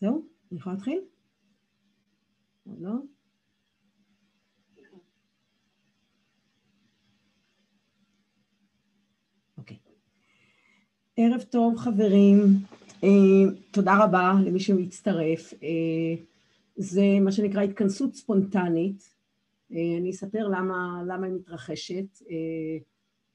זהו? 0.00 0.24
אני 0.50 0.58
יכולה 0.58 0.74
להתחיל? 0.74 1.00
לא? 2.66 2.90
אוקיי. 9.58 9.76
ערב 11.16 11.42
טוב 11.42 11.76
חברים, 11.76 12.38
אה, 13.04 13.08
תודה 13.70 14.04
רבה 14.04 14.32
למי 14.44 14.60
שהצטרף. 14.60 15.52
אה, 15.62 16.24
זה 16.76 17.04
מה 17.20 17.32
שנקרא 17.32 17.62
התכנסות 17.62 18.14
ספונטנית. 18.14 19.14
אה, 19.72 19.98
אני 20.00 20.10
אספר 20.10 20.48
למה, 20.48 21.02
למה 21.06 21.26
היא 21.26 21.34
מתרחשת. 21.34 22.18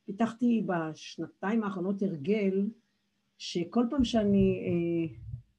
פיתחתי 0.05 0.65
בשנתיים 0.65 1.63
האחרונות 1.63 2.01
הרגל 2.01 2.67
שכל 3.37 3.85
פעם 3.89 4.03
שאני 4.03 4.63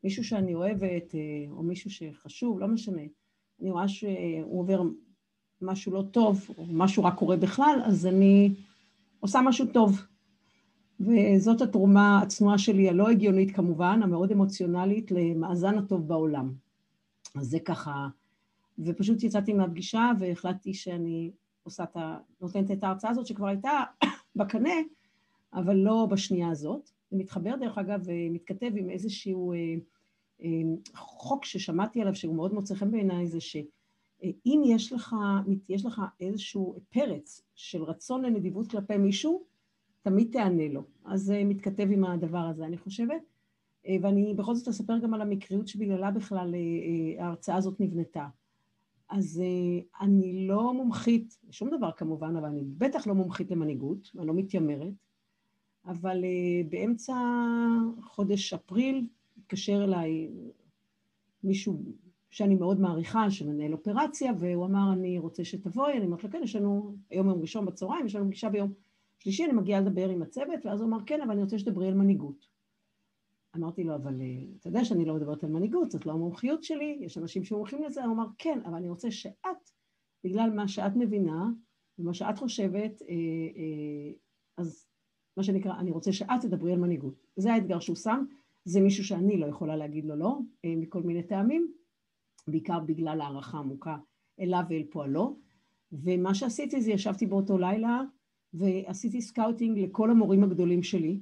מישהו 0.04 0.24
שאני 0.24 0.54
אוהבת, 0.54 1.14
אה, 1.14 1.50
או 1.50 1.62
מישהו 1.62 1.90
שחשוב, 1.90 2.60
לא 2.60 2.68
משנה, 2.68 3.02
אני 3.60 3.70
רואה 3.70 3.88
שהוא 3.88 4.60
עובר 4.60 4.82
משהו 5.62 5.92
לא 5.92 6.04
טוב, 6.10 6.50
או 6.58 6.66
משהו 6.70 7.04
רק 7.04 7.14
קורה 7.14 7.36
בכלל, 7.36 7.80
אז 7.84 8.06
אני 8.06 8.54
עושה 9.20 9.40
משהו 9.40 9.66
טוב. 9.66 10.00
וזאת 11.00 11.60
התרומה 11.60 12.20
הצנועה 12.22 12.58
שלי, 12.58 12.88
הלא 12.88 13.10
הגיונית 13.10 13.50
כמובן, 13.50 14.00
המאוד 14.02 14.32
אמוציונלית, 14.32 15.10
למאזן 15.10 15.78
הטוב 15.78 16.08
בעולם. 16.08 16.52
אז 17.34 17.46
זה 17.46 17.58
ככה, 17.60 18.08
ופשוט 18.78 19.22
יצאתי 19.22 19.52
מהפגישה 19.52 20.10
והחלטתי 20.18 20.74
שאני 20.74 21.30
עושה 21.62 21.84
את 21.84 21.96
ה... 21.96 22.18
נותנת 22.40 22.70
את 22.70 22.84
ההרצאה 22.84 23.10
הזאת 23.10 23.26
שכבר 23.26 23.46
הייתה 23.46 23.82
בקנה, 24.36 24.74
אבל 25.54 25.76
לא 25.76 26.06
בשנייה 26.10 26.48
הזאת. 26.48 26.90
זה 27.10 27.16
מתחבר 27.16 27.56
דרך 27.56 27.78
אגב 27.78 28.02
ומתכתב 28.04 28.70
עם 28.76 28.90
איזשהו 28.90 29.52
אה, 29.52 29.74
חוק 30.94 31.44
ששמעתי 31.44 32.00
עליו 32.00 32.14
שהוא 32.14 32.34
מאוד 32.34 32.54
מוצא 32.54 32.74
חן 32.74 32.90
בעיניי 32.90 33.26
זה 33.26 33.40
שאם 33.40 34.62
יש 34.66 34.92
לך, 34.92 35.16
יש 35.68 35.86
לך 35.86 36.02
איזשהו 36.20 36.76
פרץ 36.90 37.42
של 37.54 37.82
רצון 37.82 38.24
לנדיבות 38.24 38.70
כלפי 38.70 38.96
מישהו, 38.96 39.44
תמיד 40.02 40.32
תענה 40.32 40.68
לו. 40.68 40.82
אז 41.04 41.22
זה 41.22 41.42
מתכתב 41.44 41.88
עם 41.90 42.04
הדבר 42.04 42.38
הזה, 42.38 42.64
אני 42.64 42.78
חושבת. 42.78 43.22
אה, 43.88 43.96
ואני 44.02 44.34
בכל 44.34 44.54
זאת 44.54 44.68
אספר 44.68 44.98
גם 44.98 45.14
על 45.14 45.22
המקריות 45.22 45.68
שבגללה 45.68 46.10
בכלל 46.10 46.54
אה, 46.54 46.60
אה, 46.60 47.24
ההרצאה 47.24 47.56
הזאת 47.56 47.80
נבנתה. 47.80 48.26
אז 49.08 49.42
אני 50.00 50.46
לא 50.48 50.74
מומחית, 50.74 51.38
שום 51.50 51.70
דבר 51.76 51.92
כמובן, 51.92 52.36
אבל 52.36 52.48
אני 52.48 52.62
בטח 52.64 53.06
לא 53.06 53.14
מומחית 53.14 53.50
למנהיגות, 53.50 54.10
ואני 54.14 54.26
לא 54.26 54.34
מתיימרת, 54.34 54.92
אבל 55.86 56.24
באמצע 56.68 57.14
חודש 58.02 58.52
אפריל 58.52 59.06
התקשר 59.54 59.84
אליי 59.84 60.30
מישהו 61.44 61.82
שאני 62.30 62.54
מאוד 62.54 62.80
מעריכה, 62.80 63.30
שמנהל 63.30 63.72
אופרציה, 63.72 64.32
והוא 64.38 64.66
אמר, 64.66 64.92
אני 64.92 65.18
רוצה 65.18 65.44
שתבואי, 65.44 65.92
אני 65.92 66.04
אומרת 66.06 66.24
לו, 66.24 66.30
כן, 66.30 66.40
יש 66.42 66.56
לנו 66.56 66.96
היום 67.10 67.28
יום 67.28 67.40
ראשון 67.40 67.66
בצהריים, 67.66 68.06
יש 68.06 68.14
לנו 68.14 68.26
פגישה 68.26 68.48
ביום 68.48 68.72
שלישי, 69.18 69.44
אני 69.44 69.52
מגיעה 69.52 69.80
לדבר 69.80 70.08
עם 70.08 70.22
הצוות, 70.22 70.66
ואז 70.66 70.80
הוא 70.80 70.88
אמר, 70.88 70.98
כן, 71.06 71.20
אבל 71.20 71.30
אני 71.30 71.42
רוצה 71.42 71.58
שתדברי 71.58 71.88
על 71.88 71.94
מנהיגות. 71.94 72.48
אמרתי 73.56 73.84
לו, 73.84 73.94
אבל 73.94 74.20
אה, 74.20 74.26
אתה 74.60 74.68
יודע 74.68 74.84
שאני 74.84 75.04
לא 75.04 75.14
מדברת 75.14 75.44
על 75.44 75.50
מנהיגות, 75.50 75.90
זאת 75.90 76.06
לא 76.06 76.12
המומחיות 76.12 76.64
שלי, 76.64 76.98
יש 77.00 77.18
אנשים 77.18 77.44
שמומחים 77.44 77.82
לזה, 77.82 78.04
הוא 78.04 78.14
אמר, 78.14 78.26
כן, 78.38 78.58
אבל 78.64 78.74
אני 78.74 78.88
רוצה 78.88 79.10
שאת, 79.10 79.70
בגלל 80.24 80.50
מה 80.50 80.68
שאת 80.68 80.92
מבינה, 80.96 81.50
ומה 81.98 82.14
שאת 82.14 82.38
חושבת, 82.38 83.02
אה, 83.02 83.08
אה, 83.56 84.12
אז 84.56 84.86
מה 85.36 85.42
שנקרא, 85.42 85.78
אני 85.78 85.90
רוצה 85.90 86.12
שאת 86.12 86.40
תדברי 86.40 86.72
על 86.72 86.78
מנהיגות. 86.78 87.26
זה 87.36 87.52
האתגר 87.52 87.80
שהוא 87.80 87.96
שם, 87.96 88.24
זה 88.64 88.80
מישהו 88.80 89.04
שאני 89.04 89.36
לא 89.36 89.46
יכולה 89.46 89.76
להגיד 89.76 90.04
לו 90.04 90.16
לא, 90.16 90.38
אה, 90.64 90.74
מכל 90.76 91.02
מיני 91.02 91.22
טעמים, 91.22 91.72
בעיקר 92.48 92.80
בגלל 92.80 93.20
הערכה 93.20 93.58
עמוקה 93.58 93.96
אליו 94.40 94.62
ואל 94.68 94.84
פועלו. 94.90 95.38
ומה 95.92 96.34
שעשיתי 96.34 96.80
זה 96.80 96.90
ישבתי 96.90 97.26
באותו 97.26 97.58
לילה 97.58 98.00
ועשיתי 98.54 99.22
scouting 99.22 99.78
לכל 99.78 100.10
המורים 100.10 100.44
הגדולים 100.44 100.82
שלי, 100.82 101.20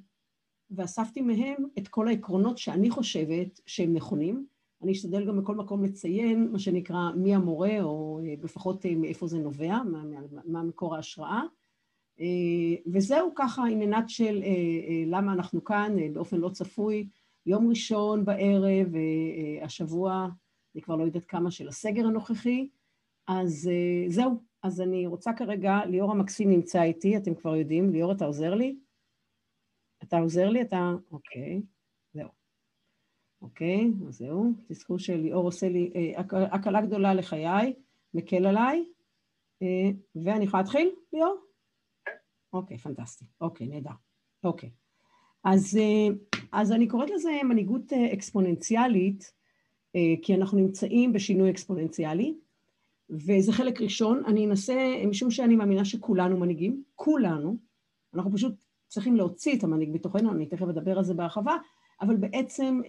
ואספתי 0.71 1.21
מהם 1.21 1.65
את 1.78 1.89
כל 1.89 2.09
העקרונות 2.09 2.59
שאני 2.59 2.91
חושבת 2.91 3.61
שהם 3.67 3.93
נכונים. 3.93 4.47
אני 4.83 4.93
אשתדל 4.93 5.27
גם 5.27 5.41
בכל 5.41 5.55
מקום 5.55 5.84
לציין 5.84 6.49
מה 6.53 6.59
שנקרא 6.59 7.11
מי 7.17 7.34
המורה, 7.34 7.83
או 7.83 8.21
אה, 8.25 8.34
לפחות 8.43 8.87
אה, 8.87 8.94
מאיפה 8.94 9.27
זה 9.27 9.38
נובע, 9.38 9.83
מה, 9.83 10.03
מה 10.44 10.62
מקור 10.62 10.97
ההשראה. 10.97 11.43
וזהו 12.87 13.33
ככה 13.37 13.62
עם 13.67 13.81
עינת 13.81 14.09
של 14.09 14.43
למה 15.06 15.33
אנחנו 15.33 15.65
כאן 15.65 16.12
באופן 16.12 16.37
לא 16.37 16.49
צפוי, 16.49 17.09
יום 17.47 17.69
ראשון 17.69 18.25
בערב, 18.25 18.95
אה, 18.95 19.01
אה, 19.61 19.65
השבוע, 19.65 20.29
אני 20.75 20.83
כבר 20.83 20.97
לא 20.97 21.05
יודעת 21.05 21.25
כמה, 21.25 21.51
של 21.51 21.69
הסגר 21.69 22.07
הנוכחי, 22.07 22.69
אז 23.29 23.71
אה, 23.73 24.11
זהו. 24.11 24.53
אז 24.63 24.81
אני 24.81 25.07
רוצה 25.07 25.33
כרגע, 25.33 25.87
ליאור 25.87 26.11
המקסים 26.13 26.51
נמצא 26.51 26.83
איתי, 26.83 27.17
אתם 27.17 27.35
כבר 27.35 27.57
יודעים, 27.57 27.93
ליאור, 27.93 28.13
אתה 28.13 28.25
עוזר 28.25 28.55
לי? 28.55 28.79
אתה 30.03 30.19
עוזר 30.19 30.49
לי? 30.49 30.63
אתה... 30.63 30.93
אוקיי, 31.11 31.63
זהו. 32.15 32.29
אוקיי, 33.43 33.91
אז 34.09 34.15
זהו. 34.15 34.53
תזכרו 34.69 34.99
שליאור 34.99 35.45
עושה 35.45 35.69
לי 35.69 36.15
הקלה 36.29 36.81
גדולה 36.81 37.15
לחיי, 37.15 37.75
מקל 38.15 38.47
עליי, 38.47 38.85
ואני 40.15 40.45
יכולה 40.45 40.63
להתחיל, 40.63 40.91
ליאור? 41.13 41.37
כן. 42.05 42.13
אוקיי, 42.53 42.79
פנטסטי. 42.79 43.25
אוקיי, 43.41 43.67
נהדר. 43.67 43.91
אוקיי. 44.45 44.71
אז, 45.45 45.77
אה, 45.77 46.31
אז 46.53 46.73
אני 46.73 46.89
קוראת 46.89 47.11
לזה 47.11 47.31
מנהיגות 47.45 47.93
אה, 47.93 48.13
אקספוננציאלית, 48.13 49.33
אה, 49.97 50.15
כי 50.23 50.35
אנחנו 50.35 50.59
נמצאים 50.59 51.13
בשינוי 51.13 51.51
אקספוננציאלי, 51.51 52.35
וזה 53.11 53.53
חלק 53.53 53.81
ראשון. 53.81 54.23
אני 54.27 54.47
אנסה, 54.47 55.03
משום 55.07 55.31
שאני 55.31 55.57
מאמינה 55.57 55.85
שכולנו 55.85 56.37
מנהיגים, 56.37 56.83
כולנו, 56.95 57.57
אנחנו 58.15 58.33
פשוט 58.33 58.55
צריכים 58.89 59.17
להוציא 59.17 59.59
את 59.59 59.65
המנהיג 59.65 59.93
בתוכנו, 59.93 60.33
אני 60.33 60.47
תכף 60.47 60.69
אדבר 60.69 60.99
על 60.99 61.05
זה 61.05 61.15
בהרחבה, 61.15 61.57
אבל 62.01 62.17
בעצם 62.17 62.81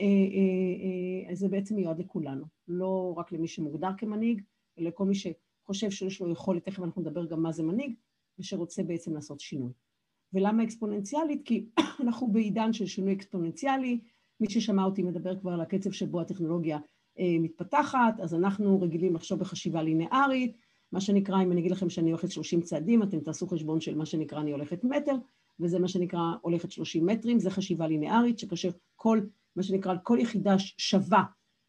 זה 1.34 1.48
בעצם 1.48 1.76
מיועד 1.76 2.00
לכולנו, 2.00 2.46
לא 2.68 3.14
רק 3.18 3.32
למי 3.32 3.48
שמוגדר 3.48 3.90
כמנהיג, 3.98 4.42
אלא 4.80 4.88
לכל 4.90 5.06
מי 5.06 5.16
שחושב 5.16 5.90
שיש 5.90 6.22
לו 6.22 6.32
יכולת, 6.32 6.66
תכף 6.66 6.84
אנחנו 6.84 7.02
נדבר 7.02 7.26
גם 7.26 7.44
מה 7.44 7.52
זה 7.52 7.64
מנהיג, 7.64 7.94
ושרוצה 8.40 8.84
בעצם 8.84 9.14
לעשות 9.14 9.40
שינוי. 9.40 9.72
ולמה 10.34 10.64
אקספוננציאלית? 10.64 11.42
כי 11.46 11.66
אנחנו 12.04 12.28
בעידן 12.28 12.74
של 12.74 12.86
שינוי 12.86 13.14
אקספוננציאלי, 13.14 14.00
מי 14.40 14.50
ששמע 14.50 14.84
אותי 14.84 15.04
מדבר 15.04 15.40
כבר 15.40 15.52
על 15.52 15.62
הקצב 15.62 15.92
שבו 15.92 16.22
הטכנולוגיה 16.22 16.78
אה, 17.20 17.36
מתפתחת, 17.40 18.20
אז 18.20 18.34
אנחנו 18.36 18.82
רגילים 18.82 19.16
לחשוב 19.16 19.40
בחשיבה 19.40 19.84
לינארית, 19.84 20.58
מה 20.92 21.02
שנקרא, 21.02 21.44
אם 21.44 21.52
אני 21.52 21.60
אגיד 21.62 21.72
לכם 21.72 21.90
שאני 21.90 22.12
הולכת 22.12 22.32
30 22.32 22.62
צעדים, 22.62 23.04
אתם 23.04 23.20
תעשו 23.20 23.48
חשבון 23.48 23.82
של 23.82 23.96
מה 23.96 24.06
שנקרא 24.06 24.40
אני 24.40 24.52
הולכת 24.52 24.84
מטר, 24.84 25.16
וזה 25.60 25.80
מה 25.80 25.88
שנקרא 25.88 26.20
הולכת 26.42 26.72
30 26.72 27.06
מטרים, 27.06 27.40
זה 27.40 27.50
חשיבה 27.50 27.88
לינארית, 27.88 28.40
שכאשר 28.40 28.70
כל, 28.96 29.22
מה 29.56 29.64
שנקרא, 29.64 29.96
כל 30.04 30.18
יחידה 30.22 30.56
שווה 30.60 31.24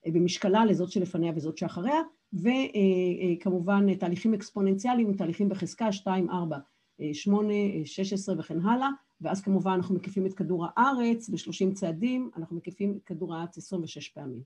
אה, 0.06 0.12
במשקלה 0.12 0.64
לזאת 0.64 0.90
שלפניה 0.90 1.32
וזאת 1.36 1.58
שאחריה, 1.58 2.00
וכמובן 2.32 3.86
אה, 3.88 3.96
תהליכים 3.96 4.34
אקספוננציאליים, 4.34 5.14
תהליכים 5.14 5.48
בחזקה 5.48 5.92
2, 5.92 6.30
4 6.30 6.58
8, 7.12 7.54
16 7.84 8.34
וכן 8.38 8.60
הלאה, 8.60 8.88
ואז 9.20 9.42
כמובן 9.42 9.72
אנחנו 9.72 9.94
מקיפים 9.94 10.26
את 10.26 10.34
כדור 10.34 10.66
הארץ 10.76 11.28
ב-30 11.28 11.74
צעדים, 11.74 12.30
אנחנו 12.36 12.56
מקיפים 12.56 12.96
את 12.96 13.04
כדור 13.04 13.34
הארץ 13.34 13.58
26 13.58 14.08
פעמים. 14.08 14.42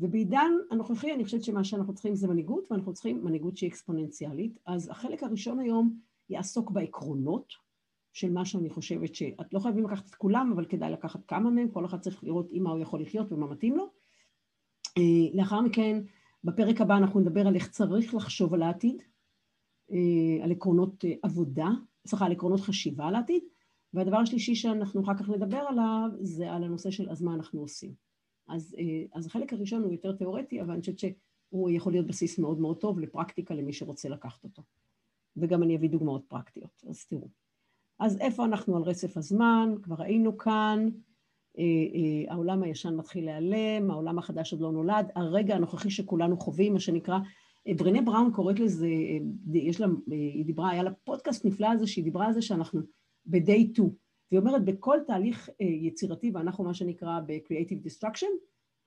ובעידן 0.00 0.52
הנוכחי 0.70 1.12
אני 1.12 1.24
חושבת 1.24 1.44
שמה 1.44 1.64
שאנחנו 1.64 1.94
צריכים 1.94 2.14
זה 2.14 2.28
מנהיגות, 2.28 2.64
ואנחנו 2.70 2.92
צריכים 2.94 3.24
מנהיגות 3.24 3.56
שהיא 3.56 3.70
אקספוננציאלית. 3.70 4.58
אז 4.66 4.90
החלק 4.90 5.22
הראשון 5.22 5.58
היום 5.58 5.98
יעסוק 6.30 6.70
בעקרונות 6.70 7.52
של 8.12 8.32
מה 8.32 8.44
שאני 8.44 8.70
חושבת 8.70 9.14
שאת 9.14 9.52
לא 9.52 9.58
חייבים 9.58 9.84
לקחת 9.84 10.10
את 10.10 10.14
כולם, 10.14 10.52
אבל 10.54 10.64
כדאי 10.64 10.92
לקחת 10.92 11.24
כמה 11.26 11.50
מהם, 11.50 11.68
כל 11.68 11.84
אחד 11.84 12.00
צריך 12.00 12.24
לראות 12.24 12.48
עם 12.50 12.62
מה 12.62 12.70
הוא 12.70 12.80
יכול 12.80 13.02
לחיות 13.02 13.32
ומה 13.32 13.46
מתאים 13.46 13.76
לו. 13.76 13.90
אה, 14.98 15.34
לאחר 15.34 15.60
מכן, 15.60 16.02
בפרק 16.44 16.80
הבא 16.80 16.96
אנחנו 16.96 17.20
נדבר 17.20 17.46
על 17.46 17.54
איך 17.54 17.68
צריך 17.68 18.14
לחשוב 18.14 18.54
על 18.54 18.62
העתיד, 18.62 19.02
על 20.42 20.52
עקרונות 20.52 21.04
אה, 21.04 21.12
עבודה, 21.22 21.68
סליחה, 22.06 22.26
על 22.26 22.32
עקרונות 22.32 22.60
חשיבה 22.60 23.10
לעתיד, 23.10 23.42
והדבר 23.94 24.16
השלישי 24.16 24.54
שאנחנו 24.54 25.02
אחר 25.02 25.14
כך 25.14 25.28
נדבר 25.28 25.56
עליו 25.68 26.08
זה 26.20 26.52
על 26.52 26.64
הנושא 26.64 26.90
של 26.90 27.10
אז 27.10 27.22
מה 27.22 27.34
אנחנו 27.34 27.60
עושים. 27.60 27.94
אז, 28.48 28.76
אה, 28.78 29.18
אז 29.18 29.26
החלק 29.26 29.52
הראשון 29.52 29.82
הוא 29.82 29.92
יותר 29.92 30.12
תיאורטי, 30.12 30.60
אבל 30.60 30.70
אני 30.70 30.80
חושבת 30.80 30.98
שהוא 30.98 31.70
יכול 31.70 31.92
להיות 31.92 32.06
בסיס 32.06 32.38
מאוד 32.38 32.60
מאוד 32.60 32.76
טוב 32.76 33.00
לפרקטיקה 33.00 33.54
למי 33.54 33.72
שרוצה 33.72 34.08
לקחת 34.08 34.44
אותו. 34.44 34.62
וגם 35.36 35.62
אני 35.62 35.76
אביא 35.76 35.90
דוגמאות 35.90 36.24
פרקטיות, 36.28 36.82
אז 36.88 37.04
תראו. 37.04 37.28
אז 37.98 38.18
איפה 38.20 38.44
אנחנו 38.44 38.76
על 38.76 38.82
רצף 38.82 39.16
הזמן? 39.16 39.74
כבר 39.82 40.02
היינו 40.02 40.38
כאן, 40.38 40.88
העולם 42.28 42.62
הישן 42.62 42.96
מתחיל 42.96 43.24
להיעלם, 43.24 43.90
העולם 43.90 44.18
החדש 44.18 44.52
עוד 44.52 44.60
לא 44.62 44.72
נולד, 44.72 45.10
הרגע 45.14 45.54
הנוכחי 45.54 45.90
שכולנו 45.90 46.36
חווים, 46.36 46.72
מה 46.72 46.80
שנקרא 46.80 47.18
ברנה 47.68 48.02
בראון 48.02 48.32
קוראת 48.32 48.60
לזה, 48.60 48.88
יש 49.54 49.80
לה, 49.80 49.86
היא 50.06 50.44
דיברה, 50.44 50.70
היה 50.70 50.82
לה 50.82 50.90
פודקאסט 50.92 51.44
נפלא 51.44 51.66
הזה 51.66 51.86
שהיא 51.86 52.04
דיברה 52.04 52.26
על 52.26 52.32
זה 52.32 52.42
שאנחנו 52.42 52.80
ב-day 53.26 53.72
2, 53.72 53.90
והיא 54.30 54.40
אומרת 54.40 54.64
בכל 54.64 54.98
תהליך 55.06 55.48
אה, 55.60 55.66
יצירתי, 55.66 56.30
ואנחנו 56.34 56.64
מה 56.64 56.74
שנקרא 56.74 57.20
ב-creative 57.26 57.86
destruction, 57.86 58.30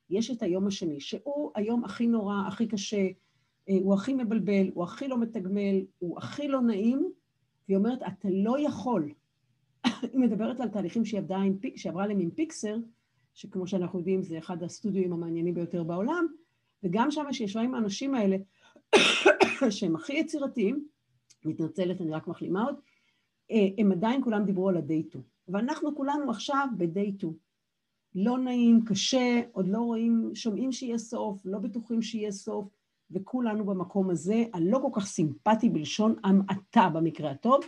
יש 0.10 0.32
את 0.32 0.42
היום 0.42 0.68
השני, 0.68 1.00
שהוא 1.00 1.52
היום 1.56 1.84
הכי 1.84 2.08
נורא, 2.08 2.36
הכי 2.48 2.68
קשה, 2.68 3.08
אה, 3.70 3.78
הוא 3.84 3.94
הכי 3.94 4.14
מבלבל, 4.14 4.70
הוא 4.74 4.84
הכי 4.84 5.08
לא 5.08 5.18
מתגמל, 5.18 5.82
הוא 6.00 6.18
הכי 6.18 6.48
לא 6.48 6.62
נעים, 6.62 7.12
והיא 7.68 7.78
אומרת, 7.78 8.00
אתה 8.08 8.28
לא 8.32 8.60
יכול. 8.60 9.12
היא 10.14 10.20
מדברת 10.20 10.60
על 10.60 10.70
תהליכים 10.70 11.06
שהיא 11.06 11.20
עבדה 11.20 11.38
שעברה 11.76 12.04
עליהם 12.04 12.20
עם 12.20 12.32
פיקסר, 12.32 12.78
שכמו 13.34 13.68
שאנחנו 13.68 14.00
יודעים 14.00 14.24
זה 14.24 14.38
אחד 14.38 14.64
הסטודיו 14.64 15.14
המעניינים 15.14 15.54
ביותר 15.54 15.84
בעולם, 15.84 16.26
וגם 16.84 17.12
שם 17.12 17.26
שישבה 17.32 17.62
עם 17.62 17.76
האנשים 17.76 18.16
האלה, 18.16 18.38
שהם 19.70 19.96
הכי 19.96 20.14
יצירתיים, 20.14 20.88
מתנצלת, 21.46 22.02
אני 22.02 22.12
רק 22.12 22.28
מחלימה 22.28 22.64
עוד, 22.64 22.76
אה, 23.52 23.68
הם 23.78 23.92
עדיין 23.92 24.24
כולם 24.24 24.46
דיברו 24.46 24.70
על 24.70 24.78
ה-day 24.78 25.10
2. 25.10 25.24
ואנחנו 25.48 25.96
כולנו 25.96 26.32
עכשיו 26.32 26.68
ב-day 26.78 27.18
2. 27.18 27.34
לא 28.16 28.38
נעים, 28.38 28.86
קשה, 28.86 29.42
עוד 29.52 29.68
לא 29.68 29.80
רואים, 29.80 30.32
שומעים 30.34 30.72
שיהיה 30.72 30.98
סוף, 30.98 31.42
לא 31.46 31.60
בטוחים 31.60 32.02
שיהיה 32.02 32.32
סוף, 32.32 32.68
וכולנו 33.12 33.66
במקום 33.66 34.10
הזה, 34.10 34.44
הלא 34.54 34.80
כל 34.82 35.00
כך 35.00 35.06
סימפטי 35.06 35.70
בלשון 35.70 36.16
המעטה 36.24 36.90
במקרה 36.94 37.32
הטוב, 37.32 37.62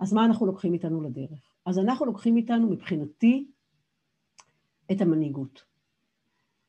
אז 0.00 0.12
מה 0.12 0.24
אנחנו 0.24 0.46
לוקחים 0.46 0.74
איתנו 0.74 1.02
לדרך? 1.02 1.56
אז 1.66 1.78
אנחנו 1.78 2.06
לוקחים 2.06 2.36
איתנו, 2.36 2.70
מבחינתי, 2.70 3.46
את 4.92 5.00
המנהיגות. 5.00 5.64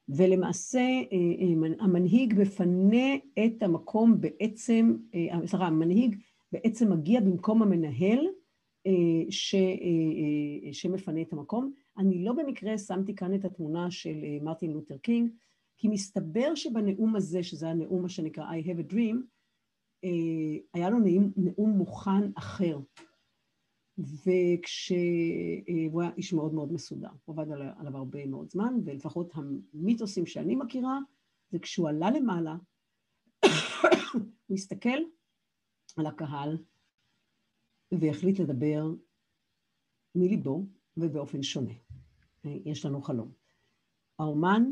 ולמעשה 0.10 0.80
אה, 0.80 1.04
אה, 1.12 1.76
המנהיג 1.80 2.34
מפנה 2.38 3.16
את 3.46 3.64
המקום 3.64 4.22
בעצם, 4.22 4.96
אה, 5.16 5.48
סליחה, 5.48 5.68
המנהיג 5.68 6.16
בעצם 6.52 6.92
מגיע 6.92 7.22
במקום 7.22 7.62
המנהל 7.62 8.28
ש, 9.30 9.56
שמפנה 10.72 11.22
את 11.22 11.34
המקום. 11.34 11.72
אני 11.98 12.24
לא 12.24 12.34
במקרה 12.34 12.78
שמתי 12.78 13.16
כאן 13.16 13.34
את 13.36 13.46
התמונה 13.46 13.92
של 13.92 14.18
מרטין 14.42 14.72
לותר 14.72 14.98
קינג, 14.98 15.30
כי 15.78 15.88
מסתבר 15.88 16.56
שבנאום 16.56 17.16
הזה, 17.16 17.44
שזה 17.44 17.70
הנאום 17.70 18.02
מה 18.02 18.10
שנקרא 18.10 18.44
I 18.44 18.66
have 18.66 18.90
a 18.90 18.94
dream, 18.94 19.16
היה 20.74 20.90
לו 20.90 21.00
נאום, 21.00 21.32
נאום 21.38 21.70
מוכן 21.70 22.32
אחר. 22.36 22.80
וכשהוא 23.98 26.02
היה 26.02 26.12
איש 26.18 26.34
מאוד 26.34 26.54
מאוד 26.54 26.74
מסודר, 26.74 27.10
הוא 27.26 27.36
עבד 27.36 27.52
עליו 27.52 27.98
הרבה 27.98 28.26
מאוד 28.26 28.50
זמן, 28.50 28.74
ולפחות 28.86 29.32
המיתוסים 29.34 30.26
שאני 30.26 30.56
מכירה, 30.56 31.00
זה 31.52 31.60
כשהוא 31.60 31.90
עלה 31.90 32.12
למעלה, 32.12 32.56
הוא 34.48 34.56
הסתכל 34.56 34.98
על 35.98 36.06
הקהל 36.06 36.58
והחליט 37.92 38.40
לדבר 38.40 38.86
מליבו 40.16 40.66
ובאופן 40.98 41.44
שונה. 41.44 41.74
יש 42.44 42.86
לנו 42.86 43.02
חלום. 43.02 43.32
האומן 44.20 44.64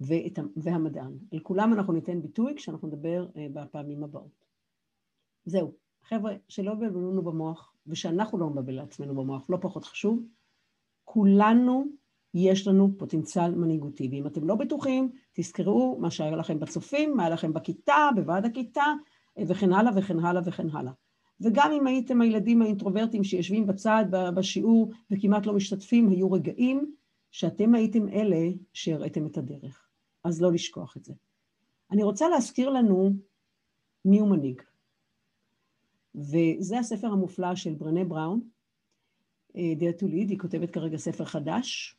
ואת, 0.00 0.38
והמדען. 0.56 1.18
על 1.32 1.40
כולם 1.40 1.72
אנחנו 1.72 1.92
ניתן 1.92 2.22
ביטוי 2.22 2.54
כשאנחנו 2.56 2.88
נדבר 2.88 3.26
אה, 3.36 3.46
בפעמים 3.52 4.04
הבאות. 4.04 4.44
זהו. 5.44 5.85
חבר'ה, 6.08 6.34
שלא 6.48 6.72
יבלבלו 6.72 7.12
לנו 7.12 7.22
במוח, 7.22 7.74
ושאנחנו 7.86 8.38
לא 8.38 8.50
נבלבל 8.50 8.74
לעצמנו 8.74 9.14
במוח, 9.14 9.50
לא 9.50 9.58
פחות 9.60 9.84
חשוב, 9.84 10.22
כולנו 11.04 11.84
יש 12.34 12.66
לנו 12.66 12.94
פוטנציאל 12.98 13.54
מנהיגותי, 13.54 14.08
ואם 14.12 14.26
אתם 14.26 14.44
לא 14.44 14.54
בטוחים, 14.54 15.10
תזכרו 15.32 15.98
מה 16.00 16.10
שהיה 16.10 16.36
לכם 16.36 16.60
בצופים, 16.60 17.16
מה 17.16 17.22
היה 17.22 17.30
לכם 17.30 17.52
בכיתה, 17.52 18.08
בוועד 18.14 18.44
הכיתה, 18.44 18.84
וכן 19.46 19.72
הלאה 19.72 19.92
וכן 19.96 20.18
הלאה 20.18 20.42
וכן 20.46 20.70
הלאה. 20.70 20.92
וגם 21.40 21.72
אם 21.72 21.86
הייתם 21.86 22.20
הילדים 22.20 22.62
האינטרוברטים 22.62 23.24
שיושבים 23.24 23.66
בצד 23.66 24.04
בשיעור 24.34 24.92
וכמעט 25.10 25.46
לא 25.46 25.52
משתתפים, 25.52 26.08
היו 26.08 26.32
רגעים 26.32 26.94
שאתם 27.30 27.74
הייתם 27.74 28.08
אלה 28.08 28.50
שהראיתם 28.72 29.26
את 29.26 29.38
הדרך. 29.38 29.88
אז 30.24 30.42
לא 30.42 30.52
לשכוח 30.52 30.96
את 30.96 31.04
זה. 31.04 31.14
אני 31.90 32.02
רוצה 32.02 32.28
להזכיר 32.28 32.70
לנו 32.70 33.12
מי 34.04 34.18
הוא 34.18 34.28
מנהיג. 34.28 34.62
וזה 36.16 36.78
הספר 36.78 37.06
המופלא 37.06 37.54
של 37.54 37.74
ברנה 37.74 38.04
בראון, 38.04 38.48
אה, 39.56 39.90
to 39.98 40.04
Lead, 40.04 40.28
היא 40.28 40.38
כותבת 40.38 40.70
כרגע 40.70 40.96
ספר 40.96 41.24
חדש, 41.24 41.96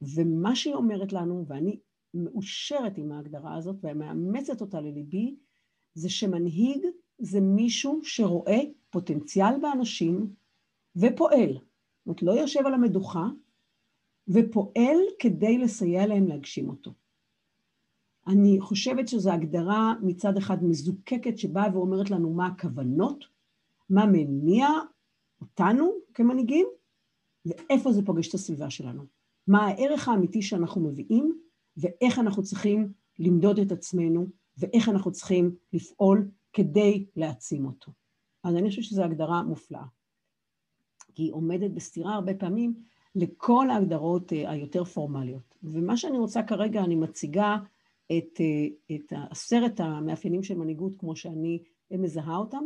ומה 0.00 0.56
שהיא 0.56 0.74
אומרת 0.74 1.12
לנו, 1.12 1.44
ואני 1.48 1.80
מאושרת 2.14 2.98
עם 2.98 3.12
ההגדרה 3.12 3.56
הזאת 3.56 3.76
ומאמצת 3.82 4.60
אותה 4.60 4.80
לליבי, 4.80 5.36
זה 5.94 6.10
שמנהיג 6.10 6.86
זה 7.18 7.40
מישהו 7.40 8.00
שרואה 8.02 8.60
פוטנציאל 8.90 9.60
באנשים 9.62 10.34
ופועל. 10.96 11.52
זאת 11.52 12.06
אומרת, 12.06 12.22
לא 12.22 12.32
יושב 12.32 12.66
על 12.66 12.74
המדוכה, 12.74 13.28
ופועל 14.28 14.98
כדי 15.18 15.58
לסייע 15.58 16.06
להם 16.06 16.26
להגשים 16.26 16.68
אותו. 16.68 16.90
אני 18.26 18.60
חושבת 18.60 19.08
שזו 19.08 19.32
הגדרה 19.32 19.94
מצד 20.02 20.36
אחד 20.36 20.64
מזוקקת 20.64 21.38
שבאה 21.38 21.74
ואומרת 21.74 22.10
לנו 22.10 22.34
מה 22.34 22.46
הכוונות, 22.46 23.24
מה 23.90 24.06
מניע 24.06 24.68
אותנו 25.40 25.90
כמנהיגים, 26.14 26.66
ואיפה 27.46 27.92
זה 27.92 28.02
פוגש 28.06 28.28
את 28.28 28.34
הסביבה 28.34 28.70
שלנו. 28.70 29.04
מה 29.46 29.66
הערך 29.66 30.08
האמיתי 30.08 30.42
שאנחנו 30.42 30.80
מביאים, 30.80 31.38
ואיך 31.76 32.18
אנחנו 32.18 32.42
צריכים 32.42 32.92
למדוד 33.18 33.58
את 33.58 33.72
עצמנו, 33.72 34.26
ואיך 34.58 34.88
אנחנו 34.88 35.12
צריכים 35.12 35.56
לפעול 35.72 36.30
כדי 36.52 37.06
להעצים 37.16 37.66
אותו. 37.66 37.92
אז 38.44 38.56
אני 38.56 38.68
חושבת 38.68 38.84
שזו 38.84 39.02
הגדרה 39.02 39.42
מופלאה. 39.42 39.84
כי 41.14 41.22
היא 41.22 41.32
עומדת 41.32 41.70
בסתירה 41.70 42.14
הרבה 42.14 42.34
פעמים 42.34 42.74
לכל 43.14 43.70
ההגדרות 43.70 44.32
אה, 44.32 44.50
היותר 44.50 44.84
פורמליות. 44.84 45.54
ומה 45.62 45.96
שאני 45.96 46.18
רוצה 46.18 46.42
כרגע, 46.42 46.84
אני 46.84 46.96
מציגה 46.96 47.56
את, 48.12 48.40
אה, 48.40 48.96
את 48.96 49.12
עשרת 49.30 49.80
המאפיינים 49.80 50.42
של 50.42 50.58
מנהיגות 50.58 50.92
כמו 50.98 51.16
שאני 51.16 51.62
מזהה 51.90 52.36
אותם, 52.36 52.64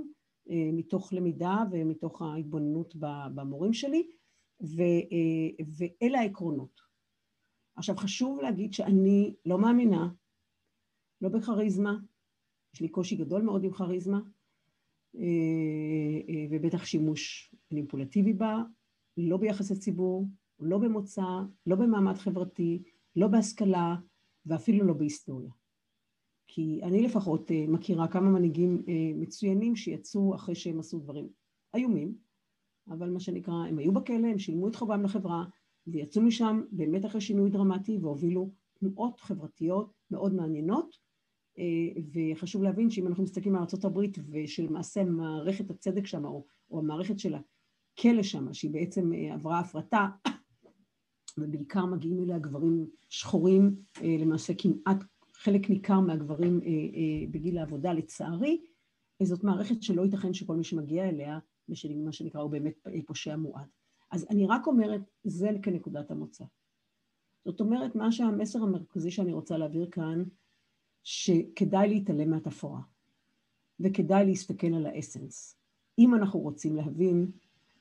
אה, 0.51 0.71
מתוך 0.73 1.13
למידה 1.13 1.57
ומתוך 1.71 2.23
ההתבוננות 2.23 2.95
במורים 3.35 3.73
שלי, 3.73 4.11
ו, 4.63 4.83
אה, 4.83 5.65
ואלה 5.79 6.19
העקרונות. 6.19 6.81
עכשיו 7.77 7.97
חשוב 7.97 8.41
להגיד 8.41 8.73
שאני 8.73 9.35
לא 9.47 9.59
מאמינה, 9.59 10.09
לא 11.21 11.29
בכריזמה, 11.29 11.97
יש 12.75 12.81
לי 12.81 12.89
קושי 12.89 13.17
גדול 13.17 13.43
מאוד 13.43 13.65
עם 13.65 13.73
כריזמה, 13.73 14.21
ובטח 16.51 16.85
שימוש 16.85 17.55
מניפולטיבי 17.71 18.33
בה, 18.33 18.63
לא 19.17 19.37
ביחס 19.37 19.71
לציבור, 19.71 20.27
לא 20.61 20.79
במוצא, 20.79 21.23
לא 21.67 21.77
במעמד 21.77 22.15
חברתי, 22.15 22.83
לא 23.17 23.29
בהשכלה, 23.29 23.97
ואפילו 24.47 24.87
לא 24.87 24.95
בהיסטוריה. 24.95 25.51
כי 26.53 26.81
אני 26.83 27.03
לפחות 27.03 27.51
אה, 27.51 27.65
מכירה 27.69 28.09
כמה 28.09 28.31
מנהיגים 28.31 28.83
אה, 28.89 29.13
מצוינים 29.15 29.77
שיצאו 29.77 30.35
אחרי 30.35 30.55
שהם 30.55 30.81
עשו 30.81 30.99
דברים 30.99 31.29
איומים, 31.75 32.15
אבל 32.89 33.11
מה 33.11 33.21
שנקרא, 33.21 33.55
הם 33.55 33.79
היו 33.79 33.93
בכלא, 33.93 34.27
הם 34.27 34.39
שילמו 34.39 34.69
את 34.69 34.77
חובם 34.77 35.03
לחברה, 35.03 35.45
ויצאו 35.87 36.23
משם 36.23 36.63
באמת 36.73 37.05
אחרי 37.05 37.21
שינוי 37.21 37.51
דרמטי 37.51 37.99
והובילו 37.99 38.51
תנועות 38.79 39.21
חברתיות 39.21 39.93
מאוד 40.11 40.35
מעניינות, 40.35 40.97
אה, 41.59 42.03
וחשוב 42.13 42.63
להבין 42.63 42.91
שאם 42.91 43.07
אנחנו 43.07 43.25
מסתכלים 43.25 43.57
על 43.57 43.63
ארה"ב 43.63 43.99
ושלמעשה 44.31 45.05
מערכת 45.05 45.71
הצדק 45.71 46.07
שם, 46.07 46.25
או, 46.25 46.45
או 46.71 46.79
המערכת 46.79 47.19
של 47.19 47.35
הכלא 47.35 48.23
שם, 48.23 48.55
שהיא 48.55 48.71
בעצם 48.71 49.13
עברה 49.13 49.59
הפרטה, 49.59 50.09
ובעיקר 51.39 51.87
מגיעים 51.87 52.23
אליה 52.23 52.39
גברים 52.39 52.87
שחורים, 53.09 53.77
אה, 54.03 54.17
למעשה 54.21 54.53
כמעט 54.59 55.05
חלק 55.35 55.71
ניכר 55.71 56.01
מהגברים 56.01 56.61
אה, 56.63 56.69
אה, 56.69 57.27
בגיל 57.31 57.59
העבודה 57.59 57.93
לצערי, 57.93 58.61
זאת 59.23 59.45
מערכת 59.45 59.83
שלא 59.83 60.03
ייתכן 60.03 60.35
שכל 60.35 60.57
מי 60.57 60.65
שמגיע 60.65 61.09
אליה, 61.09 61.39
מה 62.05 62.13
שנקרא, 62.13 62.41
הוא 62.41 62.51
באמת 62.51 62.87
פושע 63.07 63.37
מועד. 63.37 63.69
אז 64.11 64.27
אני 64.31 64.47
רק 64.47 64.67
אומרת, 64.67 65.01
זה 65.25 65.49
כנקודת 65.63 66.11
המוצא. 66.11 66.45
זאת 67.45 67.61
אומרת, 67.61 67.95
מה 67.95 68.13
שהמסר 68.13 68.63
המרכזי 68.63 69.11
שאני 69.11 69.33
רוצה 69.33 69.59
להעביר 69.59 69.91
כאן, 69.91 70.23
שכדאי 71.03 71.89
להתעלם 71.89 72.31
מהתפאורה, 72.31 72.81
וכדאי 73.81 74.27
להסתכל 74.27 74.75
על 74.75 74.87
האסנס, 74.87 75.57
אם 75.99 76.15
אנחנו 76.15 76.41
רוצים 76.41 76.77
להבין 76.77 77.31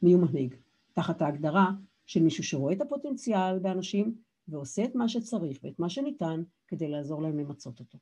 מי 0.02 0.14
הוא 0.14 0.22
מנהיג, 0.22 0.56
תחת 0.94 1.22
ההגדרה 1.22 1.72
של 2.10 2.24
מישהו 2.24 2.44
שרואה 2.44 2.74
את 2.74 2.82
הפוטנציאל 2.82 3.60
באנשים 3.60 4.16
ועושה 4.48 4.84
את 4.84 4.96
מה 4.96 5.10
שצריך 5.10 5.60
ואת 5.64 5.80
מה 5.80 5.90
שניתן 5.90 6.44
כדי 6.68 6.88
לעזור 6.88 7.22
להם 7.22 7.40
למצות 7.40 7.80
אותו. 7.80 7.98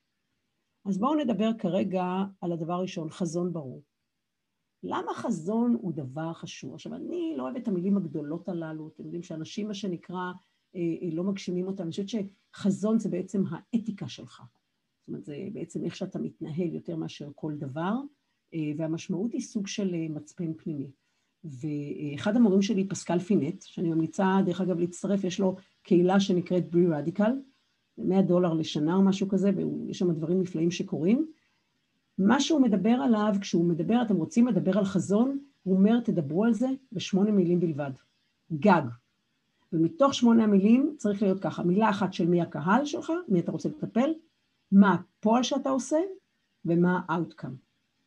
אז 0.86 0.98
בואו 0.98 1.16
נדבר 1.16 1.50
כרגע 1.60 2.04
על 2.42 2.52
הדבר 2.52 2.74
הראשון, 2.74 3.10
חזון 3.10 3.54
ברור. 3.54 3.84
למה 4.84 5.14
חזון 5.14 5.78
הוא 5.82 5.94
דבר 5.94 6.34
חשוב? 6.34 6.74
עכשיו, 6.74 6.94
אני 6.96 7.34
לא 7.38 7.44
אוהבת 7.44 7.64
את 7.64 7.68
המילים 7.68 7.98
הגדולות 7.98 8.50
הללו, 8.50 8.88
אתם 8.88 9.04
יודעים 9.04 9.24
שאנשים, 9.24 9.68
מה 9.68 9.74
שנקרא, 9.74 10.32
אה, 10.76 10.82
אה, 11.02 11.10
לא 11.12 11.24
מגשימים 11.24 11.68
אותם. 11.68 11.84
אני 11.84 11.92
חושבת 11.92 12.10
שחזון 12.10 13.00
זה 13.00 13.10
בעצם 13.10 13.44
האתיקה 13.50 14.08
שלך. 14.08 14.42
זאת 14.42 15.08
אומרת, 15.08 15.26
זה 15.26 15.48
בעצם 15.54 15.86
איך 15.86 15.96
שאתה 15.96 16.20
מתנהל 16.20 16.74
יותר 16.74 16.96
מאשר 16.96 17.30
כל 17.36 17.54
דבר, 17.58 17.94
אה, 18.54 18.60
והמשמעות 18.78 19.34
היא 19.34 19.42
סוג 19.42 19.68
של 19.68 20.08
מצפן 20.10 20.54
פנימי. 20.54 20.92
ואחד 21.48 22.36
המורים 22.36 22.62
שלי, 22.62 22.88
פסקל 22.88 23.20
פינט, 23.20 23.62
שאני 23.62 23.90
ממליצה 23.90 24.38
דרך 24.46 24.62
אגב 24.62 24.80
להצטרף, 24.80 25.24
יש 25.24 25.40
לו 25.40 25.56
קהילה 25.84 26.20
שנקראת 26.20 26.72
ברי 26.72 26.88
רדיקל, 26.88 27.32
100 27.98 28.22
דולר 28.22 28.54
לשנה 28.54 28.96
או 28.96 29.02
משהו 29.02 29.28
כזה, 29.28 29.52
ויש 29.56 30.00
שם 30.00 30.12
דברים 30.12 30.42
נפלאים 30.42 30.72
שקורים. 30.72 31.28
מה 32.18 32.40
שהוא 32.40 32.62
מדבר 32.62 32.90
עליו, 32.90 33.36
כשהוא 33.42 33.66
מדבר, 33.66 34.02
אתם 34.02 34.16
רוצים 34.16 34.48
לדבר 34.48 34.78
על 34.78 34.86
חזון, 34.86 35.40
הוא 35.64 35.76
אומר, 35.76 36.00
תדברו 36.00 36.46
על 36.46 36.54
זה 36.54 36.68
בשמונה 36.92 37.32
מילים 37.32 37.60
בלבד. 37.60 37.92
גג. 38.54 38.82
ומתוך 39.74 40.14
שמונה 40.14 40.44
המילים 40.44 40.96
צריך 40.98 41.22
להיות 41.22 41.40
ככה, 41.40 41.64
מילה 41.64 41.90
אחת 41.90 42.14
של 42.14 42.28
מי 42.28 42.42
הקהל 42.42 42.86
שלך, 42.86 43.12
מי 43.28 43.40
אתה 43.40 43.52
רוצה 43.52 43.70
לטפל, 43.70 44.14
מה 44.72 44.94
הפועל 44.94 45.44
שאתה 45.44 45.70
עושה 45.70 45.98
ומה 46.66 47.00
ה-outcome. 47.10 47.56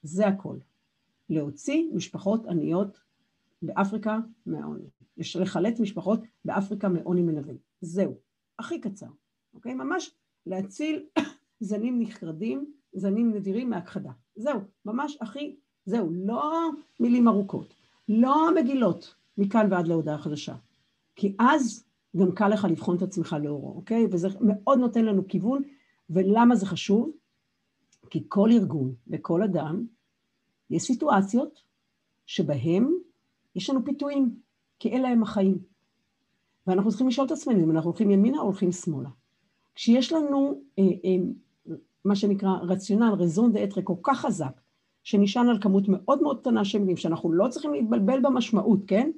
זה 0.03 0.27
הכל. 0.27 0.57
להוציא 1.31 1.85
משפחות 1.95 2.47
עניות 2.47 3.01
באפריקה 3.63 4.19
מהעוני. 4.47 4.91
יש 5.17 5.37
לחלץ 5.37 5.81
משפחות 5.81 6.21
באפריקה 6.45 6.89
מעוני 6.89 7.23
מנווה. 7.23 7.55
זהו. 7.81 8.15
הכי 8.59 8.81
קצר. 8.81 9.07
אוקיי? 9.55 9.75
ממש 9.75 10.11
להציל 10.47 11.07
זנים 11.61 12.03
נחרדים, 12.03 12.73
זנים 12.93 13.35
נדירים 13.35 13.71
מהכחדה. 13.71 14.11
זהו. 14.37 14.61
ממש 14.85 15.19
הכי, 15.21 15.57
זהו. 15.85 16.11
לא 16.13 16.71
מילים 17.01 17.29
ארוכות. 17.29 17.75
לא 18.09 18.55
מגילות 18.55 19.15
מכאן 19.39 19.67
ועד 19.71 19.89
להודעה 19.89 20.19
חדשה. 20.19 20.55
כי 21.17 21.37
אז 21.39 21.85
גם 22.17 22.33
קל 22.33 22.49
לך 22.49 22.65
לבחון 22.65 22.97
את 22.97 23.03
עצמך 23.03 23.37
לאורו, 23.43 23.73
אוקיי? 23.77 24.07
וזה 24.13 24.29
מאוד 24.41 24.79
נותן 24.79 25.05
לנו 25.05 25.29
כיוון, 25.29 25.63
ולמה 26.11 26.57
זה 26.57 26.67
חשוב? 26.67 27.13
כי 28.11 28.25
כל 28.29 28.51
ארגון 28.53 28.95
וכל 29.07 29.43
אדם, 29.43 29.87
יש 30.71 30.83
סיטואציות 30.83 31.63
שבהם 32.27 32.95
יש 33.57 33.71
לנו 33.71 33.85
פיתויים, 33.85 34.37
כי 34.79 34.97
אלה 34.97 35.09
הם 35.09 35.23
החיים. 35.23 35.59
ואנחנו 36.67 36.91
צריכים 36.91 37.09
לשאול 37.09 37.27
את 37.27 37.33
עצמנו 37.33 37.65
אם 37.65 37.71
אנחנו 37.71 37.91
הולכים 37.91 38.11
ימינה 38.11 38.39
או 38.39 38.43
הולכים 38.43 38.73
שמאלה. 38.73 39.09
כשיש 39.75 40.13
לנו 40.13 40.63
אה, 40.79 40.85
אה, 40.85 41.17
מה 42.05 42.17
שנקרא 42.17 42.51
רציונל, 42.63 43.15
רזון 43.19 43.53
דאתרי 43.53 43.83
כל 43.87 43.95
כך 44.03 44.21
חזק, 44.21 44.61
שנשען 45.03 45.49
על 45.49 45.59
כמות 45.61 45.85
מאוד 45.89 46.23
מאוד 46.23 46.41
קטנה 46.41 46.65
של 46.65 46.79
מילים, 46.79 46.97
שאנחנו 46.97 47.33
לא 47.33 47.49
צריכים 47.49 47.73
להתבלבל 47.73 48.21
במשמעות, 48.21 48.81
כן? 48.87 49.11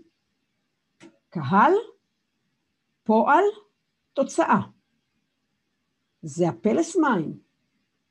קהל, 1.28 1.72
פועל, 3.02 3.44
תוצאה. 4.12 4.60
זה 6.22 6.48
הפלס 6.48 6.96
מים, 6.96 7.38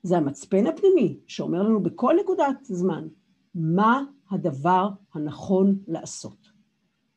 זה 0.03 0.17
המצפן 0.17 0.67
הפנימי 0.67 1.19
שאומר 1.27 1.63
לנו 1.63 1.83
בכל 1.83 2.15
נקודת 2.21 2.57
זמן 2.63 3.07
מה 3.55 4.03
הדבר 4.31 4.89
הנכון 5.13 5.79
לעשות, 5.87 6.51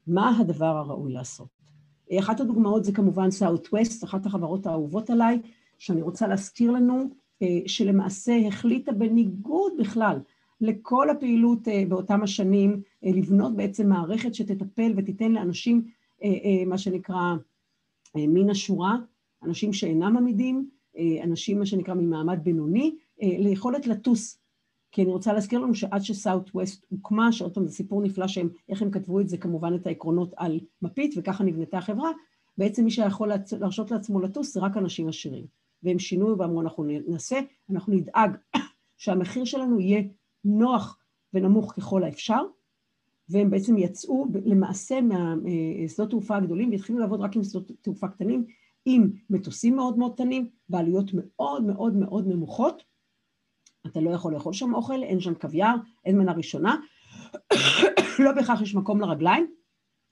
מה 0.07 0.39
הדבר 0.39 0.77
הראוי 0.77 1.13
לעשות. 1.13 1.49
אחת 2.19 2.41
הדוגמאות 2.41 2.85
זה 2.85 2.93
כמובן 2.93 3.29
Southwest, 3.29 4.05
אחת 4.05 4.27
החברות 4.27 4.67
האהובות 4.67 5.11
עליי, 5.11 5.41
שאני 5.79 6.03
רוצה 6.03 6.27
להזכיר 6.27 6.71
לנו, 6.71 7.11
אה, 7.43 7.61
שלמעשה 7.67 8.37
החליטה 8.49 8.93
בניגוד 8.93 9.73
בכלל 9.79 10.19
לכל 10.61 11.11
הפעילות 11.11 11.69
אה, 11.69 11.85
באותם 11.89 12.23
השנים, 12.23 12.83
אה, 13.05 13.11
לבנות 13.11 13.57
בעצם 13.57 13.89
מערכת 13.89 14.35
שתטפל 14.35 14.93
ותיתן 14.97 15.33
לאנשים 15.33 15.83
מה 16.67 16.79
שנקרא 16.79 17.35
מן 18.15 18.51
השורה, 18.51 18.97
אנשים 19.43 19.73
שאינם 19.73 20.17
עמידים, 20.17 20.69
אנשים 21.23 21.59
מה 21.59 21.67
שנקרא 21.67 21.95
ממעמד 21.95 22.39
בינוני, 22.43 22.95
ליכולת 23.23 23.87
לטוס. 23.87 24.39
כי 24.95 25.03
אני 25.03 25.11
רוצה 25.11 25.33
להזכיר 25.33 25.59
לנו 25.59 25.75
שעד 25.75 26.03
שסאוט 26.03 26.51
ווסט 26.55 26.87
הוקמה, 26.89 27.33
שעוד 27.33 27.55
פעם 27.55 27.67
זה 27.67 27.75
סיפור 27.75 28.03
נפלא 28.03 28.29
שהם, 28.29 28.49
איך 28.69 28.83
הם 28.83 28.91
כתבו 28.91 29.21
את 29.21 29.29
זה, 29.29 29.37
כמובן 29.37 29.75
את 29.75 29.87
העקרונות 29.87 30.35
על 30.37 30.61
מפית, 30.83 31.15
וככה 31.17 31.45
נבנתה 31.45 31.79
החברה, 31.79 32.11
בעצם 32.59 32.85
מי 32.85 32.91
שיכול 32.91 33.33
להרשות 33.61 33.91
לעצמו 33.91 34.21
לטוס 34.21 34.55
זה 34.55 34.61
רק 34.61 34.77
אנשים 34.77 35.09
עשירים. 35.09 35.47
והם 35.83 35.99
שינו 35.99 36.39
ואמרו, 36.39 36.61
אנחנו 36.61 36.85
נעשה, 37.07 37.41
אנחנו 37.71 37.93
נדאג 37.93 38.37
שהמחיר 38.97 39.45
שלנו 39.45 39.81
יהיה 39.81 40.03
נוח 40.45 40.99
ונמוך 41.35 41.73
ככל 41.77 42.05
האפשר, 42.05 42.43
והם 43.29 43.51
בעצם 43.51 43.79
יצאו 43.79 44.27
למעשה 44.45 44.99
מהשדות 45.01 46.11
תעופה 46.11 46.37
הגדולים 46.37 46.71
והתחילו 46.71 46.99
לעבוד 46.99 47.21
רק 47.21 47.37
עם 47.37 47.43
שדות 47.43 47.71
תעופה 47.83 48.09
קטנים, 48.09 48.45
עם 48.85 49.11
מטוסים 49.31 49.77
מאוד 49.77 49.99
מאוד 49.99 50.15
קטנים, 50.15 50.49
בעלויות 50.69 51.11
מאוד 51.15 51.65
מאוד 51.65 51.97
מאוד 51.97 52.27
נמוכות. 52.27 52.94
אתה 53.87 54.01
לא 54.01 54.11
יכול 54.11 54.35
לאכול 54.35 54.53
שם 54.53 54.75
אוכל, 54.75 55.03
אין 55.03 55.21
שם 55.21 55.35
קוויאר, 55.35 55.75
אין 56.05 56.19
מנה 56.19 56.33
ראשונה, 56.33 56.77
לא 58.19 58.33
בהכרח 58.33 58.61
יש 58.61 58.75
מקום 58.75 59.01
לרגליים, 59.01 59.55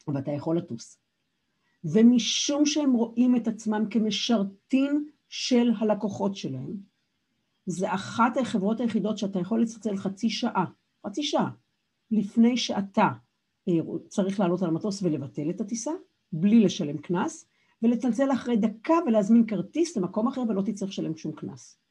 אבל 0.08 0.18
אתה 0.18 0.30
יכול 0.30 0.58
לטוס. 0.58 0.98
ומשום 1.84 2.66
שהם 2.66 2.92
רואים 2.92 3.36
את 3.36 3.48
עצמם 3.48 3.84
כמשרתים 3.90 5.08
של 5.28 5.70
הלקוחות 5.78 6.36
שלהם, 6.36 6.76
זה 7.66 7.94
אחת 7.94 8.36
החברות 8.36 8.80
היחידות 8.80 9.18
שאתה 9.18 9.38
יכול 9.38 9.62
לצלצל 9.62 9.96
חצי 9.96 10.30
שעה, 10.30 10.64
חצי 11.06 11.22
שעה, 11.22 11.50
לפני 12.10 12.56
שאתה 12.56 13.08
אה, 13.68 13.74
צריך 14.08 14.40
לעלות 14.40 14.62
על 14.62 14.68
המטוס 14.68 15.02
ולבטל 15.02 15.50
את 15.50 15.60
הטיסה, 15.60 15.90
בלי 16.32 16.60
לשלם 16.60 16.98
קנס, 16.98 17.46
ולצלצל 17.82 18.32
אחרי 18.32 18.56
דקה 18.56 18.94
ולהזמין 19.06 19.46
כרטיס 19.46 19.96
למקום 19.96 20.28
אחר 20.28 20.40
ולא 20.48 20.62
תצטרך 20.62 20.88
לשלם 20.88 21.16
שום 21.16 21.32
קנס. 21.32 21.81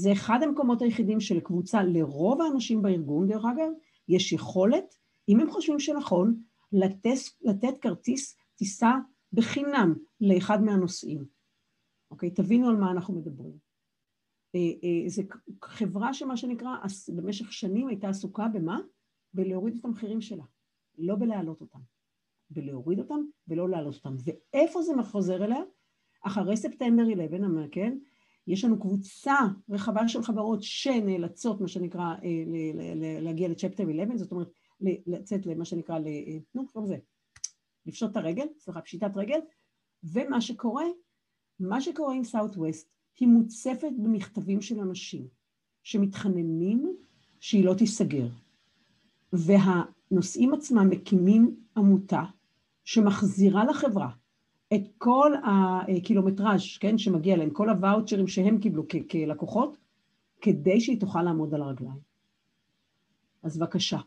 זה 0.00 0.12
אחד 0.12 0.42
המקומות 0.42 0.82
היחידים 0.82 1.20
שלקבוצה, 1.20 1.82
לרוב 1.82 2.40
האנשים 2.40 2.82
בארגון, 2.82 3.28
דרך 3.28 3.44
אגב, 3.44 3.70
יש 4.08 4.32
יכולת, 4.32 4.94
אם 5.28 5.40
הם 5.40 5.50
חושבים 5.50 5.80
שנכון, 5.80 6.42
לתת, 6.72 7.18
לתת 7.42 7.78
כרטיס 7.80 8.36
טיסה 8.56 8.92
בחינם 9.32 9.94
לאחד 10.20 10.62
מהנוסעים. 10.62 11.24
אוקיי? 12.10 12.30
תבינו 12.30 12.68
על 12.68 12.76
מה 12.76 12.90
אנחנו 12.90 13.14
מדברים. 13.14 13.58
אה, 14.54 14.60
אה, 14.60 15.08
זו 15.08 15.22
חברה 15.64 16.14
שמה 16.14 16.36
שנקרא, 16.36 16.76
במשך 17.14 17.52
שנים 17.52 17.88
הייתה 17.88 18.08
עסוקה 18.08 18.48
במה? 18.48 18.78
בלהוריד 19.34 19.76
את 19.78 19.84
המחירים 19.84 20.20
שלה, 20.20 20.44
לא 20.98 21.16
בלהעלות 21.16 21.60
אותם. 21.60 21.80
בלהוריד 22.50 22.98
אותם 22.98 23.20
ולא 23.48 23.68
להעלות 23.68 23.94
אותם. 23.94 24.14
ואיפה 24.24 24.82
זה 24.82 24.92
חוזר 25.02 25.44
אליה? 25.44 25.62
אחרי 26.22 26.56
ספטמבר 26.56 27.02
11, 27.02 27.68
כן? 27.72 27.98
יש 28.50 28.64
לנו 28.64 28.80
קבוצה 28.80 29.36
רחבה 29.70 30.08
של 30.08 30.22
חברות 30.22 30.62
שנאלצות, 30.62 31.60
מה 31.60 31.68
שנקרא, 31.68 32.02
אה, 32.02 33.20
להגיע 33.20 33.48
לצ'פטר 33.48 33.84
11, 33.90 34.16
זאת 34.16 34.32
אומרת, 34.32 34.50
לצאת 35.06 35.46
למה 35.46 35.64
שנקרא, 35.64 35.98
נו, 36.54 36.66
קוראים 36.66 36.92
לזה, 36.92 36.98
לפשוט 37.86 38.10
את 38.10 38.16
הרגל, 38.16 38.46
סליחה, 38.58 38.80
פשיטת 38.80 39.16
רגל, 39.16 39.38
ומה 40.04 40.40
שקורה, 40.40 40.84
מה 41.60 41.80
שקורה 41.80 42.14
עם 42.14 42.24
Southwest, 42.24 42.88
היא 43.20 43.28
מוצפת 43.28 43.92
במכתבים 43.98 44.60
של 44.60 44.80
אנשים 44.80 45.28
שמתחננים 45.82 46.96
שהיא 47.40 47.64
לא 47.64 47.74
תיסגר. 47.74 48.28
והנוסעים 49.32 50.54
עצמם 50.54 50.88
מקימים 50.90 51.56
עמותה 51.76 52.22
שמחזירה 52.84 53.64
לחברה 53.64 54.10
את 54.74 54.80
כל 54.98 55.32
הקילומטראז', 55.44 56.78
כן, 56.80 56.98
שמגיע 56.98 57.36
להם, 57.36 57.50
כל 57.50 57.68
הוואוצ'רים 57.68 58.28
שהם 58.28 58.58
קיבלו 58.58 58.84
כ- 58.88 59.10
כלקוחות, 59.10 59.76
כדי 60.40 60.80
שהיא 60.80 61.00
תוכל 61.00 61.22
לעמוד 61.22 61.54
על 61.54 61.62
הרגליים. 61.62 61.98
אז 63.42 63.58
בבקשה, 63.58 63.98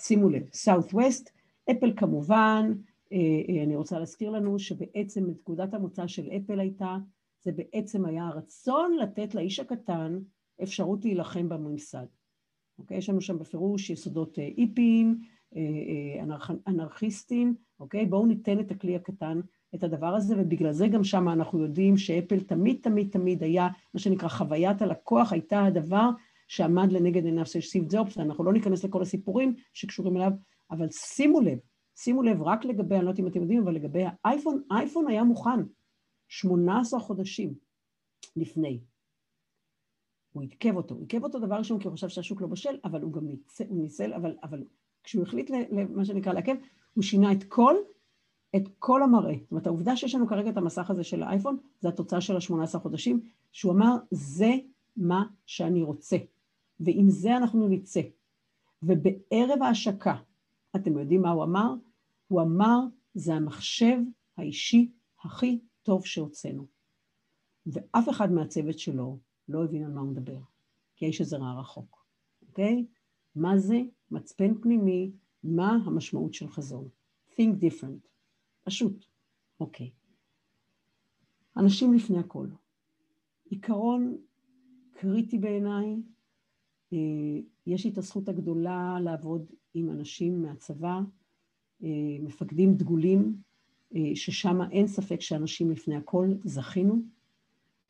שימו 0.00 0.28
לב, 0.28 0.42
Southwest, 0.42 1.30
אפל 1.70 1.92
כמובן, 1.96 2.72
אה, 3.12 3.18
אה, 3.48 3.62
אני 3.62 3.76
רוצה 3.76 3.98
להזכיר 3.98 4.30
לנו 4.30 4.58
שבעצם 4.58 5.24
נקודת 5.30 5.74
המוצא 5.74 6.06
של 6.06 6.28
אפל 6.30 6.60
הייתה, 6.60 6.96
זה 7.42 7.52
בעצם 7.52 8.04
היה 8.04 8.26
הרצון 8.26 8.96
לתת 8.96 9.34
לאיש 9.34 9.60
הקטן 9.60 10.18
אפשרות 10.62 11.04
להילחם 11.04 11.48
בממסד. 11.48 12.06
אוקיי? 12.78 12.98
יש 12.98 13.10
לנו 13.10 13.20
שם 13.20 13.38
בפירוש 13.38 13.90
יסודות 13.90 14.38
אה, 14.38 14.48
איפיים, 14.58 15.20
אנרכיסטים, 16.66 17.54
אוקיי? 17.80 18.06
בואו 18.06 18.26
ניתן 18.26 18.60
את 18.60 18.70
הכלי 18.70 18.96
הקטן, 18.96 19.40
את 19.74 19.82
הדבר 19.82 20.14
הזה, 20.14 20.34
ובגלל 20.38 20.72
זה 20.72 20.88
גם 20.88 21.04
שם 21.04 21.28
אנחנו 21.28 21.62
יודעים 21.62 21.96
שאפל 21.96 22.40
תמיד 22.40 22.78
תמיד 22.82 23.08
תמיד 23.10 23.42
היה, 23.42 23.68
מה 23.94 24.00
שנקרא 24.00 24.28
חוויית 24.28 24.82
הלקוח, 24.82 25.32
הייתה 25.32 25.64
הדבר 25.64 26.10
שעמד 26.48 26.92
לנגד 26.92 27.24
עיניו 27.24 27.46
של 27.46 27.60
סיב 27.60 27.84
ג'ובס, 27.88 28.18
אנחנו 28.18 28.44
לא 28.44 28.52
ניכנס 28.52 28.84
לכל 28.84 29.02
הסיפורים 29.02 29.54
שקשורים 29.72 30.16
אליו, 30.16 30.32
אבל 30.70 30.90
שימו 30.90 31.40
לב, 31.40 31.58
שימו 31.96 32.22
לב, 32.22 32.42
רק 32.42 32.64
לגבי, 32.64 32.94
אני 32.96 33.04
לא 33.04 33.10
יודעת 33.10 33.20
אם 33.20 33.26
אתם 33.26 33.40
יודעים, 33.40 33.62
אבל 33.62 33.74
לגבי 33.74 34.04
האייפון, 34.24 34.62
האייפון 34.70 35.08
היה 35.08 35.24
מוכן 35.24 35.60
18 36.28 37.00
חודשים 37.00 37.54
לפני. 38.36 38.80
הוא 40.32 40.42
עיכב 40.42 40.76
אותו, 40.76 40.94
הוא 40.94 41.02
עיכב 41.02 41.24
אותו 41.24 41.38
דבר 41.38 41.56
ראשון 41.56 41.78
כי 41.78 41.88
הוא 41.88 41.94
חשב 41.94 42.08
שהשוק 42.08 42.40
לא 42.40 42.46
בשל, 42.46 42.78
אבל 42.84 43.02
הוא 43.02 43.12
גם 43.12 43.26
ניצל, 43.26 43.64
ניצל, 43.70 44.12
אבל, 44.12 44.36
אבל 44.42 44.64
כשהוא 45.04 45.22
החליט 45.22 45.50
למה 45.50 46.04
שנקרא 46.04 46.32
לעכב, 46.32 46.54
הוא 46.94 47.02
שינה 47.02 47.32
את 47.32 47.44
כל, 47.44 47.74
את 48.56 48.68
כל 48.78 49.02
המראה. 49.02 49.34
זאת 49.42 49.50
אומרת, 49.50 49.66
העובדה 49.66 49.96
שיש 49.96 50.14
לנו 50.14 50.28
כרגע 50.28 50.50
את 50.50 50.56
המסך 50.56 50.90
הזה 50.90 51.04
של 51.04 51.22
האייפון, 51.22 51.56
זה 51.80 51.88
התוצאה 51.88 52.20
של 52.20 52.36
ה-18 52.36 52.78
חודשים, 52.78 53.20
שהוא 53.52 53.72
אמר, 53.72 53.96
זה 54.10 54.54
מה 54.96 55.24
שאני 55.46 55.82
רוצה, 55.82 56.16
ועם 56.80 57.10
זה 57.10 57.36
אנחנו 57.36 57.68
נצא. 57.68 58.00
ובערב 58.82 59.62
ההשקה, 59.62 60.16
אתם 60.76 60.98
יודעים 60.98 61.22
מה 61.22 61.30
הוא 61.30 61.44
אמר? 61.44 61.74
הוא 62.28 62.42
אמר, 62.42 62.80
זה 63.14 63.34
המחשב 63.34 63.98
האישי 64.36 64.90
הכי 65.24 65.58
טוב 65.82 66.06
שהוצאנו. 66.06 66.66
ואף 67.66 68.08
אחד 68.08 68.32
מהצוות 68.32 68.78
שלו 68.78 69.18
לא 69.48 69.64
הבין 69.64 69.84
על 69.84 69.92
מה 69.92 70.00
הוא 70.00 70.08
מדבר, 70.08 70.38
כי 70.96 71.04
האיש 71.04 71.20
הזה 71.20 71.36
ראה 71.36 71.60
רחוק, 71.60 72.04
אוקיי? 72.48 72.86
מה 73.34 73.58
זה 73.58 73.80
מצפן 74.10 74.54
פנימי, 74.60 75.10
מה 75.44 75.78
המשמעות 75.86 76.34
של 76.34 76.48
חזון. 76.48 76.88
think 77.36 77.60
different, 77.60 78.08
פשוט, 78.68 79.04
אוקיי. 79.60 79.90
אנשים 81.56 81.94
לפני 81.94 82.18
הכל. 82.18 82.46
עיקרון 83.44 84.16
קריטי 84.92 85.38
בעיניי, 85.38 85.96
אה, 86.92 86.98
יש 87.66 87.84
לי 87.84 87.90
את 87.90 87.98
הזכות 87.98 88.28
הגדולה 88.28 88.98
לעבוד 89.00 89.46
עם 89.74 89.90
אנשים 89.90 90.42
מהצבא, 90.42 91.00
אה, 91.82 91.88
מפקדים 92.20 92.74
דגולים, 92.74 93.36
אה, 93.94 94.10
ששם 94.14 94.58
אין 94.72 94.86
ספק 94.86 95.20
שאנשים 95.20 95.70
לפני 95.70 95.96
הכל 95.96 96.28
זכינו. 96.44 97.02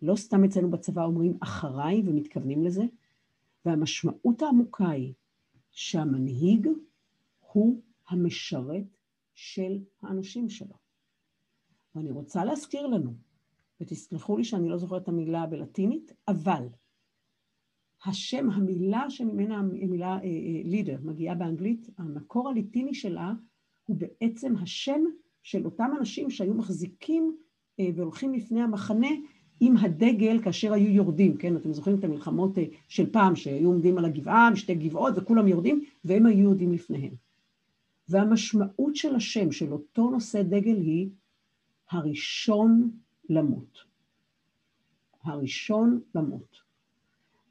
לא 0.02 0.16
סתם 0.16 0.44
אצלנו 0.44 0.70
בצבא 0.70 1.04
אומרים 1.04 1.38
אחריי 1.40 2.02
ומתכוונים 2.06 2.64
לזה, 2.64 2.84
והמשמעות 3.64 4.42
העמוקה 4.42 4.90
היא 4.90 5.12
שהמנהיג 5.70 6.68
הוא 7.52 7.80
המשרת 8.08 8.97
של 9.40 9.78
האנשים 10.02 10.48
שלו. 10.48 10.74
ואני 11.94 12.10
רוצה 12.10 12.44
להזכיר 12.44 12.86
לנו, 12.86 13.14
ותסלחו 13.80 14.36
לי 14.36 14.44
שאני 14.44 14.68
לא 14.68 14.76
זוכרת 14.76 15.02
את 15.02 15.08
המילה 15.08 15.46
בלטינית, 15.46 16.12
אבל 16.28 16.68
השם, 18.04 18.50
המילה 18.50 19.10
שממנה 19.10 19.58
המילה 19.58 20.18
לידר 20.64 20.92
אה, 20.92 20.98
מגיעה 21.02 21.34
באנגלית, 21.34 21.90
המקור 21.98 22.48
הליטיני 22.48 22.94
שלה 22.94 23.32
הוא 23.84 23.96
בעצם 23.96 24.56
השם 24.56 25.00
של 25.42 25.64
אותם 25.64 25.90
אנשים 25.98 26.30
שהיו 26.30 26.54
מחזיקים 26.54 27.36
אה, 27.80 27.88
והולכים 27.94 28.34
לפני 28.34 28.62
המחנה 28.62 29.10
עם 29.60 29.76
הדגל 29.76 30.42
כאשר 30.42 30.72
היו 30.72 30.90
יורדים, 30.90 31.36
כן? 31.36 31.56
אתם 31.56 31.72
זוכרים 31.72 31.98
את 31.98 32.04
המלחמות 32.04 32.58
אה, 32.58 32.64
של 32.88 33.12
פעם 33.12 33.36
שהיו 33.36 33.68
עומדים 33.68 33.98
על 33.98 34.04
הגבעה, 34.04 34.56
שתי 34.56 34.74
גבעות 34.74 35.14
וכולם 35.16 35.48
יורדים, 35.48 35.84
והם 36.04 36.26
היו 36.26 36.44
יורדים 36.44 36.72
לפניהם. 36.72 37.27
והמשמעות 38.08 38.96
של 38.96 39.14
השם 39.14 39.52
של 39.52 39.72
אותו 39.72 40.10
נושא 40.10 40.42
דגל 40.42 40.76
היא 40.76 41.10
הראשון 41.90 42.90
למות. 43.28 43.78
הראשון 45.22 46.00
למות. 46.14 46.56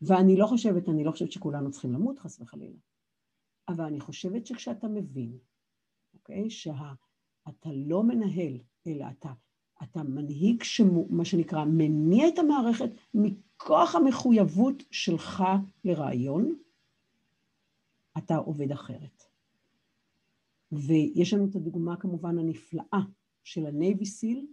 ואני 0.01 0.37
לא 0.37 0.45
חושבת, 0.45 0.89
אני 0.89 1.03
לא 1.03 1.11
חושבת 1.11 1.31
שכולנו 1.31 1.71
צריכים 1.71 1.93
למות, 1.93 2.19
חס 2.19 2.41
וחלילה, 2.41 2.77
אבל 3.67 3.83
אני 3.83 3.99
חושבת 3.99 4.45
שכשאתה 4.45 4.87
מבין, 4.87 5.37
אוקיי, 6.13 6.49
שאתה 6.49 7.69
לא 7.73 8.03
מנהל, 8.03 8.59
אלא 8.87 9.05
אתה, 9.11 9.33
אתה 9.83 10.03
מנהיג 10.03 10.63
שמה 10.63 11.25
שנקרא 11.25 11.65
מניע 11.65 12.27
את 12.27 12.39
המערכת 12.39 12.89
מכוח 13.13 13.95
המחויבות 13.95 14.83
שלך 14.91 15.43
לרעיון, 15.83 16.55
אתה 18.17 18.35
עובד 18.35 18.71
אחרת. 18.71 19.23
ויש 20.71 21.33
לנו 21.33 21.45
את 21.49 21.55
הדוגמה 21.55 21.97
כמובן 21.97 22.37
הנפלאה 22.37 23.01
של 23.43 23.65
הנייבי 23.65 24.05
סיל, 24.05 24.47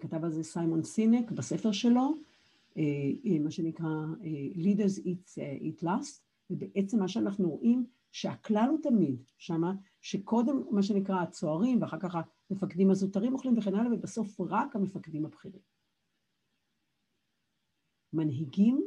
כתב 0.00 0.24
על 0.24 0.32
זה 0.32 0.42
סיימון 0.42 0.82
סינק 0.82 1.30
בספר 1.30 1.72
שלו, 1.72 2.14
אה, 2.76 2.82
אה, 3.26 3.38
מה 3.38 3.50
שנקרא 3.50 3.86
אה, 4.24 4.62
Leaders 4.62 5.00
Eat, 5.00 5.38
Eat 5.62 5.82
Last, 5.82 6.20
ובעצם 6.50 6.98
מה 6.98 7.08
שאנחנו 7.08 7.50
רואים 7.50 7.86
שהכלל 8.12 8.68
הוא 8.70 8.78
תמיד 8.82 9.22
שמה, 9.38 9.72
שקודם 10.00 10.62
מה 10.70 10.82
שנקרא 10.82 11.22
הצוערים 11.22 11.82
ואחר 11.82 11.98
כך 12.00 12.16
המפקדים 12.50 12.90
הזוטרים 12.90 13.32
אוכלים 13.32 13.58
וכן 13.58 13.74
הלאה, 13.74 13.92
ובסוף 13.92 14.40
רק 14.40 14.76
המפקדים 14.76 15.26
הבכירים. 15.26 15.60
מנהיגים 18.12 18.84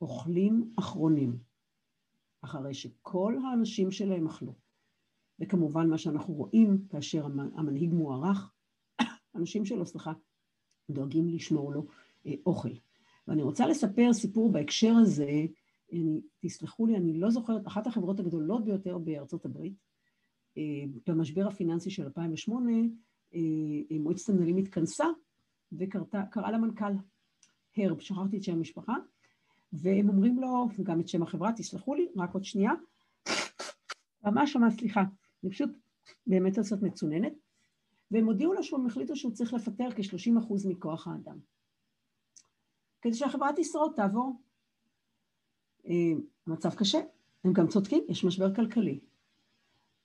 אוכלים 0.00 0.72
אחרונים, 0.78 1.38
אחרי 2.42 2.74
שכל 2.74 3.36
האנשים 3.44 3.90
שלהם 3.90 4.26
אכלו. 4.26 4.69
וכמובן 5.40 5.88
מה 5.88 5.98
שאנחנו 5.98 6.34
רואים 6.34 6.78
כאשר 6.90 7.26
המנהיג 7.54 7.92
מוערך, 7.92 8.52
אנשים 9.36 9.64
שלו, 9.64 9.86
סליחה, 9.86 10.12
דואגים 10.90 11.28
לשמור 11.28 11.72
לו 11.72 11.86
אה, 12.26 12.34
אוכל. 12.46 12.72
ואני 13.28 13.42
רוצה 13.42 13.66
לספר 13.66 14.12
סיפור 14.12 14.52
בהקשר 14.52 14.92
הזה, 15.02 15.30
אני, 15.92 16.20
תסלחו 16.40 16.86
לי, 16.86 16.96
אני 16.96 17.20
לא 17.20 17.30
זוכרת, 17.30 17.66
אחת 17.66 17.86
החברות 17.86 18.20
הגדולות 18.20 18.64
ביותר 18.64 18.98
בארצות 18.98 19.44
הברית, 19.44 19.74
אה, 20.58 20.84
במשבר 21.06 21.46
הפיננסי 21.46 21.90
של 21.90 22.02
2008, 22.04 22.72
אה, 23.34 23.40
מועצת 24.00 24.28
המנהלים 24.28 24.56
התכנסה 24.56 25.04
וקראה 25.72 26.52
למנכ"ל, 26.52 26.92
הרב, 27.76 28.00
שכחתי 28.00 28.36
את 28.36 28.42
שם 28.42 28.52
המשפחה, 28.52 28.94
והם 29.72 30.08
אומרים 30.08 30.38
לו, 30.38 30.68
וגם 30.78 31.00
את 31.00 31.08
שם 31.08 31.22
החברה, 31.22 31.52
תסלחו 31.52 31.94
לי, 31.94 32.06
רק 32.16 32.34
עוד 32.34 32.44
שנייה, 32.44 32.72
ממש 34.24 34.56
ממש 34.56 34.74
סליחה, 34.74 35.02
אני 35.44 35.50
פשוט 35.50 35.70
באמת 36.26 36.58
לעשות 36.58 36.82
מצוננת, 36.82 37.32
והם 38.10 38.26
הודיעו 38.26 38.52
לו 38.52 38.62
שהם 38.62 38.86
החליטו 38.86 39.16
שהוא 39.16 39.32
צריך 39.32 39.54
לפטר 39.54 39.90
כ-30% 39.90 40.68
מכוח 40.68 41.08
האדם. 41.08 41.38
כדי 43.02 43.14
שהחברה 43.14 43.50
תשרוד, 43.56 43.92
תעבור. 43.96 44.42
אה, 45.86 46.12
המצב 46.46 46.74
קשה, 46.74 47.00
הם 47.44 47.52
גם 47.52 47.68
צודקים, 47.68 48.04
יש 48.08 48.24
משבר 48.24 48.54
כלכלי. 48.54 49.00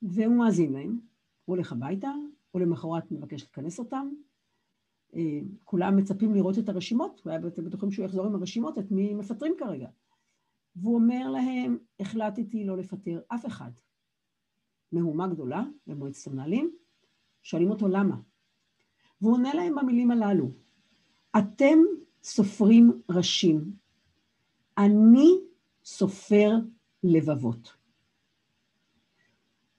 והוא 0.02 0.38
מאזין 0.38 0.72
להם, 0.72 1.00
הוא 1.44 1.56
הולך 1.56 1.72
הביתה, 1.72 2.10
הוא 2.50 2.62
למחרת 2.62 3.10
מבקש 3.12 3.42
לכנס 3.42 3.78
אותם. 3.78 4.08
אה, 5.14 5.40
כולם 5.64 5.96
מצפים 5.96 6.34
לראות 6.34 6.58
את 6.58 6.68
הרשימות, 6.68 7.20
הוא 7.24 7.30
היה 7.30 7.40
בטוחים 7.40 7.90
שהוא 7.90 8.04
יחזור 8.04 8.26
עם 8.26 8.34
הרשימות, 8.34 8.78
את 8.78 8.90
מי 8.90 9.14
מפטרים 9.14 9.54
כרגע. 9.58 9.88
והוא 10.76 10.94
אומר 10.94 11.30
להם, 11.30 11.78
החלטתי 12.00 12.64
לא 12.64 12.76
לפטר 12.76 13.20
אף 13.28 13.46
אחד. 13.46 13.70
מהומה 14.92 15.26
גדולה 15.26 15.64
במועצת 15.86 16.26
המנהלים, 16.26 16.74
שואלים 17.42 17.70
אותו 17.70 17.88
למה. 17.88 18.16
והוא 19.20 19.32
עונה 19.32 19.54
להם 19.54 19.74
במילים 19.74 20.10
הללו, 20.10 20.50
אתם 21.38 21.78
סופרים 22.22 23.00
ראשים, 23.10 23.72
אני 24.78 25.30
סופר 25.84 26.50
לבבות. 27.02 27.76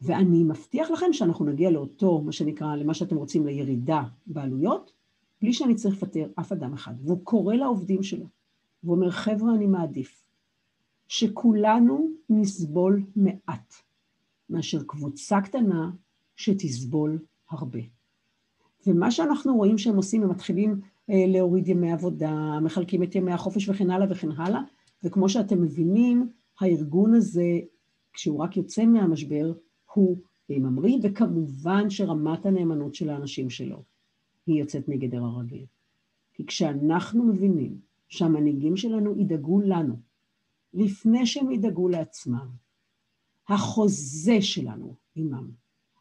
ואני 0.01 0.43
מבטיח 0.43 0.91
לכם 0.91 1.13
שאנחנו 1.13 1.45
נגיע 1.45 1.71
לאותו, 1.71 2.21
מה 2.21 2.31
שנקרא, 2.31 2.75
למה 2.75 2.93
שאתם 2.93 3.15
רוצים, 3.15 3.45
לירידה 3.45 4.03
בעלויות, 4.25 4.91
בלי 5.41 5.53
שאני 5.53 5.75
צריך 5.75 5.95
לפטר 5.95 6.29
אף 6.39 6.51
אדם 6.51 6.73
אחד. 6.73 6.93
והוא 7.03 7.25
קורא 7.25 7.55
לעובדים 7.55 8.03
שלו, 8.03 8.25
והוא 8.83 8.95
אומר, 8.95 9.11
חבר'ה, 9.11 9.55
אני 9.55 9.67
מעדיף 9.67 10.25
שכולנו 11.07 12.11
נסבול 12.29 13.03
מעט. 13.15 13.86
מאשר 14.49 14.83
קבוצה 14.87 15.41
קטנה 15.41 15.91
שתסבול 16.35 17.19
הרבה. 17.49 17.79
ומה 18.87 19.11
שאנחנו 19.11 19.55
רואים 19.55 19.77
שהם 19.77 19.95
עושים, 19.95 20.23
הם 20.23 20.29
מתחילים 20.29 20.81
אה, 21.09 21.25
להוריד 21.27 21.67
ימי 21.67 21.91
עבודה, 21.91 22.59
מחלקים 22.61 23.03
את 23.03 23.15
ימי 23.15 23.31
החופש 23.31 23.69
וכן 23.69 23.91
הלאה 23.91 24.07
וכן 24.09 24.31
הלאה, 24.31 24.61
וכמו 25.03 25.29
שאתם 25.29 25.61
מבינים, 25.61 26.29
הארגון 26.59 27.13
הזה, 27.13 27.59
כשהוא 28.13 28.39
רק 28.39 28.57
יוצא 28.57 28.85
מהמשבר, 28.85 29.53
הוא 29.93 30.17
ממריא, 30.49 30.97
וכמובן 31.03 31.89
שרמת 31.89 32.45
הנאמנות 32.45 32.95
של 32.95 33.09
האנשים 33.09 33.49
שלו 33.49 33.83
היא 34.47 34.59
יוצאת 34.59 34.87
מגדר 34.87 35.23
הרגיל. 35.23 35.65
כי 36.33 36.45
כשאנחנו 36.45 37.23
מבינים 37.23 37.77
שהמנהיגים 38.09 38.77
שלנו 38.77 39.19
ידאגו 39.19 39.61
לנו, 39.61 39.95
לפני 40.73 41.25
שהם 41.25 41.51
ידאגו 41.51 41.89
לעצמם, 41.89 42.47
החוזה 43.47 44.41
שלנו 44.41 44.95
עימם, 45.13 45.51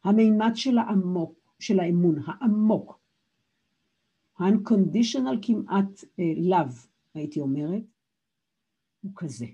המימד 0.04 0.50
של 0.54 0.78
העמוק, 0.78 1.54
של 1.58 1.80
האמון, 1.80 2.16
העמוק, 2.26 2.98
ה-unconditional 4.38 5.36
כמעט 5.42 6.00
uh, 6.00 6.50
love, 6.50 6.86
הייתי 7.14 7.40
אומרת, 7.40 7.82
הוא 9.02 9.12
כזה. 9.16 9.46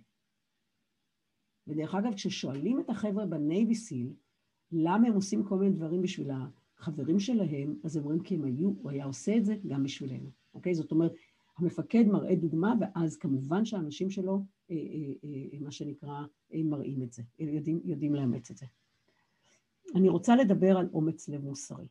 ודרך 1.67 1.95
אגב, 1.95 2.15
כששואלים 2.15 2.81
את 2.81 2.91
החבר'ה 2.91 3.27
בנייבי 3.27 3.75
סיל, 3.75 4.13
למה 4.73 5.09
הם 5.09 5.15
עושים 5.15 5.45
כל 5.45 5.59
מיני 5.59 5.75
דברים 5.75 6.03
בשביל 6.03 6.31
החברים 6.79 7.21
שלהם, 7.21 7.77
אז 7.85 7.97
הם 7.97 8.03
אומרים 8.03 8.23
כי 8.23 8.35
הם 8.35 8.45
היו, 8.45 8.69
הוא 8.83 8.91
היה 8.91 9.05
עושה 9.05 9.37
את 9.37 9.45
זה 9.45 9.57
גם 9.67 9.83
בשבילנו, 9.83 10.31
אוקיי? 10.55 10.75
זאת 10.75 10.91
אומרת, 10.91 11.13
המפקד 11.57 12.05
מראה 12.07 12.35
דוגמה, 12.35 12.75
ואז 12.81 13.17
כמובן 13.17 13.65
שהאנשים 13.65 14.11
שלו, 14.11 14.45
אה, 14.71 14.77
אה, 14.77 15.29
אה, 15.55 15.61
מה 15.61 15.71
שנקרא, 15.71 16.23
מראים 16.51 17.03
את 17.03 17.13
זה, 17.13 17.23
יודעים, 17.39 17.81
יודעים 17.85 18.15
לאמץ 18.15 18.51
את 18.51 18.57
זה. 18.57 18.67
אני 19.95 20.09
רוצה 20.09 20.37
לדבר 20.37 20.79
על 20.79 20.89
אומץ 20.93 21.29
לב 21.29 21.45
מוסרי. 21.45 21.89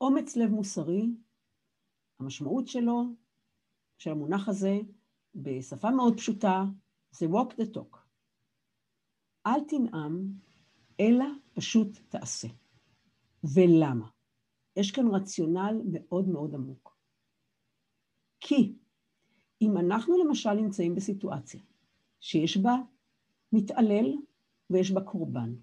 אומץ 0.00 0.36
לב 0.36 0.50
מוסרי, 0.50 1.06
המשמעות 2.18 2.68
שלו, 2.68 3.02
של 3.98 4.10
המונח 4.10 4.48
הזה, 4.48 4.78
בשפה 5.34 5.90
מאוד 5.90 6.16
פשוטה, 6.16 6.64
זה 7.10 7.26
walk 7.26 7.52
the 7.52 7.76
talk. 7.76 7.96
אל 9.46 9.60
תנאם, 9.68 10.32
אלא 11.00 11.24
פשוט 11.54 11.98
תעשה. 12.08 12.48
ולמה? 13.44 14.08
יש 14.76 14.90
כאן 14.90 15.08
רציונל 15.08 15.80
מאוד 15.92 16.28
מאוד 16.28 16.54
עמוק. 16.54 16.89
כי 18.40 18.72
אם 19.62 19.76
אנחנו 19.76 20.24
למשל 20.24 20.52
נמצאים 20.52 20.94
בסיטואציה 20.94 21.60
שיש 22.20 22.56
בה 22.56 22.76
מתעלל 23.52 24.16
ויש 24.70 24.90
בה 24.90 25.00
קורבן, 25.00 25.54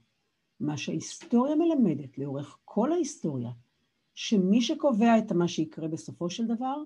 מה 0.59 0.77
שההיסטוריה 0.77 1.55
מלמדת 1.55 2.17
לאורך 2.17 2.57
כל 2.65 2.91
ההיסטוריה, 2.91 3.51
שמי 4.13 4.61
שקובע 4.61 5.17
את 5.17 5.31
מה 5.31 5.47
שיקרה 5.47 5.87
בסופו 5.87 6.29
של 6.29 6.45
דבר, 6.45 6.83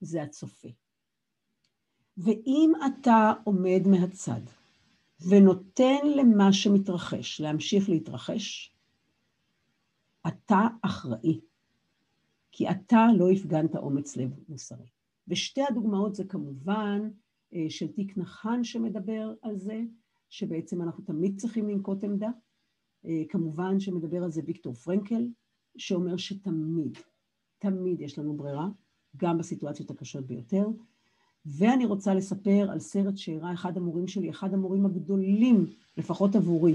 זה 0.00 0.22
הצופה. 0.22 0.68
ואם 2.16 2.72
אתה 2.86 3.32
עומד 3.44 3.82
מהצד 3.86 4.40
ונותן 5.28 6.06
למה 6.16 6.52
שמתרחש 6.52 7.40
להמשיך 7.40 7.88
להתרחש, 7.88 8.74
אתה 10.28 10.60
אחראי, 10.82 11.40
כי 12.52 12.70
אתה 12.70 13.06
לא 13.16 13.30
הפגנת 13.30 13.76
אומץ 13.76 14.16
לב 14.16 14.30
מוסרי. 14.48 14.93
ושתי 15.28 15.62
הדוגמאות 15.68 16.14
זה 16.14 16.24
כמובן 16.24 17.10
אה, 17.54 17.66
של 17.68 17.88
תיק 17.92 18.18
נחן 18.18 18.64
שמדבר 18.64 19.34
על 19.42 19.58
זה, 19.58 19.80
שבעצם 20.30 20.82
אנחנו 20.82 21.04
תמיד 21.04 21.40
צריכים 21.40 21.68
לנקוט 21.68 22.04
עמדה. 22.04 22.30
אה, 23.06 23.22
כמובן 23.28 23.80
שמדבר 23.80 24.24
על 24.24 24.30
זה 24.30 24.42
ויקטור 24.46 24.74
פרנקל, 24.74 25.28
שאומר 25.76 26.16
שתמיד, 26.16 26.98
תמיד 27.58 28.00
יש 28.00 28.18
לנו 28.18 28.36
ברירה, 28.36 28.68
גם 29.16 29.38
בסיטואציות 29.38 29.90
הקשות 29.90 30.26
ביותר. 30.26 30.66
ואני 31.46 31.86
רוצה 31.86 32.14
לספר 32.14 32.70
על 32.70 32.78
סרט 32.78 33.16
שהראה 33.16 33.52
אחד 33.52 33.76
המורים 33.76 34.08
שלי, 34.08 34.30
אחד 34.30 34.54
המורים 34.54 34.86
הגדולים, 34.86 35.66
לפחות 35.96 36.36
עבורי, 36.36 36.74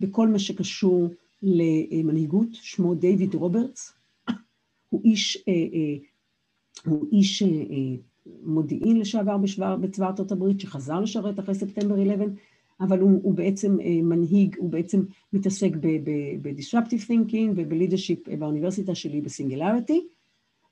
בכל 0.00 0.28
מה 0.28 0.38
שקשור 0.38 1.08
למנהיגות, 1.42 2.48
שמו 2.52 2.94
דיוויד 2.94 3.34
רוברטס. 3.34 3.92
הוא 4.90 5.02
איש, 5.04 5.36
אה, 5.48 5.52
אה, 5.52 5.96
הוא 6.86 7.06
איש 7.12 7.42
אה, 7.42 7.48
מודיעין 8.42 8.98
לשעבר 9.00 9.36
בצבא 9.80 10.06
ארצות 10.06 10.32
הברית, 10.32 10.60
שחזר 10.60 11.00
לשרת 11.00 11.38
אחרי 11.38 11.54
ספטמבר 11.54 11.94
11, 12.02 12.26
אבל 12.80 13.00
הוא, 13.00 13.20
הוא 13.22 13.34
בעצם 13.34 13.76
מנהיג, 14.02 14.56
הוא 14.58 14.70
בעצם 14.70 15.02
מתעסק 15.32 15.70
ב-disruptive 16.42 17.08
thinking 17.08 17.50
וב-leadership 17.56 18.36
באוניברסיטה 18.38 18.94
שלי 18.94 19.20
בסינגלריטי, 19.20 20.06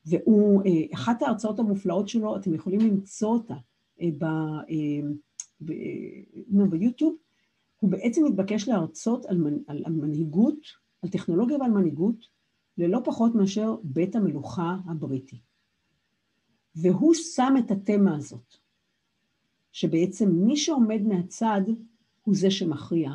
והוא, 0.06 0.62
אחת 0.94 1.22
ההרצאות 1.22 1.58
המופלאות 1.58 2.08
שלו, 2.08 2.36
אתם 2.36 2.54
יכולים 2.54 2.80
למצוא 2.80 3.28
אותה 3.32 3.54
ב, 4.02 4.24
ב, 4.24 5.72
ב, 6.50 6.70
ביוטיוב, 6.70 7.14
הוא 7.80 7.90
בעצם 7.90 8.24
מתבקש 8.24 8.68
להרצות 8.68 9.26
על, 9.26 9.46
על, 9.66 9.82
על 9.84 9.92
מנהיגות, 9.92 10.58
על 11.02 11.10
טכנולוגיה 11.10 11.58
ועל 11.58 11.70
מנהיגות, 11.70 12.16
ללא 12.78 13.00
פחות 13.04 13.34
מאשר 13.34 13.76
בית 13.82 14.16
המלוכה 14.16 14.76
הבריטי. 14.86 15.40
והוא 16.76 17.14
שם 17.14 17.54
את 17.58 17.70
התמה 17.70 18.16
הזאת, 18.16 18.54
שבעצם 19.72 20.30
מי 20.30 20.56
שעומד 20.56 21.02
מהצד 21.02 21.62
הוא 22.22 22.34
זה 22.34 22.50
שמכריע, 22.50 23.10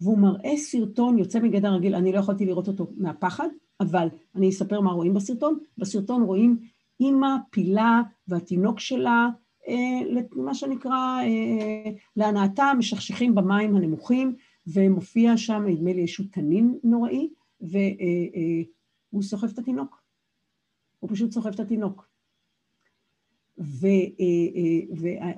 והוא 0.00 0.18
מראה 0.18 0.56
סרטון 0.56 1.18
יוצא 1.18 1.40
מגדר 1.40 1.72
רגיל, 1.72 1.94
אני 1.94 2.12
לא 2.12 2.18
יכולתי 2.18 2.46
לראות 2.46 2.68
אותו 2.68 2.86
מהפחד, 2.96 3.48
אבל 3.80 4.08
אני 4.34 4.48
אספר 4.48 4.80
מה 4.80 4.92
רואים 4.92 5.14
בסרטון. 5.14 5.58
בסרטון 5.78 6.22
רואים 6.22 6.58
אימא, 7.00 7.36
פילה 7.50 8.02
והתינוק 8.28 8.80
שלה, 8.80 9.28
אה, 9.68 10.20
מה 10.32 10.54
שנקרא, 10.54 11.22
אה, 11.22 11.90
להנאתה, 12.16 12.72
משכשכים 12.78 13.34
במים 13.34 13.76
הנמוכים, 13.76 14.36
ומופיע 14.66 15.36
שם, 15.36 15.62
נדמה 15.66 15.92
לי, 15.92 16.00
איזשהו 16.00 16.24
תנין 16.32 16.78
נוראי, 16.84 17.28
והוא 17.60 17.80
אה, 19.14 19.22
סוחב 19.22 19.48
את 19.48 19.58
התינוק. 19.58 20.02
הוא 21.00 21.10
פשוט 21.10 21.32
סוחב 21.32 21.50
את 21.50 21.60
התינוק. 21.60 22.13
ו, 23.58 23.86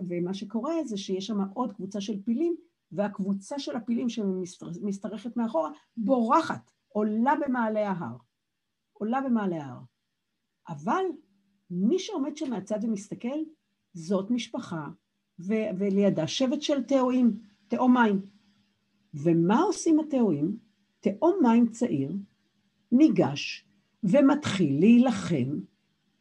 ומה 0.09 0.35
שקורה 0.35 0.85
זה 0.85 0.97
שיש 0.97 1.27
שם 1.27 1.41
עוד 1.55 1.73
קבוצה 1.73 2.01
של 2.01 2.23
פילים, 2.23 2.57
והקבוצה 2.93 3.59
של 3.59 3.77
הפילים 3.77 4.09
שמשתרכת 4.09 5.37
מאחורה 5.37 5.71
בורחת, 5.97 6.71
עולה 6.89 7.35
במעלה 7.47 7.91
ההר. 7.91 8.17
עולה 8.93 9.21
במעלה 9.21 9.65
ההר. 9.65 9.81
אבל 10.69 11.05
מי 11.71 11.99
שעומד 11.99 12.37
שם 12.37 12.51
מהצד 12.51 12.79
ומסתכל, 12.83 13.39
זאת 13.95 14.31
משפחה, 14.31 14.89
ו- 15.39 15.69
ולידה 15.79 16.27
שבט 16.27 16.63
של 16.63 16.83
תאואים, 16.83 17.41
תאום 17.69 17.95
מים. 17.95 18.21
ומה 19.15 19.61
עושים 19.61 20.01
התאואים? 20.01 20.59
תאום 21.01 21.39
מים 21.43 21.69
צעיר 21.69 22.13
ניגש 22.93 23.65
ומתחיל 24.05 24.81
להילחם 24.81 25.59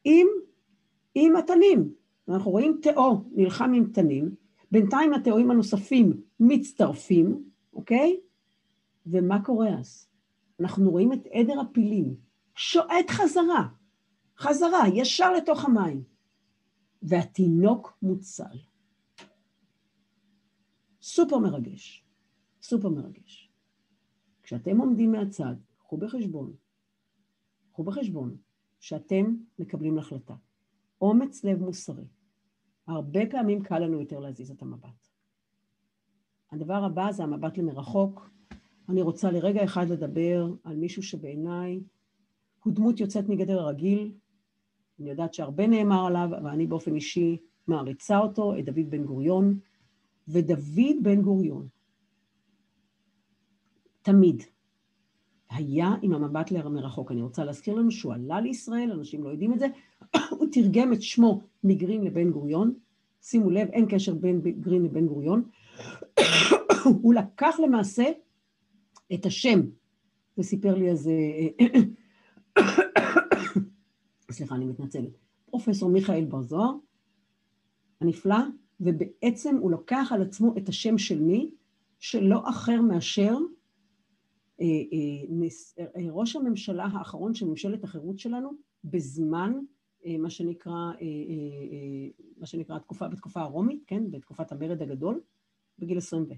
עם, 0.03 0.27
עם 1.15 1.35
התנים. 1.35 1.93
אנחנו 2.29 2.51
רואים 2.51 2.79
תאו 2.81 3.23
נלחם 3.31 3.73
עם 3.75 3.91
תנים, 3.93 4.35
בינתיים 4.71 5.13
התאואים 5.13 5.51
הנוספים 5.51 6.21
מצטרפים, 6.39 7.49
אוקיי? 7.73 8.19
ומה 9.05 9.43
קורה 9.45 9.79
אז? 9.79 10.07
אנחנו 10.59 10.91
רואים 10.91 11.13
את 11.13 11.27
עדר 11.31 11.59
הפילים 11.59 12.15
שועט 12.55 13.09
חזרה, 13.09 13.67
חזרה, 14.37 14.83
ישר 14.93 15.33
לתוך 15.33 15.65
המים. 15.65 16.03
והתינוק 17.01 17.97
מוצל. 18.01 18.57
סופר 21.01 21.37
מרגש, 21.37 22.05
סופר 22.61 22.89
מרגש. 22.89 23.51
כשאתם 24.43 24.77
עומדים 24.77 25.11
מהצד, 25.11 25.55
קחו 25.77 25.97
בחשבון, 25.97 26.53
קחו 27.71 27.83
בחשבון 27.83 28.37
שאתם 28.79 29.35
מקבלים 29.59 29.97
החלטה. 29.97 30.35
אומץ 31.01 31.43
לב 31.43 31.59
מוסרי. 31.59 32.05
הרבה 32.87 33.19
פעמים 33.31 33.63
קל 33.63 33.79
לנו 33.79 33.99
יותר 33.99 34.19
להזיז 34.19 34.51
את 34.51 34.61
המבט. 34.61 35.07
הדבר 36.51 36.83
הבא 36.83 37.11
זה 37.11 37.23
המבט 37.23 37.57
למרחוק. 37.57 38.29
אני 38.89 39.01
רוצה 39.01 39.31
לרגע 39.31 39.63
אחד 39.63 39.89
לדבר 39.89 40.53
על 40.63 40.75
מישהו 40.75 41.03
שבעיניי 41.03 41.79
הוא 42.63 42.73
דמות 42.73 42.99
יוצאת 42.99 43.29
מגדר 43.29 43.59
הרגיל, 43.59 44.13
אני 44.99 45.09
יודעת 45.09 45.33
שהרבה 45.33 45.67
נאמר 45.67 46.05
עליו, 46.05 46.29
אבל 46.37 46.49
אני 46.49 46.67
באופן 46.67 46.95
אישי 46.95 47.37
מעריצה 47.67 48.17
אותו, 48.17 48.59
את 48.59 48.65
דוד 48.65 48.89
בן 48.89 49.03
גוריון. 49.03 49.59
ודוד 50.27 51.03
בן 51.03 51.21
גוריון 51.21 51.67
תמיד 54.01 54.43
היה 55.55 55.95
עם 56.01 56.13
המבט 56.13 56.51
מרחוק. 56.51 57.11
אני 57.11 57.21
רוצה 57.21 57.43
להזכיר 57.43 57.73
לנו 57.73 57.91
שהוא 57.91 58.13
עלה 58.13 58.41
לישראל, 58.41 58.91
אנשים 58.91 59.23
לא 59.23 59.29
יודעים 59.29 59.53
את 59.53 59.59
זה, 59.59 59.67
הוא 60.39 60.47
תרגם 60.51 60.93
את 60.93 61.01
שמו 61.01 61.41
מגרין 61.63 62.03
לבן 62.03 62.31
גוריון. 62.31 62.73
שימו 63.21 63.49
לב, 63.49 63.67
אין 63.67 63.85
קשר 63.89 64.13
בין 64.13 64.41
גרין 64.41 64.83
לבן 64.83 65.07
גוריון. 65.07 65.43
הוא 67.01 67.13
לקח 67.13 67.55
למעשה 67.63 68.05
את 69.13 69.25
השם, 69.25 69.61
וסיפר 70.37 70.75
לי 70.75 70.89
על 70.89 70.95
זה 70.95 71.13
סליחה, 74.31 74.55
אני 74.55 74.65
מתנצלת, 74.65 75.17
פרופסור 75.45 75.89
מיכאל 75.89 76.25
בר 76.25 76.41
זוהר, 76.41 76.71
הנפלא, 78.01 78.37
ובעצם 78.79 79.57
הוא 79.57 79.71
לוקח 79.71 80.07
על 80.11 80.21
עצמו 80.21 80.53
את 80.57 80.69
השם 80.69 80.97
של 80.97 81.21
מי? 81.21 81.49
שלא 81.99 82.49
אחר 82.49 82.81
מאשר 82.81 83.21
אה, 83.21 83.33
אה, 83.33 83.33
אה, 83.33 83.45
ראש 86.11 86.35
הממשלה 86.35 86.85
האחרון 86.85 87.33
של 87.33 87.45
ממשלת 87.45 87.83
החירות 87.83 88.19
שלנו 88.19 88.49
בזמן 88.83 89.53
אה, 90.05 90.17
מה 90.17 90.29
שנקרא, 90.29 90.71
אה, 90.73 90.91
אה, 91.01 91.01
אה, 91.01 92.25
מה 92.37 92.45
שנקרא 92.45 92.79
תקופה, 92.79 93.07
בתקופה 93.07 93.41
הרומית, 93.41 93.83
כן, 93.87 94.11
בתקופת 94.11 94.51
המרד 94.51 94.81
הגדול, 94.81 95.21
בגיל 95.79 95.97
20 95.97 96.23
ו. 96.23 96.33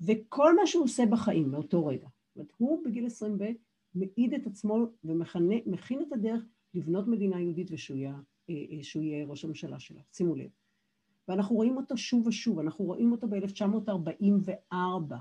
וכל 0.00 0.56
מה 0.56 0.66
שהוא 0.66 0.84
עושה 0.84 1.06
בחיים 1.06 1.50
מאותו 1.50 1.86
רגע, 1.86 2.08
זאת 2.28 2.36
אומרת, 2.36 2.52
הוא 2.56 2.84
בגיל 2.84 3.06
20 3.06 3.36
ו 3.38 3.44
מעיד 3.94 4.34
את 4.34 4.46
עצמו 4.46 4.86
ומכין 5.04 6.02
את 6.02 6.12
הדרך 6.12 6.42
לבנות 6.74 7.08
מדינה 7.08 7.40
יהודית 7.40 7.68
ושהוא 7.70 7.96
יהיה, 7.96 8.14
אה, 8.50 8.54
אה, 8.54 9.02
יהיה 9.02 9.26
ראש 9.26 9.44
הממשלה 9.44 9.78
שלה, 9.78 10.00
שימו 10.12 10.34
לב. 10.34 10.50
ואנחנו 11.28 11.56
רואים 11.56 11.76
אותו 11.76 11.96
שוב 11.96 12.26
ושוב, 12.26 12.58
אנחנו 12.58 12.84
רואים 12.84 13.12
אותו 13.12 13.28
ב-1944, 13.28 15.14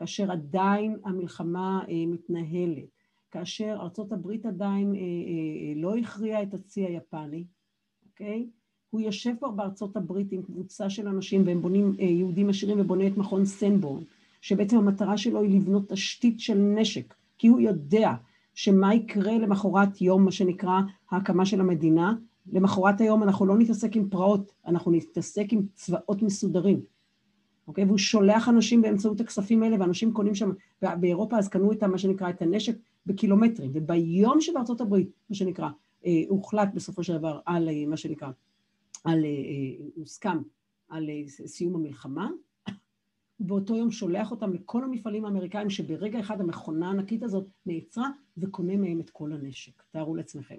כאשר 0.00 0.32
עדיין 0.32 0.96
המלחמה 1.04 1.80
אה, 1.88 2.06
מתנהלת, 2.06 2.88
כאשר 3.30 3.76
ארצות 3.80 4.12
הברית 4.12 4.46
עדיין 4.46 4.94
לא 5.76 5.96
הכריעה 5.96 6.42
את 6.42 6.54
הצי 6.54 6.84
היפני, 6.84 7.44
אוקיי? 8.06 8.46
הוא 8.90 9.00
יושב 9.00 9.32
כבר 9.38 9.50
בארצות 9.50 9.96
הברית 9.96 10.32
עם 10.32 10.42
קבוצה 10.42 10.90
של 10.90 11.08
אנשים 11.08 11.46
והם 11.46 11.62
בונים, 11.62 11.92
יהודים 11.98 12.48
עשירים 12.48 12.80
ובונה 12.80 13.06
את 13.06 13.16
מכון 13.16 13.44
סנבורן, 13.44 14.02
שבעצם 14.40 14.78
המטרה 14.78 15.16
שלו 15.16 15.42
היא 15.42 15.60
לבנות 15.60 15.88
תשתית 15.88 16.40
של 16.40 16.58
נשק, 16.58 17.14
כי 17.38 17.48
הוא 17.48 17.60
יודע 17.60 18.12
שמה 18.54 18.94
יקרה 18.94 19.38
למחרת 19.38 20.00
יום, 20.00 20.24
מה 20.24 20.32
שנקרא 20.32 20.80
ההקמה 21.10 21.46
של 21.46 21.60
המדינה, 21.60 22.14
למחרת 22.52 23.00
היום 23.00 23.22
אנחנו 23.22 23.46
לא 23.46 23.58
נתעסק 23.58 23.96
עם 23.96 24.08
פרעות, 24.08 24.52
אנחנו 24.66 24.90
נתעסק 24.90 25.52
עם 25.52 25.62
צבאות 25.74 26.22
מסודרים, 26.22 26.80
אוקיי? 27.68 27.84
והוא 27.84 27.98
שולח 27.98 28.48
אנשים 28.48 28.82
באמצעות 28.82 29.20
הכספים 29.20 29.62
האלה, 29.62 29.76
ואנשים 29.80 30.12
קונים 30.12 30.34
שם, 30.34 30.50
באירופה 30.82 31.38
אז 31.38 31.48
קנו 31.48 31.72
את 31.72 31.82
מה 31.82 31.98
שנקרא, 31.98 32.30
את 32.30 32.42
הנשק 32.42 32.76
בקילומטרים, 33.06 33.70
וביום 33.74 34.40
שבארצות 34.40 34.80
הברית, 34.80 35.10
מה 35.30 35.36
שנקרא, 35.36 35.68
אה, 36.06 36.22
הוחלט 36.28 36.68
בסופו 36.74 37.04
של 37.04 37.18
דבר 37.18 37.40
על 37.46 37.68
אה, 37.68 37.86
מה 37.86 37.96
שנקרא 37.96 38.28
על, 39.04 39.24
הוסכם 39.94 40.38
על 40.88 41.08
סיום 41.28 41.74
המלחמה, 41.74 42.30
באותו 43.40 43.76
יום 43.76 43.90
שולח 43.90 44.30
אותם 44.30 44.52
לכל 44.52 44.84
המפעלים 44.84 45.24
האמריקאים 45.24 45.70
שברגע 45.70 46.20
אחד 46.20 46.40
המכונה 46.40 46.86
הענקית 46.86 47.22
הזאת 47.22 47.46
נעצרה 47.66 48.08
וקונה 48.38 48.76
מהם 48.76 49.00
את 49.00 49.10
כל 49.10 49.32
הנשק, 49.32 49.82
תארו 49.90 50.14
לעצמכם. 50.14 50.58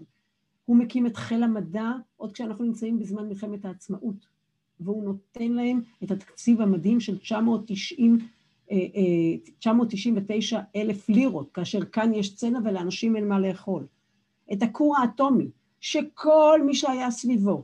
הוא 0.65 0.77
מקים 0.77 1.07
את 1.07 1.17
חיל 1.17 1.43
המדע 1.43 1.91
עוד 2.17 2.31
כשאנחנו 2.31 2.65
נמצאים 2.65 2.99
בזמן 2.99 3.27
מלחמת 3.27 3.65
העצמאות, 3.65 4.25
והוא 4.81 5.03
נותן 5.03 5.51
להם 5.51 5.81
את 6.03 6.11
התקציב 6.11 6.61
המדהים 6.61 6.99
של 6.99 7.17
990, 7.17 8.17
999 9.59 10.57
אה, 10.57 10.61
אה, 10.61 10.81
אלף 10.81 11.09
לירות, 11.09 11.51
כאשר 11.53 11.85
כאן 11.85 12.13
יש 12.13 12.35
צנע 12.35 12.59
ולאנשים 12.63 13.15
אין 13.15 13.27
מה 13.27 13.39
לאכול. 13.39 13.87
את 14.53 14.63
הכור 14.63 14.97
האטומי, 14.97 15.47
שכל 15.79 16.59
מי 16.65 16.75
שהיה 16.75 17.11
סביבו, 17.11 17.63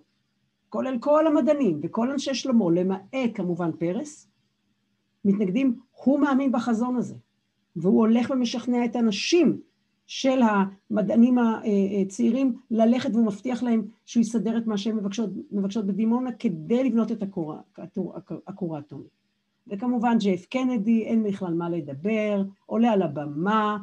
כולל 0.70 0.98
כל 1.00 1.28
המדענים 1.28 1.80
וכל 1.84 2.12
אנשי 2.12 2.34
שלמה, 2.34 2.66
למעט 2.76 3.32
כמובן 3.34 3.72
פרס, 3.80 4.28
מתנגדים, 5.26 5.80
הוא 5.92 6.20
מאמין 6.20 6.52
בחזון 6.52 6.96
הזה, 6.96 7.16
והוא 7.76 8.00
הולך 8.00 8.30
ומשכנע 8.30 8.86
את 8.86 8.96
הנשים 8.96 9.62
של 10.08 10.40
המדענים 10.42 11.38
הצעירים 12.02 12.56
ללכת 12.72 13.10
והוא 13.14 13.26
מבטיח 13.26 13.64
להם 13.64 13.82
שהוא 14.06 14.22
יסדר 14.22 14.58
את 14.58 14.68
מה 14.68 14.78
שהן 14.78 14.96
מבקשות, 14.96 15.30
מבקשות 15.52 15.86
בדימונה 15.86 16.32
כדי 16.32 16.84
לבנות 16.84 17.12
את 17.12 17.24
הכור 18.48 18.76
האטומי. 18.76 19.08
וכמובן 19.68 20.18
ג'ייף 20.20 20.46
קנדי, 20.46 21.04
אין 21.04 21.24
בכלל 21.24 21.54
מה 21.54 21.70
לדבר, 21.70 22.44
עולה 22.66 22.92
על 22.92 23.02
הבמה 23.02 23.78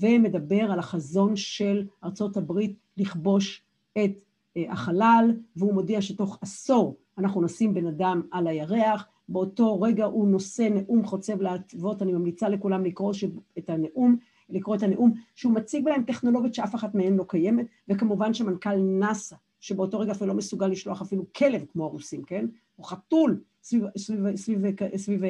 ומדבר 0.00 0.72
על 0.72 0.78
החזון 0.78 1.36
של 1.36 1.86
ארצות 2.04 2.36
הברית 2.36 2.76
לכבוש 2.96 3.62
את 3.92 4.20
אה, 4.56 4.72
החלל, 4.72 5.30
והוא 5.56 5.74
מודיע 5.74 6.02
שתוך 6.02 6.38
עשור 6.42 6.96
אנחנו 7.18 7.42
נשים 7.42 7.74
בן 7.74 7.86
אדם 7.86 8.22
על 8.30 8.46
הירח, 8.46 9.06
באותו 9.28 9.80
רגע 9.80 10.04
הוא 10.04 10.28
נושא 10.28 10.62
נאום 10.62 11.04
חוצב 11.04 11.40
להטבות, 11.40 12.02
אני 12.02 12.12
ממליצה 12.12 12.48
לכולם 12.48 12.84
לקרוא 12.84 13.12
את 13.58 13.70
הנאום, 13.70 14.16
לקרוא 14.48 14.76
את 14.76 14.82
הנאום, 14.82 15.12
שהוא 15.34 15.54
מציג 15.54 15.84
בהם 15.84 16.02
טכנולוגיות 16.02 16.54
שאף 16.54 16.74
אחת 16.74 16.94
מהן 16.94 17.16
לא 17.16 17.24
קיימת, 17.28 17.66
וכמובן 17.88 18.34
שמנכ"ל 18.34 18.76
נאס"א, 18.76 19.36
שבאותו 19.60 20.00
רגע 20.00 20.12
אפילו 20.12 20.26
לא 20.26 20.34
מסוגל 20.34 20.66
לשלוח 20.66 21.02
אפילו 21.02 21.32
כלב 21.32 21.64
כמו 21.72 21.84
הרוסים, 21.84 22.22
כן? 22.22 22.46
או 22.78 22.82
חתול 22.82 23.42
סביב, 23.62 23.84
סביב, 23.98 24.36
סביב, 24.36 24.58
סביב, 24.96 24.96
סביב 24.96 25.22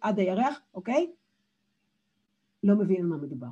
עד 0.00 0.18
הירח, 0.18 0.60
אוקיי? 0.74 1.10
לא 2.62 2.76
מבין 2.76 3.00
על 3.00 3.06
מה 3.06 3.16
מדובר. 3.16 3.50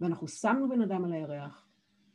ואנחנו 0.00 0.28
שמנו 0.28 0.68
בן 0.68 0.80
אדם 0.80 1.04
על 1.04 1.12
הירח 1.12 1.66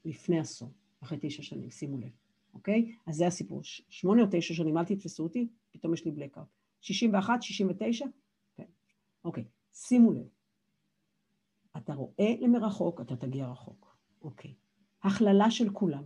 לפני 0.06 0.40
עשור, 0.40 0.70
אחרי 1.04 1.18
תשע 1.22 1.44
שנים, 1.44 1.72
שימו 1.72 1.98
לב, 1.98 2.12
אוקיי? 2.54 2.96
אז 3.06 3.16
זה 3.16 3.28
הסיפור. 3.28 3.62
שמונה 3.64 4.22
או 4.22 4.28
תשע 4.32 4.54
שנים, 4.54 4.78
אל 4.78 4.86
תתפסו 4.86 5.24
אותי, 5.24 5.48
פתאום 5.72 5.94
יש 5.94 6.06
לי 6.06 6.12
בלקאוט. 6.12 6.48
61, 6.82 7.42
69? 7.42 8.06
כן. 8.56 8.64
אוקיי, 9.26 9.44
שימו 9.74 10.12
לב. 10.12 10.28
אתה 11.78 11.94
רואה 11.94 12.36
למרחוק, 12.40 13.02
אתה 13.02 13.16
תגיע 13.16 13.48
רחוק. 13.48 13.98
אוקיי. 14.22 14.54
הכללה 15.04 15.52
של 15.52 15.70
כולם. 15.70 16.04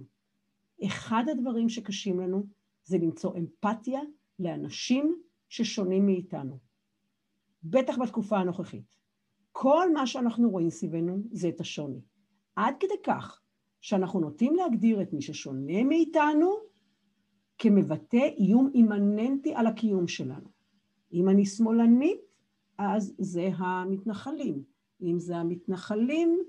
אחד 0.85 1.23
הדברים 1.31 1.69
שקשים 1.69 2.19
לנו 2.19 2.43
זה 2.83 2.97
למצוא 2.97 3.37
אמפתיה 3.37 4.01
לאנשים 4.39 5.21
ששונים 5.49 6.05
מאיתנו. 6.05 6.59
בטח 7.63 7.97
בתקופה 7.97 8.37
הנוכחית. 8.37 8.95
כל 9.51 9.93
מה 9.93 10.07
שאנחנו 10.07 10.49
רואים 10.49 10.69
סביבנו 10.69 11.17
זה 11.31 11.49
את 11.49 11.59
השוני. 11.59 12.01
עד 12.55 12.75
כדי 12.79 13.01
כך 13.03 13.41
שאנחנו 13.81 14.19
נוטים 14.19 14.55
להגדיר 14.55 15.01
את 15.01 15.13
מי 15.13 15.21
ששונה 15.21 15.83
מאיתנו 15.83 16.53
כמבטא 17.57 18.29
איום 18.37 18.71
אימננטי 18.73 19.53
על 19.55 19.67
הקיום 19.67 20.07
שלנו. 20.07 20.49
אם 21.13 21.29
אני 21.29 21.45
שמאלנית, 21.45 22.21
אז 22.77 23.13
זה 23.17 23.49
המתנחלים. 23.57 24.63
אם 25.01 25.19
זה 25.19 25.37
המתנחלים, 25.37 26.39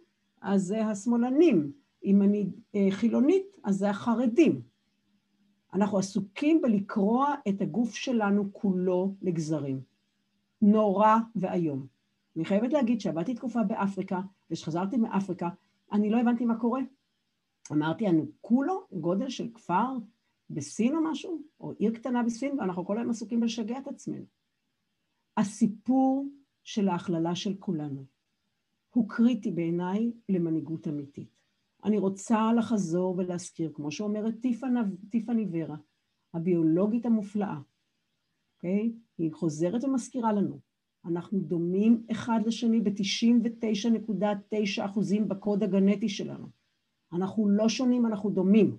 אז 0.40 0.62
זה 0.62 0.86
השמאלנים. 0.86 1.72
אם 2.04 2.22
אני 2.22 2.50
אה, 2.74 2.88
חילונית, 2.90 3.46
אז 3.64 3.76
זה 3.76 3.90
החרדים. 3.90 4.62
אנחנו 5.74 5.98
עסוקים 5.98 6.62
בלקרוע 6.62 7.34
את 7.48 7.60
הגוף 7.60 7.94
שלנו 7.94 8.52
כולו 8.52 9.14
לגזרים. 9.22 9.80
נורא 10.62 11.16
ואיום. 11.36 11.86
אני 12.36 12.44
חייבת 12.44 12.72
להגיד 12.72 13.00
שעבדתי 13.00 13.34
תקופה 13.34 13.62
באפריקה, 13.62 14.20
וכשחזרתי 14.50 14.96
מאפריקה, 14.96 15.48
אני 15.92 16.10
לא 16.10 16.20
הבנתי 16.20 16.44
מה 16.44 16.58
קורה. 16.58 16.80
אמרתי, 17.72 18.08
אני 18.08 18.22
כולו 18.40 18.86
גודל 18.92 19.28
של 19.28 19.48
כפר 19.54 19.96
בסין 20.50 20.96
או 20.96 21.00
משהו, 21.02 21.42
או 21.60 21.72
עיר 21.78 21.94
קטנה 21.94 22.22
בסין, 22.22 22.58
ואנחנו 22.58 22.86
כל 22.86 22.98
היום 22.98 23.10
עסוקים 23.10 23.40
בלשגע 23.40 23.78
את 23.78 23.88
עצמנו. 23.88 24.24
הסיפור 25.36 26.26
של 26.64 26.88
ההכללה 26.88 27.34
של 27.34 27.54
כולנו 27.58 28.04
הוא 28.98 29.08
קריטי 29.08 29.50
בעיניי 29.50 30.12
למנהיגות 30.28 30.88
אמיתית. 30.88 31.38
אני 31.84 31.98
רוצה 31.98 32.52
לחזור 32.58 33.18
ולהזכיר, 33.18 33.72
כמו 33.74 33.90
שאומרת 33.90 34.34
טיפני 35.10 35.46
ורה, 35.52 35.76
הביולוגית 36.34 37.06
המופלאה, 37.06 37.58
אוקיי? 38.56 38.92
Okay? 38.94 38.98
היא 39.18 39.32
חוזרת 39.32 39.84
ומזכירה 39.84 40.32
לנו, 40.32 40.60
אנחנו 41.04 41.40
דומים 41.40 42.06
אחד 42.10 42.40
לשני 42.46 42.80
ב-99.9 42.80 44.84
אחוזים 44.84 45.28
בקוד 45.28 45.62
הגנטי 45.62 46.08
שלנו. 46.08 46.46
אנחנו 47.12 47.48
לא 47.48 47.68
שונים, 47.68 48.06
אנחנו 48.06 48.30
דומים, 48.30 48.76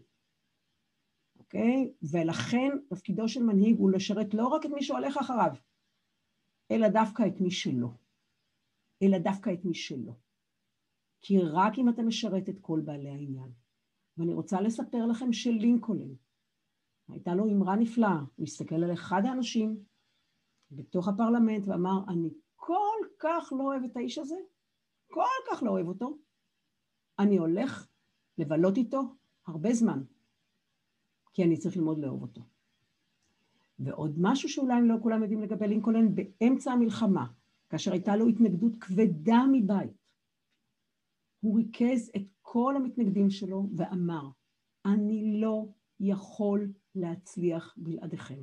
אוקיי? 1.39 1.91
Okay? 1.91 2.07
ולכן 2.11 2.69
תפקידו 2.89 3.27
של 3.27 3.43
מנהיג 3.43 3.77
הוא 3.77 3.91
לשרת 3.91 4.33
לא 4.33 4.47
רק 4.47 4.65
את 4.65 4.71
מי 4.71 4.83
שהולך 4.83 5.17
אחריו, 5.17 5.51
אלא 6.71 6.89
דווקא 6.89 7.27
את 7.27 7.41
מי 7.41 7.51
שלא. 7.51 7.89
אלא 9.01 9.17
דווקא 9.17 9.53
את 9.53 9.65
מי 9.65 9.73
שלא. 9.73 10.13
כי 11.21 11.39
רק 11.41 11.73
אם 11.77 11.89
אתה 11.89 12.01
משרת 12.01 12.49
את 12.49 12.59
כל 12.61 12.81
בעלי 12.85 13.09
העניין. 13.09 13.51
ואני 14.17 14.33
רוצה 14.33 14.61
לספר 14.61 15.05
לכם 15.05 15.33
שלינקולן, 15.33 16.13
הייתה 17.09 17.35
לו 17.35 17.45
אמרה 17.45 17.75
נפלאה, 17.75 18.19
הוא 18.35 18.43
הסתכל 18.43 18.83
על 18.83 18.93
אחד 18.93 19.21
האנשים 19.25 19.83
בתוך 20.71 21.07
הפרלמנט 21.07 21.67
ואמר, 21.67 21.99
אני 22.07 22.29
כל 22.55 22.97
כך 23.19 23.53
לא 23.57 23.63
אוהב 23.63 23.83
את 23.83 23.97
האיש 23.97 24.17
הזה, 24.17 24.35
כל 25.07 25.51
כך 25.51 25.63
לא 25.63 25.71
אוהב 25.71 25.87
אותו, 25.87 26.17
אני 27.19 27.37
הולך 27.37 27.87
לבלות 28.37 28.77
איתו 28.77 29.01
הרבה 29.47 29.73
זמן, 29.73 30.03
כי 31.33 31.43
אני 31.43 31.57
צריך 31.57 31.77
ללמוד 31.77 31.99
לאהוב 31.99 32.21
אותו. 32.21 32.41
ועוד 33.79 34.15
משהו 34.17 34.49
שאולי 34.49 34.87
לא 34.87 34.95
כולם 35.01 35.21
יודעים 35.21 35.41
לגבי 35.41 35.67
לינקולן, 35.67 36.15
באמצע 36.15 36.71
המלחמה, 36.71 37.27
כאשר 37.69 37.91
הייתה 37.91 38.15
לו 38.15 38.27
התנגדות 38.27 38.71
כבדה 38.79 39.39
מבית, 39.51 39.91
הוא 41.39 41.57
ריכז 41.57 42.11
את 42.15 42.21
כל 42.41 42.75
המתנגדים 42.75 43.29
שלו 43.29 43.67
ואמר, 43.77 44.29
אני 44.85 45.41
לא 45.41 45.67
יכול 45.99 46.71
להצליח 46.95 47.73
בלעדיכם. 47.77 48.39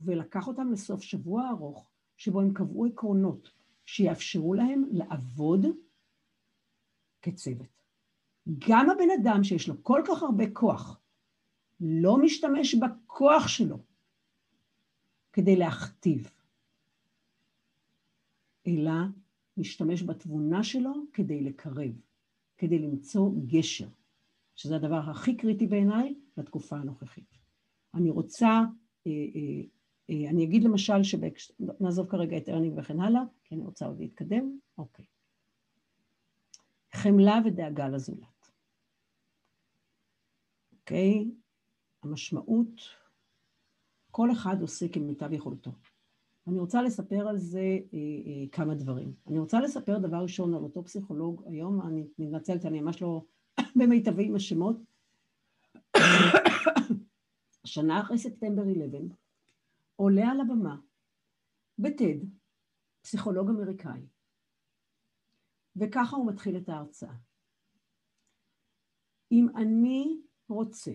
ולקח 0.00 0.48
אותם 0.48 0.72
לסוף 0.72 1.02
שבוע 1.02 1.48
ארוך, 1.50 1.90
שבו 2.16 2.40
הם 2.40 2.52
קבעו 2.54 2.86
עקרונות 2.86 3.50
שיאפשרו 3.86 4.54
להם 4.54 4.84
לעבוד 4.90 5.66
כצוות. 7.22 7.82
גם 8.68 8.90
הבן 8.90 9.10
אדם 9.20 9.44
שיש 9.44 9.68
לו 9.68 9.74
כל 9.82 10.02
כך 10.08 10.22
הרבה 10.22 10.44
כוח, 10.52 11.00
לא 11.80 12.16
משתמש 12.16 12.74
בכוח 12.74 13.48
שלו 13.48 13.78
כדי 15.32 15.56
להכתיב, 15.56 16.30
אלא 18.68 18.92
משתמש 19.56 20.02
בתבונה 20.02 20.64
שלו 20.64 20.92
כדי 21.12 21.40
לקרב, 21.40 21.92
כדי 22.58 22.78
למצוא 22.78 23.30
גשר, 23.46 23.88
שזה 24.56 24.76
הדבר 24.76 25.10
הכי 25.10 25.36
קריטי 25.36 25.66
בעיניי 25.66 26.14
לתקופה 26.36 26.76
הנוכחית. 26.76 27.38
אני 27.94 28.10
רוצה, 28.10 28.46
אה, 28.46 29.12
אה, 29.12 29.62
אה, 30.10 30.30
אני 30.30 30.44
אגיד 30.44 30.64
למשל, 30.64 30.94
נעזוב 31.80 32.08
כרגע 32.10 32.36
את 32.36 32.48
ארנינג 32.48 32.78
וכן 32.78 33.00
הלאה, 33.00 33.22
כי 33.44 33.54
אני 33.54 33.64
רוצה 33.64 33.86
עוד 33.86 34.00
להתקדם, 34.00 34.58
אוקיי. 34.78 35.04
חמלה 36.94 37.40
ודאגה 37.44 37.88
לזולת. 37.88 38.50
אוקיי? 40.72 41.30
המשמעות 42.02 42.80
כל 44.10 44.32
אחד 44.32 44.60
עושה 44.60 44.88
כמיטב 44.88 45.32
יכולתו. 45.32 45.70
אני 46.58 46.62
רוצה 46.62 46.82
לספר 46.82 47.28
על 47.28 47.36
זה 47.36 47.60
אה, 47.60 47.98
אה, 48.26 48.48
כמה 48.52 48.74
דברים. 48.74 49.14
אני 49.26 49.38
רוצה 49.38 49.60
לספר 49.60 49.98
דבר 49.98 50.16
ראשון 50.16 50.54
על 50.54 50.62
אותו 50.62 50.84
פסיכולוג, 50.84 51.42
היום 51.46 51.82
אני 51.82 52.06
מתנצלת, 52.18 52.66
אני 52.66 52.80
ממש 52.80 53.02
לא 53.02 53.24
במיטבי 53.76 54.26
עם 54.26 54.34
השמות. 54.34 54.76
שנה 57.64 58.00
אחרי 58.00 58.18
ספטמבר 58.18 58.62
11, 58.62 59.00
עולה 59.96 60.30
על 60.30 60.40
הבמה 60.40 60.76
בטד, 61.78 62.18
פסיכולוג 63.02 63.50
אמריקאי, 63.50 64.06
וככה 65.76 66.16
הוא 66.16 66.26
מתחיל 66.26 66.56
את 66.56 66.68
ההרצאה. 66.68 67.14
אם 69.32 69.48
אני 69.56 70.20
רוצה 70.48 70.92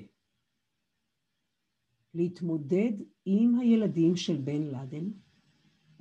להתמודד 2.13 2.91
עם 3.25 3.59
הילדים 3.59 4.15
של 4.15 4.37
בן 4.37 4.61
לאדן, 4.63 5.22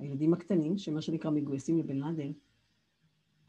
הילדים 0.03 0.33
הקטנים, 0.33 0.77
שמה 0.77 1.01
שנקרא 1.01 1.31
מגויסים 1.31 1.77
לבן 1.77 1.97
לאדן, 1.97 2.31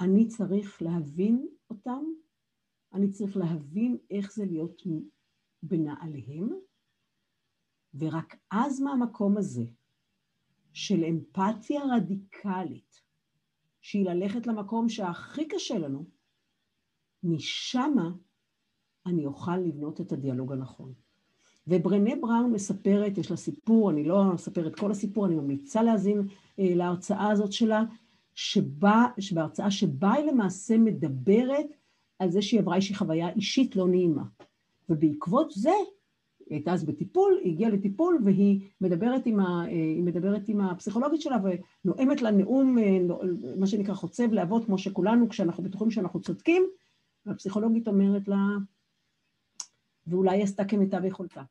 אני 0.00 0.28
צריך 0.28 0.82
להבין 0.82 1.48
אותם, 1.70 2.04
אני 2.92 3.10
צריך 3.10 3.36
להבין 3.36 3.98
איך 4.10 4.32
זה 4.32 4.44
להיות 4.44 4.82
בנעליהם, 5.62 6.48
ורק 7.94 8.36
אז 8.50 8.80
מהמקום 8.80 9.36
הזה 9.36 9.64
של 10.72 11.04
אמפתיה 11.04 11.80
רדיקלית, 11.96 13.02
שהיא 13.80 14.04
ללכת 14.04 14.46
למקום 14.46 14.88
שהכי 14.88 15.48
קשה 15.48 15.78
לנו, 15.78 16.04
משמה 17.22 18.10
אני 19.06 19.26
אוכל 19.26 19.56
לבנות 19.56 20.00
את 20.00 20.12
הדיאלוג 20.12 20.52
הנכון. 20.52 20.94
וברנה 21.66 22.10
בראון 22.20 22.52
מספרת, 22.52 23.18
יש 23.18 23.30
לה 23.30 23.36
סיפור, 23.36 23.90
אני 23.90 24.04
לא 24.04 24.34
אספר 24.34 24.66
את 24.66 24.76
כל 24.76 24.90
הסיפור, 24.90 25.26
אני 25.26 25.34
ממליצה 25.34 25.82
להאזין 25.82 26.22
אה, 26.58 26.74
להרצאה 26.74 27.30
הזאת 27.30 27.52
שלה, 27.52 27.84
שבה, 28.34 29.06
בהרצאה 29.32 29.70
שבה 29.70 30.12
היא 30.12 30.26
למעשה 30.26 30.78
מדברת 30.78 31.66
על 32.18 32.30
זה 32.30 32.42
שהיא 32.42 32.60
עברה 32.60 32.76
איזושהי 32.76 32.94
חוויה 32.94 33.28
אישית 33.28 33.76
לא 33.76 33.88
נעימה. 33.88 34.22
ובעקבות 34.88 35.50
זה, 35.50 35.70
היא 36.38 36.56
הייתה 36.56 36.72
אז 36.72 36.84
בטיפול, 36.84 37.40
היא 37.44 37.52
הגיעה 37.52 37.70
לטיפול 37.70 38.20
והיא 38.24 38.60
מדברת 38.80 39.26
עם, 39.26 39.40
ה, 39.40 39.64
אה, 39.64 39.70
היא 39.70 40.02
מדברת 40.02 40.48
עם 40.48 40.60
הפסיכולוגית 40.60 41.20
שלה 41.20 41.36
ונואמת 41.84 42.22
לה 42.22 42.30
נאום, 42.30 42.78
אה, 42.78 42.98
מה 43.56 43.66
שנקרא 43.66 43.94
חוצב 43.94 44.32
להבות, 44.32 44.64
כמו 44.64 44.78
שכולנו, 44.78 45.28
כשאנחנו 45.28 45.62
בטוחים 45.62 45.90
שאנחנו 45.90 46.20
צודקים, 46.20 46.66
והפסיכולוגית 47.26 47.88
אומרת 47.88 48.28
לה, 48.28 48.36
ואולי 50.06 50.36
היא 50.36 50.44
עשתה 50.44 50.64
כמיטב 50.64 51.04
יכולתה. 51.04 51.42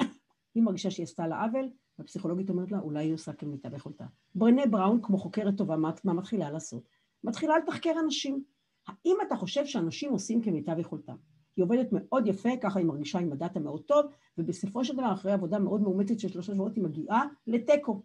היא 0.54 0.62
מרגישה 0.62 0.90
שהיא 0.90 1.04
עשתה 1.04 1.26
לה 1.26 1.44
עוול, 1.44 1.70
והפסיכולוגית 1.98 2.50
אומרת 2.50 2.72
לה, 2.72 2.78
אולי 2.78 3.04
היא 3.04 3.14
עושה 3.14 3.32
כמיטב 3.32 3.74
יכולתה. 3.74 4.04
ברנה 4.34 4.66
בראון, 4.66 5.00
כמו 5.02 5.18
חוקרת 5.18 5.56
טובה, 5.56 5.76
מה, 5.76 5.90
מה 6.04 6.12
מתחילה 6.12 6.50
לעשות? 6.50 6.88
מתחילה 7.24 7.58
לתחקר 7.58 7.92
אנשים. 8.04 8.44
האם 8.86 9.16
אתה 9.26 9.36
חושב 9.36 9.66
שאנשים 9.66 10.12
עושים 10.12 10.42
כמיטב 10.42 10.78
יכולתם? 10.78 11.16
היא 11.56 11.62
עובדת 11.62 11.88
מאוד 11.92 12.26
יפה, 12.26 12.48
ככה 12.60 12.78
היא 12.78 12.86
מרגישה 12.86 13.18
עם 13.18 13.32
הדאטה 13.32 13.60
מאוד 13.60 13.82
טוב, 13.82 14.06
ובסופו 14.38 14.84
של 14.84 14.94
דבר, 14.94 15.12
אחרי 15.12 15.32
עבודה 15.32 15.58
מאוד 15.58 15.80
מאומצת 15.80 16.18
של 16.18 16.28
שלושה 16.28 16.54
שבועות, 16.54 16.76
היא 16.76 16.84
מגיעה 16.84 17.24
לתיקו. 17.46 18.02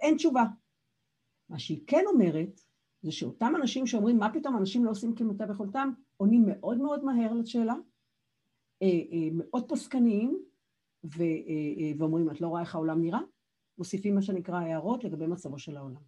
אין 0.00 0.16
תשובה. 0.16 0.44
מה 1.48 1.58
שהיא 1.58 1.80
כן 1.86 2.04
אומרת, 2.12 2.60
זה 3.02 3.12
שאותם 3.12 3.52
אנשים 3.56 3.86
שאומרים, 3.86 4.18
מה 4.18 4.32
פתאום 4.32 4.56
אנשים 4.56 4.84
לא 4.84 4.90
עושים 4.90 5.14
כמיטב 5.14 5.50
יכולתם, 5.50 5.90
עונים 6.16 6.44
מאוד 6.46 6.78
מאוד 6.78 7.04
מהר 7.04 7.32
לשאלה, 7.32 7.74
מאוד 9.32 9.68
פוסקניים, 9.68 10.44
ו, 11.04 11.22
אה, 11.22 11.92
ואומרים, 11.98 12.30
את 12.30 12.40
לא 12.40 12.48
רואה 12.48 12.60
איך 12.60 12.74
העולם 12.74 13.02
נראה? 13.02 13.20
מוסיפים 13.78 14.14
מה 14.14 14.22
שנקרא 14.22 14.54
הערות 14.54 15.04
לגבי 15.04 15.26
מצבו 15.26 15.58
של 15.58 15.76
העולם. 15.76 16.02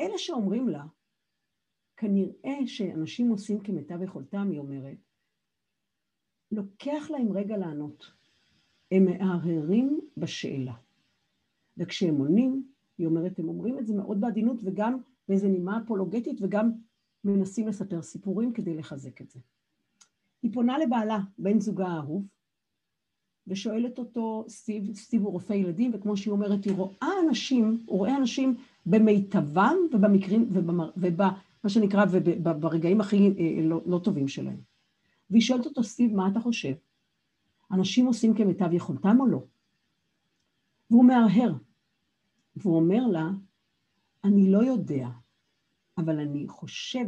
אלה 0.00 0.18
שאומרים 0.18 0.68
לה, 0.68 0.84
כנראה 1.96 2.66
שאנשים 2.66 3.30
עושים 3.30 3.60
כמיטב 3.60 4.02
יכולתם, 4.02 4.48
היא 4.50 4.58
אומרת, 4.58 4.98
לוקח 6.50 7.10
להם 7.10 7.32
רגע 7.32 7.56
לענות. 7.56 8.12
הם 8.92 9.04
מהרהרים 9.04 10.00
בשאלה. 10.16 10.74
וכשהם 11.76 12.16
עונים, 12.16 12.72
היא 12.98 13.06
אומרת, 13.06 13.38
הם 13.38 13.48
אומרים 13.48 13.78
את 13.78 13.86
זה 13.86 13.94
מאוד 13.94 14.20
בעדינות 14.20 14.56
וגם 14.64 14.98
באיזה 15.28 15.48
נימה 15.48 15.82
אפולוגטית 15.82 16.38
וגם 16.42 16.70
מנסים 17.24 17.68
לספר 17.68 18.02
סיפורים 18.02 18.52
כדי 18.52 18.74
לחזק 18.74 19.20
את 19.20 19.30
זה. 19.30 19.40
היא 20.42 20.52
פונה 20.52 20.78
לבעלה, 20.78 21.18
בן 21.38 21.60
זוגה 21.60 21.86
האהוב, 21.86 22.26
ושואלת 23.46 23.98
אותו, 23.98 24.44
סטיב, 24.48 24.94
סטיב 24.94 25.22
הוא 25.22 25.32
רופא 25.32 25.52
ילדים, 25.52 25.90
וכמו 25.94 26.16
שהיא 26.16 26.32
אומרת, 26.32 26.64
היא 26.64 26.74
רואה 26.74 27.08
אנשים, 27.28 27.82
הוא 27.86 27.98
רואה 27.98 28.16
אנשים 28.16 28.56
במיטבם 28.86 29.76
ובמקרים, 29.92 30.48
ובמה 30.96 31.68
שנקרא, 31.68 32.04
וברגעים 32.12 33.00
הכי 33.00 33.16
אה, 33.38 33.62
לא, 33.62 33.80
לא 33.86 33.98
טובים 33.98 34.28
שלהם. 34.28 34.60
והיא 35.30 35.42
שואלת 35.42 35.66
אותו, 35.66 35.84
סטיב, 35.84 36.14
מה 36.14 36.28
אתה 36.28 36.40
חושב? 36.40 36.72
אנשים 37.72 38.06
עושים 38.06 38.34
כמיטב 38.34 38.72
יכולתם 38.72 39.16
או 39.20 39.26
לא? 39.26 39.42
והוא 40.90 41.04
מהרהר, 41.04 41.52
והוא 42.56 42.76
אומר 42.76 43.06
לה, 43.06 43.30
אני 44.24 44.52
לא 44.52 44.64
יודע, 44.64 45.08
אבל 45.98 46.18
אני 46.18 46.48
חושב 46.48 47.04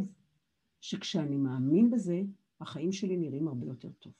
שכשאני 0.81 1.37
מאמין 1.37 1.91
בזה, 1.91 2.21
החיים 2.61 2.91
שלי 2.91 3.17
נראים 3.17 3.47
הרבה 3.47 3.67
יותר 3.67 3.89
טוב. 3.99 4.13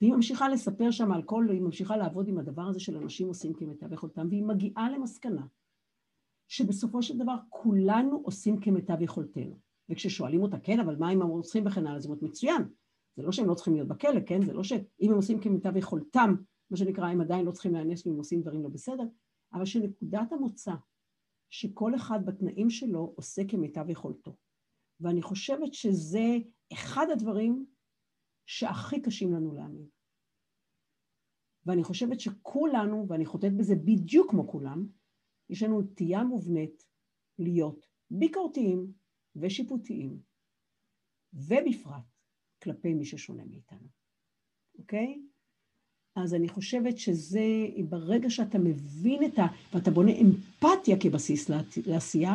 והיא 0.00 0.12
ממשיכה 0.12 0.48
לספר 0.48 0.90
שם 0.90 1.12
על 1.12 1.22
כל, 1.22 1.46
היא 1.50 1.60
ממשיכה 1.60 1.96
לעבוד 1.96 2.28
עם 2.28 2.38
הדבר 2.38 2.62
הזה 2.62 2.80
של 2.80 2.96
אנשים 2.96 3.28
עושים 3.28 3.54
כמיטב 3.54 3.92
יכולתם, 3.92 4.26
והיא 4.30 4.44
מגיעה 4.44 4.90
למסקנה 4.90 5.46
שבסופו 6.48 7.02
של 7.02 7.18
דבר 7.18 7.36
כולנו 7.48 8.20
עושים 8.24 8.60
כמיטב 8.60 9.02
יכולתנו. 9.02 9.58
וכששואלים 9.88 10.42
אותה, 10.42 10.58
כן, 10.58 10.80
אבל 10.80 10.96
מה 10.96 11.12
אם 11.12 11.22
הם 11.22 11.28
רוצחים 11.28 11.66
וכן 11.66 11.86
הלאה, 11.86 12.00
זאת 12.00 12.08
אומרת, 12.08 12.22
מצוין. 12.22 12.62
זה 13.16 13.22
לא 13.22 13.32
שהם 13.32 13.48
לא 13.48 13.54
צריכים 13.54 13.74
להיות 13.74 13.88
בכלא, 13.88 14.20
כן? 14.26 14.44
זה 14.44 14.52
לא 14.52 14.64
שאם 14.64 15.10
הם 15.10 15.14
עושים 15.14 15.40
כמיטב 15.40 15.76
יכולתם, 15.76 16.34
מה 16.70 16.76
שנקרא, 16.76 17.06
הם 17.06 17.20
עדיין 17.20 17.46
לא 17.46 17.50
צריכים 17.50 17.72
להיענש 17.72 18.06
ואם 18.06 18.16
עושים 18.16 18.42
דברים 18.42 18.62
לא 18.62 18.68
בסדר, 18.68 19.04
אבל 19.52 19.64
שנקודת 19.64 20.32
המוצא, 20.32 20.74
שכל 21.50 21.94
אחד 21.94 22.26
בתנאים 22.26 22.70
שלו 22.70 23.12
עושה 23.16 23.42
כמיטב 23.48 23.90
יכולתו. 23.90 24.36
ואני 25.00 25.22
חושבת 25.22 25.74
שזה 25.74 26.36
אחד 26.72 27.06
הדברים 27.12 27.66
שהכי 28.46 29.02
קשים 29.02 29.32
לנו 29.32 29.54
להאמין. 29.54 29.88
ואני 31.66 31.84
חושבת 31.84 32.20
שכולנו, 32.20 33.06
ואני 33.08 33.26
חוטאת 33.26 33.56
בזה 33.56 33.74
בדיוק 33.74 34.30
כמו 34.30 34.48
כולם, 34.48 34.86
יש 35.50 35.62
לנו 35.62 35.80
נטייה 35.80 36.24
מובנית 36.24 36.84
להיות 37.38 37.86
ביקורתיים 38.10 38.92
ושיפוטיים, 39.36 40.20
ובפרט 41.32 42.04
כלפי 42.62 42.94
מי 42.94 43.04
ששונה 43.04 43.44
מאיתנו, 43.44 43.88
אוקיי? 44.78 45.22
אז 46.16 46.34
אני 46.34 46.48
חושבת 46.48 46.98
שזה, 46.98 47.40
ברגע 47.88 48.30
שאתה 48.30 48.58
מבין 48.58 49.24
את 49.24 49.38
ה... 49.38 49.46
ואתה 49.74 49.90
בונה 49.90 50.12
אמפתיה 50.12 50.96
כבסיס 51.00 51.50
לעשייה, 51.86 52.34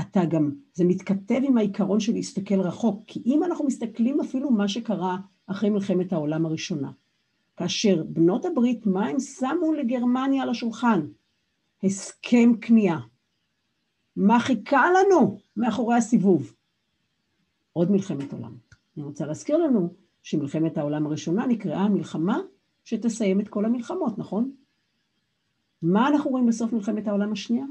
אתה 0.00 0.24
גם, 0.24 0.50
זה 0.74 0.84
מתכתב 0.84 1.40
עם 1.42 1.58
העיקרון 1.58 2.00
של 2.00 2.12
להסתכל 2.12 2.60
רחוק, 2.60 3.02
כי 3.06 3.22
אם 3.26 3.44
אנחנו 3.44 3.64
מסתכלים 3.64 4.20
אפילו 4.20 4.50
מה 4.50 4.68
שקרה 4.68 5.16
אחרי 5.46 5.70
מלחמת 5.70 6.12
העולם 6.12 6.46
הראשונה, 6.46 6.92
כאשר 7.56 8.02
בנות 8.08 8.44
הברית, 8.44 8.86
מה 8.86 9.06
הם 9.06 9.20
שמו 9.20 9.72
לגרמניה 9.72 10.42
על 10.42 10.48
השולחן? 10.48 11.06
הסכם 11.84 12.52
כניעה. 12.60 13.00
מה 14.16 14.40
חיכה 14.40 14.86
לנו 14.90 15.38
מאחורי 15.56 15.96
הסיבוב? 15.96 16.54
עוד 17.72 17.90
מלחמת 17.90 18.32
עולם. 18.32 18.56
אני 18.96 19.04
רוצה 19.04 19.26
להזכיר 19.26 19.56
לנו 19.56 19.94
שמלחמת 20.22 20.78
העולם 20.78 21.06
הראשונה 21.06 21.46
נקראה 21.46 21.88
מלחמה 21.88 22.38
שתסיים 22.84 23.40
את 23.40 23.48
כל 23.48 23.64
המלחמות, 23.64 24.18
נכון? 24.18 24.52
מה 25.82 26.08
אנחנו 26.08 26.30
רואים 26.30 26.46
בסוף 26.46 26.72
מלחמת 26.72 27.08
העולם 27.08 27.32
השנייה? 27.32 27.64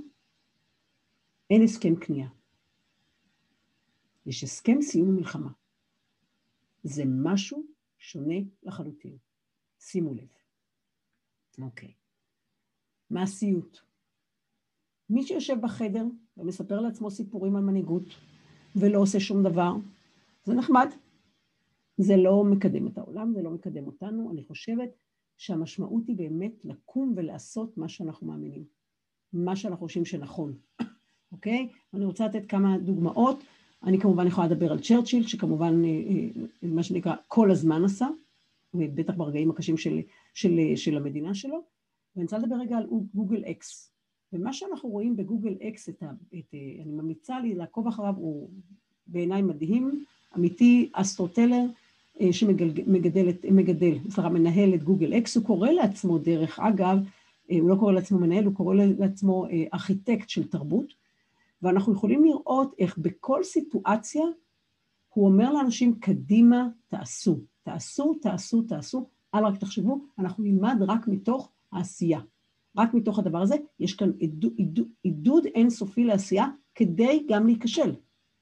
אין 1.51 1.63
הסכם 1.63 1.95
כניעה. 1.95 2.29
יש 4.25 4.43
הסכם 4.43 4.81
סיום 4.81 5.09
המלחמה. 5.09 5.51
זה 6.83 7.03
משהו 7.05 7.63
שונה 7.97 8.35
לחלוטין. 8.63 9.17
שימו 9.79 10.13
לב. 10.13 10.27
אוקיי. 11.61 11.93
מעשיות. 13.09 13.81
מי 15.09 15.23
שיושב 15.23 15.55
בחדר 15.61 16.05
ומספר 16.37 16.79
לעצמו 16.79 17.11
סיפורים 17.11 17.55
על 17.55 17.63
מנהיגות 17.63 18.03
ולא 18.75 18.99
עושה 18.99 19.19
שום 19.19 19.43
דבר, 19.43 19.71
זה 20.43 20.53
נחמד. 20.53 20.87
זה 21.97 22.13
לא 22.17 22.43
מקדם 22.43 22.87
את 22.87 22.97
העולם, 22.97 23.33
זה 23.33 23.41
לא 23.41 23.51
מקדם 23.51 23.87
אותנו. 23.87 24.31
אני 24.31 24.43
חושבת 24.43 24.89
שהמשמעות 25.37 26.07
היא 26.07 26.17
באמת 26.17 26.65
לקום 26.65 27.13
ולעשות 27.15 27.77
מה 27.77 27.89
שאנחנו 27.89 28.27
מאמינים, 28.27 28.65
מה 29.33 29.55
שאנחנו 29.55 29.87
חושבים 29.87 30.05
שנכון. 30.05 30.57
אוקיי? 31.31 31.67
אני 31.93 32.05
רוצה 32.05 32.25
לתת 32.25 32.45
כמה 32.45 32.77
דוגמאות. 32.77 33.43
אני 33.83 33.99
כמובן 33.99 34.27
יכולה 34.27 34.47
לדבר 34.47 34.71
על 34.71 34.79
צ'רצ'יל, 34.79 35.27
שכמובן, 35.27 35.85
אה, 35.85 35.89
אה, 35.89 36.69
מה 36.69 36.83
שנקרא, 36.83 37.15
כל 37.27 37.51
הזמן 37.51 37.85
עשה, 37.85 38.07
ובטח 38.73 39.13
ברגעים 39.17 39.51
הקשים 39.51 39.77
של, 39.77 39.99
של, 40.33 40.59
של 40.75 40.97
המדינה 40.97 41.33
שלו. 41.33 41.61
ואני 42.15 42.23
רוצה 42.23 42.37
לדבר 42.37 42.55
רגע 42.55 42.77
על 42.77 42.87
Google 43.13 43.43
X. 43.51 43.91
ומה 44.33 44.53
שאנחנו 44.53 44.89
רואים 44.89 45.17
ב 45.17 45.22
Google 45.22 45.55
X, 45.67 45.89
את 45.89 46.03
את, 46.03 46.53
אה, 46.53 46.83
אני 46.83 46.91
ממליצה 46.91 47.39
לי 47.39 47.55
לעקוב 47.55 47.87
אחריו, 47.87 48.13
הוא 48.17 48.49
בעיניי 49.07 49.41
מדהים, 49.41 50.05
אמיתי, 50.37 50.89
Astro 50.93 51.23
Teller, 51.23 51.65
שמגדל, 52.31 52.83
מגדל, 53.51 53.97
סליחה, 54.09 54.29
מנהל 54.29 54.73
את 54.73 54.83
Google 54.83 55.13
X, 55.17 55.37
הוא 55.37 55.45
קורא 55.45 55.69
לעצמו, 55.69 56.17
דרך 56.17 56.59
אגב, 56.59 56.97
הוא 57.47 57.69
לא 57.69 57.75
קורא 57.75 57.93
לעצמו 57.93 58.19
מנהל, 58.19 58.45
הוא 58.45 58.53
קורא 58.53 58.75
לעצמו 58.75 59.45
ארכיטקט 59.73 60.29
של 60.29 60.47
תרבות, 60.47 60.93
ואנחנו 61.61 61.93
יכולים 61.93 62.23
לראות 62.23 62.75
איך 62.79 62.97
בכל 62.97 63.43
סיטואציה 63.43 64.23
הוא 65.13 65.25
אומר 65.25 65.53
לאנשים, 65.53 65.99
קדימה, 65.99 66.67
תעשו, 66.87 67.39
תעשו, 67.63 68.13
תעשו, 68.21 68.61
תעשו, 68.61 69.09
אל 69.35 69.45
רק 69.45 69.57
תחשבו, 69.57 70.05
אנחנו 70.19 70.43
נלמד 70.43 70.77
רק 70.87 71.07
מתוך 71.07 71.51
העשייה. 71.71 72.19
רק 72.77 72.93
מתוך 72.93 73.19
הדבר 73.19 73.41
הזה, 73.41 73.55
יש 73.79 73.93
כאן 73.93 74.11
עידוד, 74.19 74.53
עידוד, 75.03 75.45
אינסופי 75.45 76.03
לעשייה 76.03 76.47
כדי 76.75 77.25
גם 77.29 77.45
להיכשל. 77.45 77.95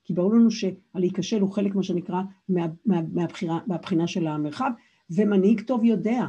כי 0.03 0.13
ברור 0.13 0.34
לנו 0.34 0.51
שהלהיכשל 0.51 1.41
הוא 1.41 1.51
חלק, 1.51 1.76
מה 1.76 1.84
שנקרא, 1.84 2.22
מה, 2.49 2.65
מה, 2.86 3.01
מהבחירה, 3.13 3.59
מהבחינה 3.67 4.07
של 4.07 4.28
המרחב, 4.28 4.72
ומנהיג 5.09 5.61
טוב 5.61 5.84
יודע 5.84 6.26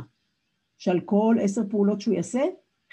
שעל 0.78 1.00
כל 1.00 1.36
עשר 1.40 1.62
פעולות 1.70 2.00
שהוא 2.00 2.14
יעשה, 2.14 2.42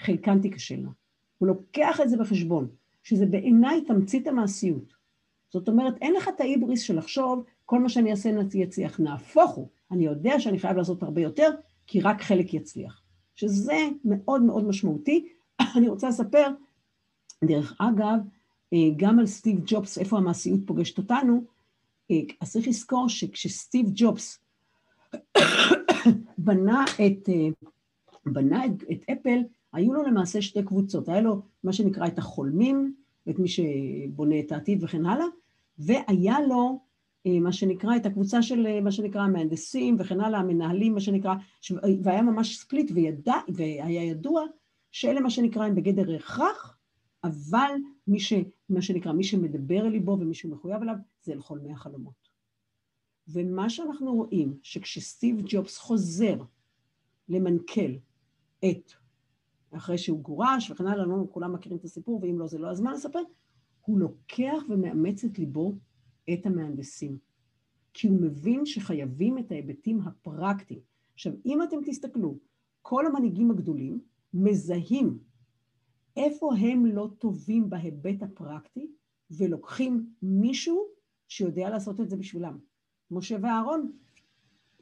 חלקן 0.00 0.40
תיכשלנה. 0.40 0.90
הוא 1.38 1.48
לוקח 1.48 2.00
את 2.00 2.08
זה 2.08 2.16
בחשבון, 2.16 2.68
שזה 3.08 3.26
בעיניי 3.26 3.84
תמצית 3.84 4.26
המעשיות. 4.26 4.92
זאת 5.52 5.68
אומרת, 5.68 5.94
אין 6.00 6.14
לך 6.14 6.28
את 6.28 6.40
ההיבריס 6.40 6.80
של 6.80 6.98
לחשוב, 6.98 7.44
כל 7.64 7.78
מה 7.78 7.88
שאני 7.88 8.10
אעשה 8.10 8.30
יצליח. 8.54 9.00
נהפוך 9.00 9.50
הוא, 9.50 9.68
אני 9.90 10.04
יודע 10.04 10.40
שאני 10.40 10.58
חייב 10.58 10.76
לעשות 10.76 11.02
הרבה 11.02 11.20
יותר, 11.20 11.50
כי 11.86 12.00
רק 12.00 12.22
חלק 12.22 12.54
יצליח. 12.54 13.02
שזה 13.34 13.88
מאוד 14.04 14.42
מאוד 14.42 14.64
משמעותי. 14.64 15.28
אני 15.76 15.88
רוצה 15.88 16.08
לספר, 16.08 16.48
דרך 17.44 17.76
אגב, 17.78 18.18
אה, 18.72 18.78
גם 18.96 19.18
על 19.18 19.26
סטיב 19.26 19.60
ג'ובס, 19.66 19.98
איפה 19.98 20.16
המעשיות 20.16 20.60
פוגשת 20.66 20.98
אותנו, 20.98 21.44
אה, 22.10 22.20
אז 22.40 22.52
צריך 22.52 22.68
לזכור 22.68 23.08
שכשסטיב 23.08 23.86
ג'ובס 23.94 24.38
בנה 26.38 26.84
את, 26.84 27.28
אה, 27.28 27.68
בנה 28.26 28.66
את, 28.66 28.70
את 28.92 29.10
אפל, 29.10 29.38
היו 29.72 29.92
לו 29.92 30.02
למעשה 30.02 30.42
שתי 30.42 30.62
קבוצות, 30.62 31.08
היה 31.08 31.20
לו 31.20 31.42
מה 31.64 31.72
שנקרא 31.72 32.06
את 32.06 32.18
החולמים, 32.18 32.94
את 33.30 33.38
מי 33.38 33.48
שבונה 33.48 34.40
את 34.40 34.52
העתיד 34.52 34.84
וכן 34.84 35.06
הלאה, 35.06 35.26
והיה 35.78 36.36
לו 36.48 36.80
מה 37.24 37.52
שנקרא 37.52 37.96
את 37.96 38.06
הקבוצה 38.06 38.42
של 38.42 38.80
מה 38.80 38.92
שנקרא 38.92 39.22
המהנדסים 39.22 39.96
וכן 39.98 40.20
הלאה, 40.20 40.40
המנהלים, 40.40 40.94
מה 40.94 41.00
שנקרא, 41.00 41.34
והיה 42.02 42.22
ממש 42.22 42.58
ספליט 42.58 42.90
וידע, 42.94 43.34
והיה 43.48 44.04
ידוע 44.04 44.44
שאלה 44.90 45.20
מה 45.20 45.30
שנקרא 45.30 45.64
הם 45.64 45.74
בגדר 45.74 46.14
הכרח, 46.14 46.78
אבל 47.24 47.70
מי 48.06 48.20
ש... 48.20 48.32
מה 48.68 48.82
שנקרא, 48.82 49.12
מי 49.12 49.24
שמדבר 49.24 49.86
אל 49.86 49.90
ליבו 49.90 50.16
ומי 50.20 50.34
שמחויב 50.34 50.82
אליו, 50.82 50.94
זה 51.22 51.32
אל 51.32 51.40
חולמי 51.40 51.72
החלומות. 51.72 52.28
ומה 53.28 53.70
שאנחנו 53.70 54.14
רואים, 54.14 54.58
שכשסטיב 54.62 55.42
ג'ובס 55.48 55.78
חוזר 55.78 56.36
למנכ"ל 57.28 57.92
את, 58.70 58.92
אחרי 59.70 59.98
שהוא 59.98 60.20
גורש 60.20 60.70
וכן 60.70 60.86
הלאה, 60.86 61.06
לא 61.06 61.26
כולם 61.30 61.52
מכירים 61.52 61.78
את 61.78 61.84
הסיפור, 61.84 62.20
ואם 62.22 62.38
לא 62.38 62.46
זה 62.46 62.58
לא 62.58 62.70
הזמן 62.70 62.92
לספר, 62.92 63.22
הוא 63.80 63.98
לוקח 63.98 64.62
ומאמץ 64.68 65.24
את 65.24 65.38
ליבו 65.38 65.74
את 66.32 66.46
המהנדסים. 66.46 67.18
כי 67.94 68.08
הוא 68.08 68.20
מבין 68.20 68.66
שחייבים 68.66 69.38
את 69.38 69.52
ההיבטים 69.52 70.00
הפרקטיים. 70.00 70.80
עכשיו, 71.14 71.32
אם 71.46 71.62
אתם 71.62 71.76
תסתכלו, 71.86 72.38
כל 72.82 73.06
המנהיגים 73.06 73.50
הגדולים 73.50 74.00
מזהים 74.34 75.18
איפה 76.16 76.54
הם 76.54 76.86
לא 76.86 77.08
טובים 77.18 77.70
בהיבט 77.70 78.22
הפרקטי, 78.22 78.90
ולוקחים 79.30 80.06
מישהו 80.22 80.86
שיודע 81.28 81.70
לעשות 81.70 82.00
את 82.00 82.10
זה 82.10 82.16
בשבילם. 82.16 82.58
משה 83.10 83.36
ואהרון. 83.42 83.92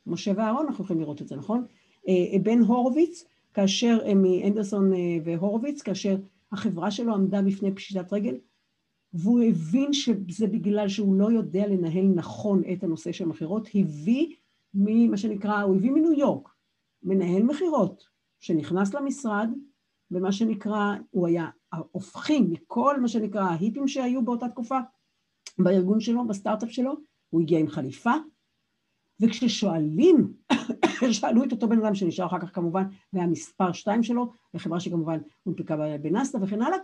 משה 0.06 0.32
ואהרון, 0.36 0.66
אנחנו 0.66 0.84
יכולים 0.84 1.00
לראות 1.00 1.22
את 1.22 1.28
זה, 1.28 1.36
נכון? 1.36 1.64
אה, 2.08 2.38
בן 2.42 2.58
הורוביץ, 2.58 3.24
כאשר, 3.56 3.98
אה, 4.06 4.14
מאנדרסון 4.14 4.92
אה, 4.92 4.98
והורוביץ, 5.24 5.82
כאשר 5.82 6.16
החברה 6.52 6.90
שלו 6.90 7.14
עמדה 7.14 7.42
בפני 7.42 7.74
פשיטת 7.74 8.12
רגל, 8.12 8.38
והוא 9.12 9.42
הבין 9.42 9.92
שזה 9.92 10.46
בגלל 10.46 10.88
שהוא 10.88 11.16
לא 11.16 11.32
יודע 11.32 11.66
לנהל 11.66 12.06
נכון 12.14 12.62
את 12.72 12.84
הנושא 12.84 13.12
של 13.12 13.24
מכירות, 13.24 13.68
הביא 13.74 14.34
ממה 14.74 15.16
שנקרא, 15.16 15.62
הוא 15.62 15.76
הביא 15.76 15.90
מניו 15.90 16.12
יורק, 16.12 16.48
מנהל 17.02 17.42
מכירות, 17.42 18.02
שנכנס 18.40 18.94
למשרד, 18.94 19.50
במה 20.10 20.32
שנקרא, 20.32 20.94
הוא 21.10 21.26
היה 21.26 21.48
הופכים 21.90 22.50
מכל 22.50 23.00
מה 23.00 23.08
שנקרא 23.08 23.42
ההיפים 23.42 23.88
שהיו 23.88 24.24
באותה 24.24 24.48
תקופה 24.48 24.78
בארגון 25.58 26.00
שלו, 26.00 26.26
בסטארט-אפ 26.26 26.70
שלו, 26.70 26.94
הוא 27.30 27.40
הגיע 27.40 27.58
עם 27.58 27.68
חליפה, 27.68 28.14
וכששואלים, 29.20 30.32
שאלו 31.12 31.44
את 31.44 31.52
אותו 31.52 31.68
בן 31.68 31.84
אדם 31.84 31.94
שנשאר 31.94 32.26
אחר 32.26 32.38
כך 32.38 32.54
כמובן, 32.54 32.84
והיה 33.12 33.26
מספר 33.26 33.72
שתיים 33.72 34.02
שלו, 34.02 34.32
לחברה 34.54 34.80
שכמובן 34.80 35.18
הונפקה 35.42 35.76
בנסטה 36.02 36.38
וכן 36.42 36.62
הלאה, 36.62 36.78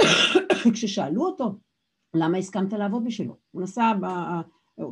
כששאלו 0.74 1.26
אותו, 1.26 1.58
למה 2.14 2.38
הסכמת 2.38 2.72
לעבוד 2.72 3.04
בשבילו? 3.04 3.36
הוא 3.50 3.62
נסע, 3.62 3.92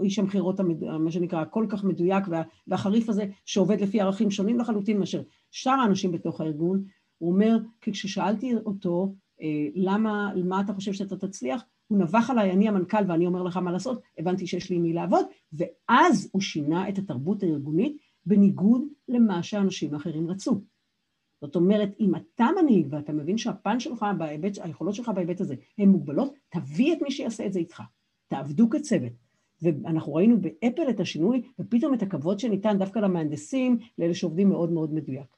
איש 0.03 0.19
המכירות, 0.19 0.61
מה 1.01 1.11
שנקרא, 1.11 1.41
הכל 1.41 1.67
כך 1.69 1.85
מדויק 1.85 2.25
והחריף 2.67 3.09
הזה, 3.09 3.27
שעובד 3.45 3.81
לפי 3.81 4.01
ערכים 4.01 4.31
שונים 4.31 4.59
לחלוטין 4.59 4.99
מאשר 4.99 5.23
שאר 5.51 5.73
האנשים 5.73 6.13
בתוך 6.13 6.41
הארגון, 6.41 6.85
הוא 7.19 7.33
אומר, 7.33 7.59
כי 7.81 7.93
כששאלתי 7.93 8.55
אותו, 8.67 9.15
אה, 9.41 9.67
למה, 9.75 10.33
מה 10.45 10.61
אתה 10.61 10.73
חושב 10.73 10.93
שאתה 10.93 11.17
תצליח? 11.17 11.65
הוא 11.95 12.03
נבח 12.03 12.31
עליי, 12.31 12.51
אני 12.53 12.69
המנכ"ל 12.69 13.05
ואני 13.09 13.27
אומר 13.27 13.43
לך 13.43 13.57
מה 13.57 13.73
לעשות, 13.73 14.03
הבנתי 14.19 14.47
שיש 14.47 14.71
לי 14.71 14.79
מי 14.79 14.93
לעבוד, 14.93 15.27
ואז 15.53 16.29
הוא 16.33 16.43
שינה 16.43 16.89
את 16.89 16.99
התרבות 16.99 17.43
הארגונית 17.43 17.97
בניגוד 18.27 18.83
למה 19.09 19.43
שאנשים 19.43 19.95
אחרים 19.95 20.31
רצו. 20.31 20.61
זאת 21.41 21.57
אומרת, 21.57 21.91
אם 22.01 22.15
אתה 22.15 22.47
מנהיג 22.63 22.87
ואתה 22.91 23.13
מבין 23.13 23.39
שהפן 23.39 23.81
שלך 23.81 24.07
בהיבט, 24.19 24.59
היכולות 24.63 24.95
שלך 24.95 25.09
בהיבט 25.09 25.41
הזה 25.41 25.55
הן 25.79 25.89
מוגבלות, 25.89 26.35
תביא 26.49 26.93
את 26.93 27.03
מי 27.03 27.11
שיעשה 27.11 27.47
את 27.47 27.53
זה 27.53 27.59
איתך. 27.59 27.83
תעבדו 28.29 28.71
כצוות. 28.71 29.13
ואנחנו 29.63 30.15
ראינו 30.15 30.41
באפל 30.41 30.91
את 30.91 31.01
השינוי, 31.01 31.43
ופתאום 31.59 31.95
את 31.95 32.03
הכבוד 32.03 32.39
שניתן 32.39 32.79
דווקא 32.79 32.99
למהנדסים, 32.99 33.79
לאלה 33.99 34.15
שעובדים 34.15 34.49
מאוד 34.49 34.73
מאוד 34.73 34.95
מדויק. 34.95 35.37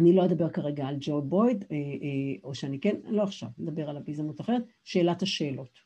אני 0.00 0.12
לא 0.12 0.24
אדבר 0.24 0.50
כרגע 0.50 0.86
על 0.86 0.96
ג'ו 1.00 1.22
בויד, 1.22 1.64
אה, 1.70 1.76
אה, 1.76 2.40
או 2.44 2.54
שאני 2.54 2.80
כן, 2.80 2.96
לא 3.04 3.22
עכשיו, 3.22 3.48
נדבר 3.58 3.88
עליו 3.90 4.02
בהזדמנות 4.04 4.40
אחרת, 4.40 4.62
שאלת 4.84 5.22
השאלות. 5.22 5.78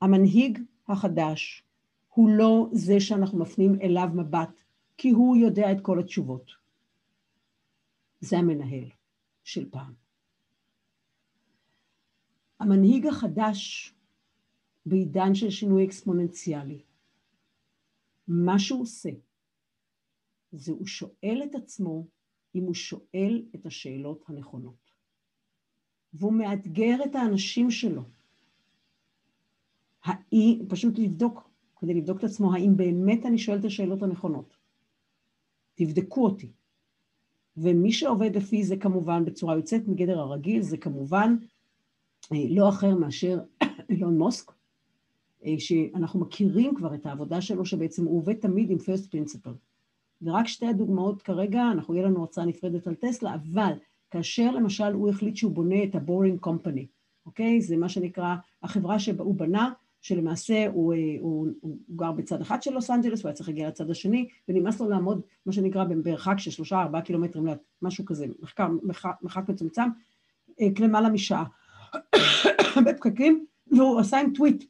המנהיג 0.00 0.58
החדש 0.88 1.64
הוא 2.08 2.30
לא 2.30 2.68
זה 2.72 3.00
שאנחנו 3.00 3.38
מפנים 3.38 3.80
אליו 3.82 4.08
מבט, 4.14 4.62
כי 4.96 5.10
הוא 5.10 5.36
יודע 5.36 5.72
את 5.72 5.80
כל 5.80 6.00
התשובות. 6.00 6.50
זה 8.20 8.38
המנהל 8.38 8.90
של 9.44 9.70
פעם. 9.70 9.94
המנהיג 12.60 13.06
החדש 13.06 13.94
בעידן 14.86 15.34
של 15.34 15.50
שינוי 15.50 15.84
אקספוננציאלי, 15.84 16.82
מה 18.28 18.58
שהוא 18.58 18.82
עושה, 18.82 19.10
זה 20.52 20.72
הוא 20.72 20.86
שואל 20.86 21.42
את 21.44 21.54
עצמו 21.54 22.06
אם 22.54 22.64
הוא 22.64 22.74
שואל 22.74 23.42
את 23.54 23.66
השאלות 23.66 24.24
הנכונות. 24.28 24.92
והוא 26.14 26.32
מאתגר 26.32 27.04
את 27.04 27.14
האנשים 27.14 27.70
שלו. 27.70 28.02
האם, 30.04 30.58
פשוט 30.68 30.98
לבדוק, 30.98 31.50
כדי 31.76 31.94
לבדוק 31.94 32.18
את 32.18 32.24
עצמו, 32.24 32.54
האם 32.54 32.76
באמת 32.76 33.26
אני 33.26 33.38
שואל 33.38 33.58
את 33.58 33.64
השאלות 33.64 34.02
הנכונות. 34.02 34.56
תבדקו 35.74 36.24
אותי. 36.24 36.52
ומי 37.56 37.92
שעובד 37.92 38.36
לפי 38.36 38.64
זה 38.64 38.76
כמובן 38.76 39.24
בצורה 39.24 39.56
יוצאת 39.56 39.88
מגדר 39.88 40.18
הרגיל, 40.18 40.62
זה 40.62 40.76
כמובן 40.76 41.36
אה, 42.32 42.44
לא 42.50 42.68
אחר 42.68 42.94
מאשר 42.94 43.38
אילון 43.90 44.18
מוסק, 44.18 44.52
אה, 45.44 45.54
שאנחנו 45.58 46.20
מכירים 46.20 46.74
כבר 46.74 46.94
את 46.94 47.06
העבודה 47.06 47.40
שלו, 47.40 47.64
שבעצם 47.66 48.04
הוא 48.04 48.18
עובד 48.18 48.34
תמיד 48.34 48.70
עם 48.70 48.78
first 48.78 49.14
principle. 49.14 49.71
ורק 50.22 50.46
שתי 50.46 50.66
הדוגמאות 50.66 51.22
כרגע, 51.22 51.62
אנחנו, 51.72 51.94
יהיה 51.94 52.06
לנו 52.06 52.20
הרצאה 52.20 52.44
נפרדת 52.44 52.86
על 52.86 52.94
טסלה, 52.94 53.34
אבל 53.34 53.72
כאשר 54.10 54.50
למשל 54.50 54.92
הוא 54.92 55.10
החליט 55.10 55.36
שהוא 55.36 55.52
בונה 55.52 55.84
את 55.84 55.94
הבורינג 55.94 56.40
קומפני, 56.40 56.86
אוקיי? 57.26 57.60
זה 57.60 57.76
מה 57.76 57.88
שנקרא 57.88 58.34
החברה 58.62 58.98
שהוא 58.98 59.34
בנה, 59.34 59.70
שלמעשה 60.00 60.66
הוא, 60.66 60.94
הוא, 60.94 60.94
הוא, 61.20 61.48
הוא 61.60 61.76
גר 61.96 62.12
בצד 62.12 62.40
אחד 62.40 62.62
של 62.62 62.72
לוס 62.72 62.90
אנג'לס, 62.90 63.22
הוא 63.22 63.28
היה 63.28 63.34
צריך 63.34 63.48
להגיע 63.48 63.68
לצד 63.68 63.90
השני, 63.90 64.28
ונמאס 64.48 64.80
לו 64.80 64.88
לעמוד, 64.88 65.20
מה 65.46 65.52
שנקרא, 65.52 65.84
במרחק 65.84 66.38
של 66.38 66.50
שלושה, 66.50 66.82
ארבעה 66.82 67.02
קילומטרים, 67.02 67.46
משהו 67.82 68.04
כזה, 68.04 68.26
מחקר, 68.42 68.68
מרחק 69.22 69.48
מצומצם, 69.48 69.88
אה, 70.60 70.66
למעלה 70.80 71.08
משעה. 71.08 71.44
בפקקים, 72.86 73.46
והוא 73.66 74.00
עשה 74.00 74.20
עם 74.20 74.32
טוויט, 74.32 74.64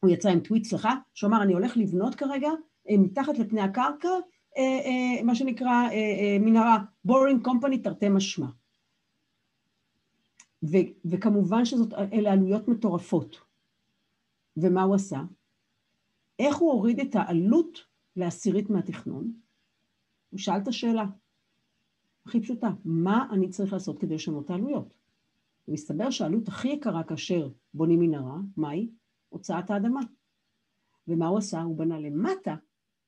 הוא 0.00 0.10
יצא 0.10 0.28
עם 0.28 0.40
טוויט, 0.40 0.64
סליחה, 0.64 0.94
שהוא 1.14 1.28
אמר, 1.28 1.42
אני 1.42 1.52
הולך 1.52 1.76
לבנות 1.76 2.14
כרגע, 2.14 2.50
אה, 2.90 2.96
מתחת 2.98 3.38
לפני 3.38 3.60
הקרקע, 3.60 4.08
אה, 4.08 4.14
אה, 4.14 4.20
מה 5.24 5.34
שנקרא 5.34 5.88
אה, 5.92 6.36
מנהרה, 6.40 6.78
Boring 7.04 7.44
Company 7.44 7.78
תרתי 7.78 8.08
משמע. 8.08 8.46
וכמובן 11.04 11.64
שזאת, 11.64 11.92
אלה 11.92 12.32
עלויות 12.32 12.68
מטורפות. 12.68 13.40
ומה 14.56 14.82
הוא 14.82 14.94
עשה? 14.94 15.20
איך 16.38 16.56
הוא 16.56 16.72
הוריד 16.72 17.00
את 17.00 17.14
העלות 17.14 17.78
לעשירית 18.16 18.70
מהתכנון? 18.70 19.32
הוא 20.30 20.38
שאל 20.38 20.58
את 20.62 20.68
השאלה 20.68 21.04
הכי 22.26 22.40
פשוטה, 22.40 22.70
מה 22.84 23.28
אני 23.32 23.48
צריך 23.48 23.72
לעשות 23.72 23.98
כדי 23.98 24.14
לשנות 24.14 24.44
את 24.44 24.50
העלויות? 24.50 24.94
ומסתבר 25.68 26.10
שהעלות 26.10 26.48
הכי 26.48 26.68
יקרה 26.68 27.04
כאשר 27.04 27.48
בונים 27.74 28.00
מנהרה, 28.00 28.38
מהי? 28.56 28.90
הוצאת 29.28 29.70
האדמה. 29.70 30.00
ומה 31.08 31.26
הוא 31.26 31.38
עשה? 31.38 31.62
הוא 31.62 31.76
בנה 31.76 32.00
למטה 32.00 32.56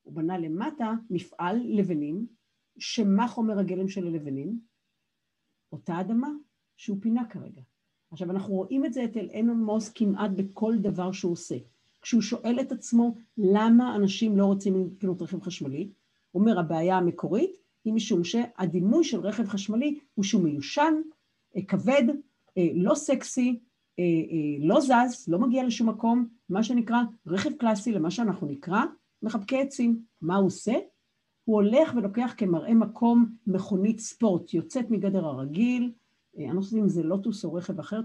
הוא 0.03 0.13
בנה 0.13 0.37
למטה 0.37 0.93
מפעל 1.09 1.61
לבנים, 1.65 2.27
שמה 2.77 3.27
חומר 3.27 3.59
הגלם 3.59 3.87
של 3.87 4.07
הלבנים? 4.07 4.59
אותה 5.71 6.01
אדמה 6.01 6.29
שהוא 6.77 6.97
פינה 7.01 7.29
כרגע. 7.29 7.61
עכשיו 8.11 8.31
אנחנו 8.31 8.53
רואים 8.53 8.85
את 8.85 8.93
זה 8.93 9.05
אצל 9.05 9.27
אנון 9.39 9.63
מוס 9.63 9.89
כמעט 9.89 10.31
בכל 10.31 10.75
דבר 10.77 11.11
שהוא 11.11 11.31
עושה. 11.31 11.55
כשהוא 12.01 12.21
שואל 12.21 12.59
את 12.61 12.71
עצמו 12.71 13.15
למה 13.37 13.95
אנשים 13.95 14.37
לא 14.37 14.45
רוצים 14.45 14.85
לקנות 14.85 15.21
רכב 15.21 15.41
חשמלי, 15.41 15.89
הוא 16.31 16.41
אומר 16.41 16.59
הבעיה 16.59 16.97
המקורית 16.97 17.51
היא 17.85 17.93
משום 17.93 18.23
שהדימוי 18.23 19.03
של 19.03 19.19
רכב 19.19 19.47
חשמלי 19.47 19.99
הוא 20.13 20.23
שהוא 20.23 20.43
מיושן, 20.43 20.93
אה, 21.55 21.61
כבד, 21.61 22.03
אה, 22.57 22.67
לא 22.73 22.95
סקסי, 22.95 23.59
אה, 23.99 24.03
לא 24.59 24.81
זז, 24.81 25.25
לא 25.27 25.39
מגיע 25.39 25.63
לשום 25.63 25.89
מקום, 25.89 26.27
מה 26.49 26.63
שנקרא 26.63 26.97
רכב 27.27 27.51
קלאסי 27.53 27.91
למה 27.91 28.11
שאנחנו 28.11 28.47
נקרא 28.47 28.81
מחבקי 29.23 29.61
עצים. 29.61 30.03
מה 30.21 30.35
הוא 30.35 30.47
עושה? 30.47 30.73
הוא 31.43 31.55
הולך 31.55 31.93
ולוקח 31.95 32.33
כמראה 32.37 32.73
מקום 32.73 33.35
מכונית 33.47 33.99
ספורט, 33.99 34.53
יוצאת 34.53 34.89
מגדר 34.89 35.25
הרגיל, 35.25 35.91
אני 36.37 36.55
לא 36.55 36.61
חושבת 36.61 36.79
אם 36.79 36.89
זה 36.89 37.03
לוטוס 37.03 37.45
או 37.45 37.53
רכב 37.53 37.79
אחר, 37.79 37.99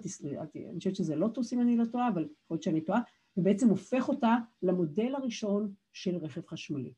אני 0.54 0.78
חושבת 0.78 0.96
שזה 0.96 1.16
לוטוס 1.16 1.52
אם 1.52 1.60
אני 1.60 1.76
לא 1.76 1.84
טועה, 1.84 2.08
אבל 2.08 2.22
יכול 2.22 2.54
להיות 2.54 2.62
שאני 2.62 2.80
טועה, 2.80 3.00
ובעצם 3.36 3.68
הופך 3.68 4.08
אותה 4.08 4.36
למודל 4.62 5.14
הראשון 5.14 5.72
של 5.92 6.16
רכב 6.16 6.46
חשמלי, 6.46 6.92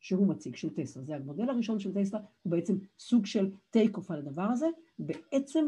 שהוא 0.00 0.26
מציג, 0.26 0.56
של 0.56 0.70
טסלה. 0.70 1.02
זה 1.02 1.16
המודל 1.16 1.50
הראשון 1.50 1.78
של 1.78 1.94
טסלה, 1.94 2.20
הוא 2.42 2.50
בעצם 2.50 2.76
סוג 2.98 3.26
של 3.26 3.50
טייק 3.70 3.96
אוף 3.96 4.10
על 4.10 4.18
הדבר 4.18 4.42
הזה, 4.42 4.66
בעצם 4.98 5.66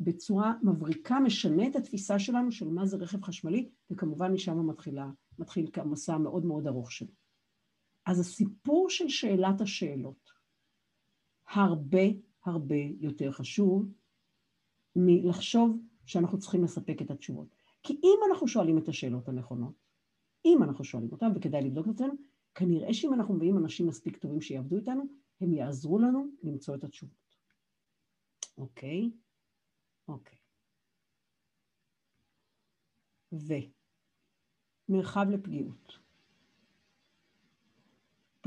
בצורה 0.00 0.54
מבריקה 0.62 1.20
משנה 1.20 1.66
את 1.66 1.76
התפיסה 1.76 2.18
שלנו 2.18 2.52
של 2.52 2.68
מה 2.68 2.86
זה 2.86 2.96
רכב 2.96 3.22
חשמלי, 3.22 3.68
וכמובן 3.90 4.32
משם 4.32 4.68
מתחיל 5.38 5.70
מסע 5.84 6.18
מאוד 6.18 6.44
מאוד 6.44 6.66
ארוך 6.66 6.92
שלו. 6.92 7.08
אז 8.08 8.20
הסיפור 8.20 8.90
של 8.90 9.08
שאלת 9.08 9.60
השאלות 9.60 10.30
הרבה 11.46 12.02
הרבה 12.44 12.76
יותר 13.00 13.32
חשוב 13.32 13.92
מלחשוב 14.96 15.78
שאנחנו 16.06 16.38
צריכים 16.38 16.64
לספק 16.64 17.02
את 17.02 17.10
התשובות. 17.10 17.54
כי 17.82 17.92
אם 17.92 18.18
אנחנו 18.30 18.48
שואלים 18.48 18.78
את 18.78 18.88
השאלות 18.88 19.28
הנכונות, 19.28 19.74
אם 20.44 20.62
אנחנו 20.62 20.84
שואלים 20.84 21.12
אותן, 21.12 21.26
וכדאי 21.34 21.62
לבדוק 21.62 21.86
את 21.86 21.92
עצמנו, 21.94 22.14
כנראה 22.54 22.94
שאם 22.94 23.14
אנחנו 23.14 23.34
מביאים 23.34 23.58
אנשים 23.58 23.86
מספיק 23.86 24.16
טובים 24.16 24.40
שיעבדו 24.40 24.76
איתנו, 24.76 25.02
הם 25.40 25.52
יעזרו 25.52 25.98
לנו 25.98 26.26
למצוא 26.42 26.74
את 26.74 26.84
התשובות. 26.84 27.36
אוקיי? 28.58 29.10
אוקיי. 30.08 30.38
ומרחב 34.88 35.26
לפגיעות. 35.30 36.07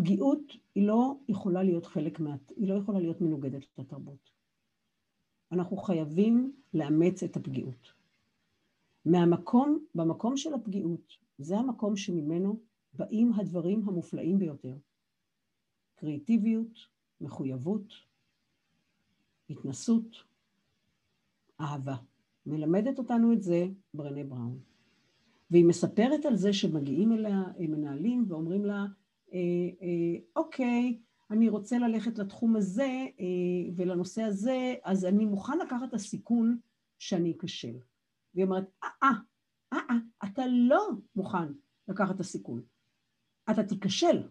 פגיעות 0.02 0.58
היא 0.76 0.88
לא 0.88 1.16
יכולה 1.28 1.64
להיות 1.64 1.86
חלק 1.86 2.20
מה... 2.20 2.36
היא 2.56 2.70
לא 2.70 2.74
יכולה 2.74 3.00
להיות 3.00 3.22
מנוגדת 3.22 3.66
לתרבות. 3.78 4.30
אנחנו 5.52 5.78
חייבים 5.78 6.52
לאמץ 6.74 7.24
את 7.24 7.38
הפגיעות. 7.38 7.94
מהמקום, 9.06 9.86
במקום 9.96 10.38
של 10.38 10.54
הפגיעות, 10.54 11.14
זה 11.38 11.58
המקום 11.58 11.96
שממנו 11.96 12.60
באים 12.94 13.34
הדברים 13.34 13.90
המופלאים 13.90 14.40
ביותר. 14.40 14.78
קריאטיביות, 15.96 16.80
מחויבות, 17.22 17.94
התנסות, 19.50 20.16
אהבה. 21.62 21.96
מלמדת 22.46 23.00
אותנו 23.00 23.34
את 23.34 23.42
זה 23.42 23.68
ברנה 23.94 24.24
בראון. 24.24 24.60
והיא 25.52 25.66
מספרת 25.66 26.26
על 26.26 26.36
זה 26.36 26.54
שמגיעים 26.54 27.12
אליה 27.12 27.44
מנהלים 27.60 28.26
ואומרים 28.28 28.66
לה, 28.66 28.74
אה, 28.74 28.86
אה, 28.86 29.01
אוקיי, 30.36 31.00
אני 31.32 31.50
רוצה 31.50 31.80
ללכת 31.80 32.20
לתחום 32.20 32.56
הזה 32.56 33.06
אה, 33.20 33.72
ולנושא 33.76 34.22
הזה, 34.22 34.76
אז 34.84 35.06
אני 35.06 35.26
מוכן 35.26 35.58
לקחת 35.58 35.90
את 35.90 35.94
הסיכון 35.94 36.58
שאני 37.00 37.34
אכשל. 37.38 37.78
והיא 38.36 38.46
אומרת, 38.46 38.66
אה, 38.84 38.90
אה, 39.04 39.12
אה, 39.74 39.80
אה, 39.90 39.96
אתה 40.24 40.44
לא 40.48 40.90
מוכן 41.16 41.54
לקחת 41.88 42.16
את 42.16 42.20
הסיכון. 42.20 42.62
אתה 43.52 43.64
תיכשל. 43.64 44.24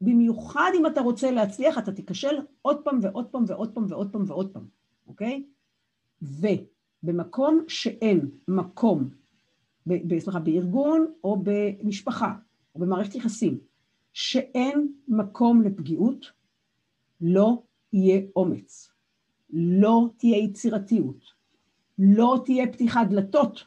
במיוחד 0.00 0.70
אם 0.78 0.86
אתה 0.86 1.00
רוצה 1.00 1.30
להצליח, 1.30 1.78
אתה 1.78 1.92
תיכשל 1.92 2.36
עוד 2.62 2.84
פעם 2.84 2.98
ועוד 3.02 3.26
פעם 3.26 3.44
ועוד 3.46 3.74
פעם 3.74 3.86
ועוד 3.88 4.12
פעם 4.12 4.24
ועוד 4.26 4.52
פעם, 4.52 4.66
אוקיי? 5.06 5.46
ובמקום 6.22 7.64
שאין 7.68 8.30
מקום, 8.48 9.10
סליחה, 10.18 10.40
בארגון 10.40 11.12
או 11.24 11.42
במשפחה 11.42 12.34
או 12.74 12.80
במערכת 12.80 13.14
יחסים, 13.14 13.58
שאין 14.14 14.92
מקום 15.08 15.62
לפגיעות, 15.62 16.26
לא 17.20 17.62
יהיה 17.92 18.20
אומץ, 18.36 18.90
לא 19.50 20.08
תהיה 20.16 20.38
יצירתיות, 20.38 21.24
לא 21.98 22.42
תהיה 22.44 22.72
פתיחת 22.72 23.06
דלתות, 23.10 23.64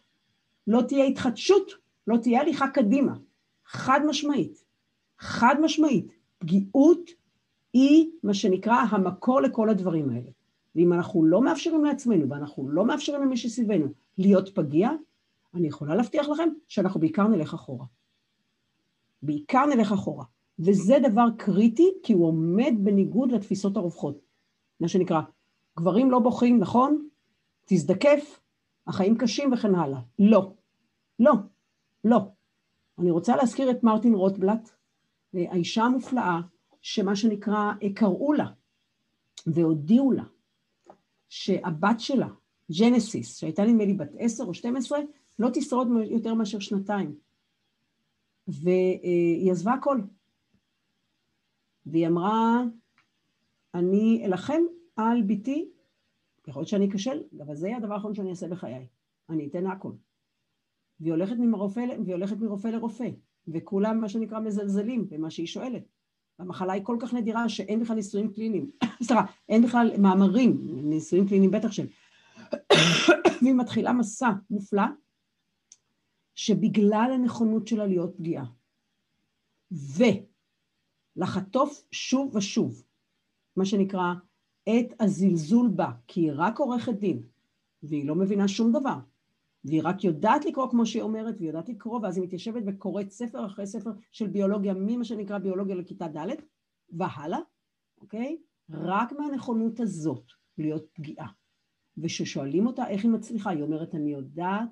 לא 0.67 0.81
תהיה 0.87 1.05
התחדשות, 1.05 1.71
לא 2.07 2.17
תהיה 2.17 2.41
הליכה 2.41 2.67
קדימה. 2.67 3.17
חד 3.65 3.99
משמעית, 4.07 4.63
חד 5.19 5.55
משמעית, 5.61 6.11
פגיעות 6.37 7.09
היא 7.73 8.11
מה 8.23 8.33
שנקרא 8.33 8.75
המקור 8.89 9.41
לכל 9.41 9.69
הדברים 9.69 10.09
האלה. 10.09 10.29
ואם 10.75 10.93
אנחנו 10.93 11.25
לא 11.25 11.41
מאפשרים 11.41 11.85
לעצמנו 11.85 12.29
ואנחנו 12.29 12.69
לא 12.69 12.85
מאפשרים 12.85 13.21
למי 13.21 13.37
שסביבנו 13.37 13.87
להיות 14.17 14.55
פגיע, 14.55 14.89
אני 15.53 15.67
יכולה 15.67 15.95
להבטיח 15.95 16.27
לכם 16.29 16.49
שאנחנו 16.67 16.99
בעיקר 16.99 17.27
נלך 17.27 17.53
אחורה. 17.53 17.85
בעיקר 19.21 19.65
נלך 19.65 19.91
אחורה. 19.91 20.25
וזה 20.59 20.95
דבר 21.03 21.25
קריטי, 21.37 21.91
כי 22.03 22.13
הוא 22.13 22.27
עומד 22.27 22.73
בניגוד 22.83 23.31
לתפיסות 23.31 23.77
הרווחות. 23.77 24.19
מה 24.79 24.87
שנקרא, 24.87 25.21
גברים 25.77 26.11
לא 26.11 26.19
בוכים, 26.19 26.59
נכון? 26.59 27.07
תזדקף, 27.65 28.39
החיים 28.87 29.17
קשים 29.17 29.53
וכן 29.53 29.75
הלאה. 29.75 29.99
לא, 30.19 30.53
לא, 31.19 31.33
לא. 32.03 32.19
אני 32.99 33.11
רוצה 33.11 33.35
להזכיר 33.35 33.71
את 33.71 33.83
מרטין 33.83 34.13
רוטבלט, 34.13 34.69
האישה 35.33 35.83
המופלאה, 35.83 36.39
שמה 36.81 37.15
שנקרא, 37.15 37.73
קראו 37.95 38.33
לה 38.33 38.47
והודיעו 39.47 40.11
לה 40.11 40.23
שהבת 41.29 41.99
שלה, 41.99 42.27
ג'נסיס, 42.79 43.37
שהייתה 43.37 43.63
נדמה 43.63 43.85
לי 43.85 43.93
בת 43.93 44.11
עשר 44.17 44.43
או 44.43 44.53
שתים 44.53 44.75
עשרה, 44.75 44.99
לא 45.39 45.49
תשרוד 45.53 45.87
יותר 46.09 46.33
מאשר 46.33 46.59
שנתיים. 46.59 47.15
והיא 48.47 49.51
עזבה 49.51 49.73
הכל. 49.73 50.01
והיא 51.91 52.07
אמרה, 52.07 52.63
אני 53.73 54.21
אלחם 54.25 54.61
על 54.95 55.21
ביתי, 55.21 55.69
יכול 56.47 56.59
להיות 56.59 56.69
שאני 56.69 56.89
אכשל, 56.89 57.23
אבל 57.39 57.55
זה 57.55 57.67
יהיה 57.67 57.77
הדבר 57.77 57.93
האחרון 57.93 58.15
שאני 58.15 58.29
אעשה 58.29 58.47
בחיי, 58.47 58.87
אני 59.29 59.47
אתן 59.47 59.67
הכל. 59.67 59.91
והיא 60.99 61.11
הולכת 61.13 61.35
מרופא, 61.39 61.85
והיא 62.05 62.13
הולכת 62.13 62.37
מרופא 62.37 62.67
לרופא, 62.67 63.09
וכולם 63.47 64.01
מה 64.01 64.09
שנקרא 64.09 64.39
מזלזלים 64.39 65.09
במה 65.09 65.29
שהיא 65.29 65.47
שואלת. 65.47 65.83
המחלה 66.39 66.73
היא 66.73 66.83
כל 66.83 66.97
כך 66.99 67.13
נדירה 67.13 67.49
שאין 67.49 67.79
בכלל 67.79 67.95
ניסויים 67.95 68.33
קליניים, 68.33 68.71
סליחה, 69.03 69.25
אין 69.49 69.63
בכלל 69.63 69.91
מאמרים, 69.99 70.57
ניסויים 70.89 71.27
קליניים 71.27 71.51
בטח 71.51 71.71
של... 71.71 71.87
והיא 73.41 73.53
מתחילה 73.53 73.93
מסע 73.93 74.31
מופלא, 74.49 74.83
שבגלל 76.35 77.11
הנכונות 77.13 77.67
שלה 77.67 77.87
להיות 77.87 78.15
פגיעה, 78.17 78.45
ו... 79.71 80.03
לחטוף 81.17 81.87
שוב 81.91 82.35
ושוב, 82.35 82.83
מה 83.55 83.65
שנקרא, 83.65 84.13
את 84.69 84.93
הזלזול 84.99 85.67
בה, 85.67 85.91
כי 86.07 86.21
היא 86.21 86.31
רק 86.35 86.59
עורכת 86.59 86.93
דין, 86.93 87.23
והיא 87.83 88.07
לא 88.07 88.15
מבינה 88.15 88.47
שום 88.47 88.71
דבר, 88.71 88.97
והיא 89.63 89.81
רק 89.83 90.03
יודעת 90.03 90.45
לקרוא 90.45 90.69
כמו 90.69 90.85
שהיא 90.85 91.01
אומרת, 91.01 91.35
והיא 91.37 91.49
יודעת 91.49 91.69
לקרוא, 91.69 91.99
ואז 92.03 92.17
היא 92.17 92.23
מתיישבת 92.23 92.63
וקוראת 92.65 93.11
ספר 93.11 93.45
אחרי 93.45 93.67
ספר 93.67 93.91
של 94.11 94.27
ביולוגיה, 94.27 94.73
ממה 94.73 95.03
שנקרא 95.03 95.37
ביולוגיה 95.37 95.75
לכיתה 95.75 96.07
ד' 96.07 96.27
והלאה, 96.89 97.39
אוקיי? 98.01 98.37
רק 98.69 99.11
מהנכונות 99.11 99.79
הזאת 99.79 100.23
להיות 100.57 100.85
פגיעה. 100.93 101.27
וכששואלים 101.97 102.67
אותה 102.67 102.87
איך 102.87 103.03
היא 103.03 103.11
מצליחה, 103.11 103.49
היא 103.49 103.61
אומרת, 103.61 103.95
אני 103.95 104.11
יודעת 104.11 104.69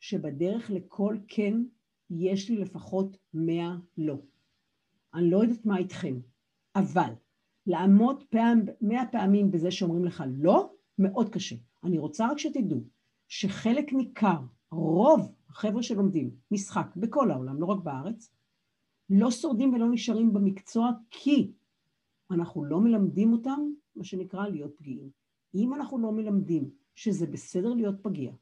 שבדרך 0.00 0.70
לכל 0.70 1.16
כן 1.28 1.54
יש 2.10 2.50
לי 2.50 2.56
לפחות 2.56 3.16
מאה 3.34 3.76
לא. 3.96 4.16
אני 5.14 5.30
לא 5.30 5.42
יודעת 5.42 5.66
מה 5.66 5.78
איתכם, 5.78 6.20
אבל 6.76 7.12
לעמוד 7.66 8.24
פעם, 8.30 8.60
מאה 8.80 9.06
פעמים 9.12 9.50
בזה 9.50 9.70
שאומרים 9.70 10.04
לך 10.04 10.24
לא, 10.26 10.72
מאוד 10.98 11.28
קשה. 11.28 11.56
אני 11.84 11.98
רוצה 11.98 12.28
רק 12.30 12.38
שתדעו 12.38 12.80
שחלק 13.28 13.92
ניכר, 13.92 14.38
רוב 14.70 15.34
החבר'ה 15.48 15.82
שלומדים 15.82 16.30
משחק 16.50 16.96
בכל 16.96 17.30
העולם, 17.30 17.60
לא 17.60 17.66
רק 17.66 17.78
בארץ, 17.82 18.30
לא 19.10 19.30
שורדים 19.30 19.74
ולא 19.74 19.86
נשארים 19.90 20.32
במקצוע 20.32 20.90
כי 21.10 21.52
אנחנו 22.30 22.64
לא 22.64 22.80
מלמדים 22.80 23.32
אותם, 23.32 23.60
מה 23.96 24.04
שנקרא, 24.04 24.48
להיות 24.48 24.76
פגיעים. 24.76 25.10
אם 25.54 25.74
אנחנו 25.74 25.98
לא 25.98 26.12
מלמדים 26.12 26.70
שזה 26.94 27.26
בסדר 27.26 27.74
להיות 27.74 28.02
פגיע, 28.02 28.32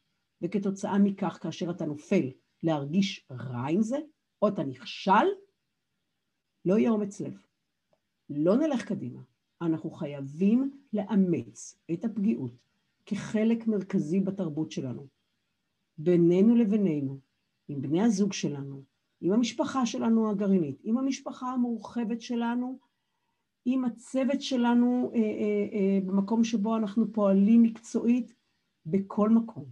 וכתוצאה 0.43 0.99
מכך, 0.99 1.39
כאשר 1.43 1.71
אתה 1.71 1.87
נופל, 1.87 2.31
להרגיש 2.63 3.27
רע 3.31 3.67
עם 3.71 3.83
זה, 3.83 3.97
או 4.43 4.49
אתה 4.49 4.65
נכשל, 4.65 5.27
לא 6.67 6.79
יהיה 6.79 6.91
אומץ 6.91 7.21
לב. 7.21 7.39
לא 8.31 8.57
נלך 8.57 8.85
קדימה. 8.85 9.21
אנחנו 9.63 9.91
חייבים 9.91 10.71
לאמץ 10.93 11.79
את 11.93 12.05
הפגיעות 12.05 12.53
כחלק 13.07 13.67
מרכזי 13.67 14.21
בתרבות 14.21 14.71
שלנו. 14.71 15.07
בינינו 15.99 16.57
לבינינו, 16.57 17.19
עם 17.69 17.83
בני 17.83 18.03
הזוג 18.03 18.33
שלנו, 18.33 18.83
עם 19.21 19.33
המשפחה 19.33 19.87
שלנו 19.87 20.31
הגרעינית, 20.31 20.81
עם 20.85 20.99
המשפחה 20.99 21.47
המורחבת 21.47 22.21
שלנו, 22.21 22.79
עם 23.65 23.85
הצוות 23.85 24.43
שלנו 24.43 25.11
אה, 25.15 25.21
אה, 25.21 25.69
אה, 25.73 25.99
במקום 26.07 26.45
שבו 26.45 26.77
אנחנו 26.77 27.13
פועלים 27.13 27.63
מקצועית, 27.63 28.35
בכל 28.87 29.31
מקום. 29.31 29.65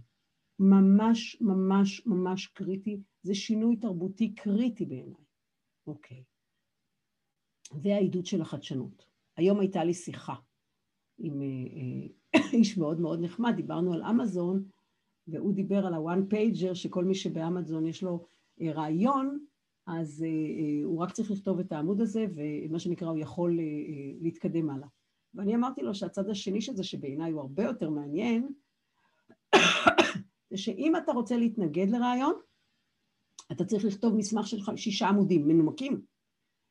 ממש 0.59 1.41
ממש 1.41 2.07
ממש 2.07 2.47
קריטי, 2.47 2.97
זה 3.23 3.35
שינוי 3.35 3.75
תרבותי 3.75 4.35
קריטי 4.35 4.85
בעיניי. 4.85 5.23
אוקיי. 5.87 6.23
והעידוד 7.73 8.25
של 8.25 8.41
החדשנות. 8.41 9.05
היום 9.37 9.59
הייתה 9.59 9.83
לי 9.83 9.93
שיחה 9.93 10.35
עם 11.17 11.41
אה, 11.41 11.47
אה, 12.35 12.41
איש 12.59 12.77
מאוד 12.77 12.99
מאוד 12.99 13.21
נחמד, 13.21 13.53
דיברנו 13.55 13.93
על 13.93 14.03
אמזון, 14.03 14.63
והוא 15.27 15.53
דיבר 15.53 15.85
על 15.85 15.93
ה-one 15.93 16.33
pager, 16.33 16.75
שכל 16.75 17.05
מי 17.05 17.15
שבאמזון 17.15 17.85
יש 17.85 18.03
לו 18.03 18.25
אה, 18.61 18.71
רעיון, 18.71 19.39
אז 19.87 20.25
הוא 20.83 20.99
רק 20.99 21.11
צריך 21.11 21.31
לכתוב 21.31 21.59
את 21.59 21.71
העמוד 21.71 22.01
הזה, 22.01 22.25
ומה 22.35 22.79
שנקרא, 22.79 23.07
הוא 23.07 23.17
יכול 23.17 23.59
להתקדם 24.21 24.69
הלאה. 24.69 24.87
ואני 25.33 25.55
אמרתי 25.55 25.81
לו 25.81 25.95
שהצד 25.95 26.29
השני 26.29 26.61
של 26.61 26.75
זה, 26.75 26.83
שבעיניי 26.83 27.31
הוא 27.31 27.41
הרבה 27.41 27.63
יותר 27.63 27.89
מעניין, 27.89 28.47
זה 30.49 30.57
שאם 30.57 30.95
אתה 30.95 31.11
רוצה 31.11 31.37
להתנגד 31.37 31.89
לרעיון, 31.89 32.33
אתה 33.51 33.65
צריך 33.65 33.85
לכתוב 33.85 34.15
מסמך 34.15 34.47
של 34.47 34.57
שישה 34.75 35.07
עמודים 35.07 35.47
מנומקים, 35.47 36.01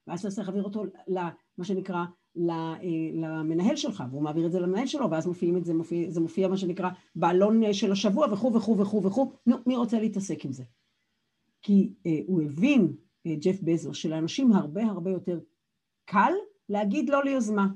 ואז 0.06 0.20
אתה 0.20 0.30
צריך 0.30 0.48
להעביר 0.48 0.64
אותו 0.64 0.84
למה 1.06 1.64
שנקרא 1.64 2.04
אה, 2.50 2.74
למנהל 3.12 3.76
שלך, 3.76 4.04
והוא 4.10 4.22
מעביר 4.22 4.46
את 4.46 4.52
זה 4.52 4.60
למנהל 4.60 4.86
שלו, 4.86 5.10
ואז 5.10 5.26
מופיעים 5.26 5.56
את 5.56 5.64
זה, 5.64 5.74
מופיע, 5.74 6.10
זה 6.10 6.20
מופיע 6.20 6.48
מה 6.48 6.56
שנקרא 6.56 6.90
בעלון 7.16 7.64
אה, 7.64 7.74
של 7.74 7.92
השבוע 7.92 8.32
וכו' 8.32 8.54
וכו' 8.54 8.78
וכו' 8.78 9.02
וכו', 9.02 9.32
נו, 9.46 9.56
מי 9.66 9.76
רוצה 9.76 10.00
להתעסק 10.00 10.44
עם 10.44 10.52
זה? 10.52 10.64
כי 11.62 11.92
אה, 12.06 12.18
הוא 12.26 12.42
הבין, 12.42 12.92
אה, 13.26 13.34
ג'ף 13.34 13.62
בזו, 13.62 13.94
שלאנשים 13.94 14.52
הרבה 14.52 14.82
הרבה 14.82 15.10
יותר 15.10 15.40
קל 16.04 16.32
להגיד 16.68 17.08
לא 17.08 17.24
ליוזמה. 17.24 17.66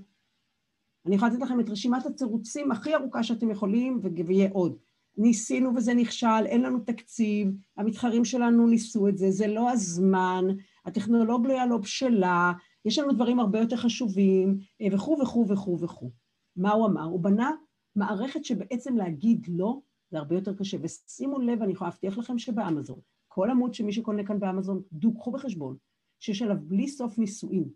אני 1.06 1.14
יכולה 1.14 1.30
לתת 1.32 1.42
לכם 1.42 1.60
את 1.60 1.70
רשימת 1.70 2.06
התירוצים 2.06 2.72
הכי 2.72 2.94
ארוכה 2.94 3.22
שאתם 3.22 3.50
יכולים, 3.50 4.00
ויהיה 4.26 4.50
עוד. 4.52 4.76
ניסינו 5.16 5.74
וזה 5.76 5.94
נכשל, 5.94 6.46
אין 6.46 6.62
לנו 6.62 6.78
תקציב, 6.78 7.48
המתחרים 7.76 8.24
שלנו 8.24 8.66
ניסו 8.66 9.08
את 9.08 9.18
זה, 9.18 9.30
זה 9.30 9.46
לא 9.46 9.70
הזמן, 9.70 10.44
הטכנולוגיה 10.86 11.66
לא 11.66 11.76
בשלה, 11.76 12.52
יש 12.84 12.98
לנו 12.98 13.12
דברים 13.12 13.40
הרבה 13.40 13.58
יותר 13.58 13.76
חשובים, 13.76 14.58
אה, 14.80 14.86
וכו' 14.92 15.18
וכו' 15.22 15.46
וכו' 15.48 15.80
וכו'. 15.80 16.10
מה 16.56 16.72
הוא 16.72 16.86
אמר? 16.86 17.04
הוא 17.04 17.20
בנה 17.20 17.50
מערכת 17.96 18.44
שבעצם 18.44 18.96
להגיד 18.96 19.46
לא, 19.48 19.80
זה 20.10 20.18
הרבה 20.18 20.34
יותר 20.34 20.54
קשה. 20.54 20.76
ושימו 20.82 21.38
לב, 21.38 21.62
אני 21.62 21.72
יכולה 21.72 21.90
להבטיח 21.90 22.18
לכם 22.18 22.38
שבאמזון, 22.38 23.00
כל 23.28 23.50
עמוד 23.50 23.74
שמי 23.74 23.92
שקונה 23.92 24.24
כאן 24.26 24.40
באמזון, 24.40 24.82
קחו 25.14 25.30
בחשבון, 25.30 25.76
שיש 26.20 26.42
עליו 26.42 26.56
בלי 26.60 26.88
סוף 26.88 27.18
ניסויים, 27.18 27.68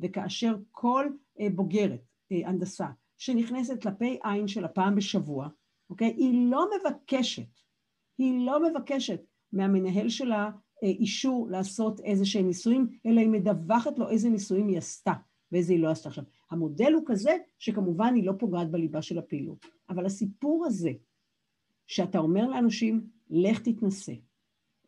וכאשר 0.00 0.56
כל 0.70 1.06
אה, 1.40 1.46
בוגרת 1.54 2.02
אה, 2.32 2.48
הנדסה 2.48 2.86
שנכנסת 3.18 3.84
לפי 3.84 4.18
עין 4.22 4.48
שלה 4.48 4.68
פעם 4.68 4.94
בשבוע, 4.94 5.48
אוקיי? 5.90 6.08
היא 6.08 6.50
לא 6.50 6.66
מבקשת, 6.78 7.58
היא 8.18 8.46
לא 8.46 8.70
מבקשת 8.70 9.20
מהמנהל 9.52 10.08
שלה 10.08 10.50
אישור 10.82 11.48
לעשות 11.50 12.00
איזה 12.00 12.24
שהם 12.24 12.46
ניסויים, 12.46 12.88
אלא 13.06 13.20
היא 13.20 13.28
מדווחת 13.28 13.98
לו 13.98 14.08
איזה 14.08 14.28
ניסויים 14.28 14.68
היא 14.68 14.78
עשתה 14.78 15.12
ואיזה 15.52 15.72
היא 15.72 15.82
לא 15.82 15.90
עשתה. 15.90 16.08
עכשיו, 16.08 16.24
המודל 16.50 16.92
הוא 16.92 17.02
כזה 17.06 17.36
שכמובן 17.58 18.14
היא 18.14 18.26
לא 18.26 18.32
פוגעת 18.38 18.70
בליבה 18.70 19.02
של 19.02 19.18
הפעילות, 19.18 19.66
אבל 19.88 20.06
הסיפור 20.06 20.66
הזה, 20.66 20.92
שאתה 21.86 22.18
אומר 22.18 22.48
לאנשים, 22.48 23.06
לך 23.30 23.60
תתנסה, 23.60 24.12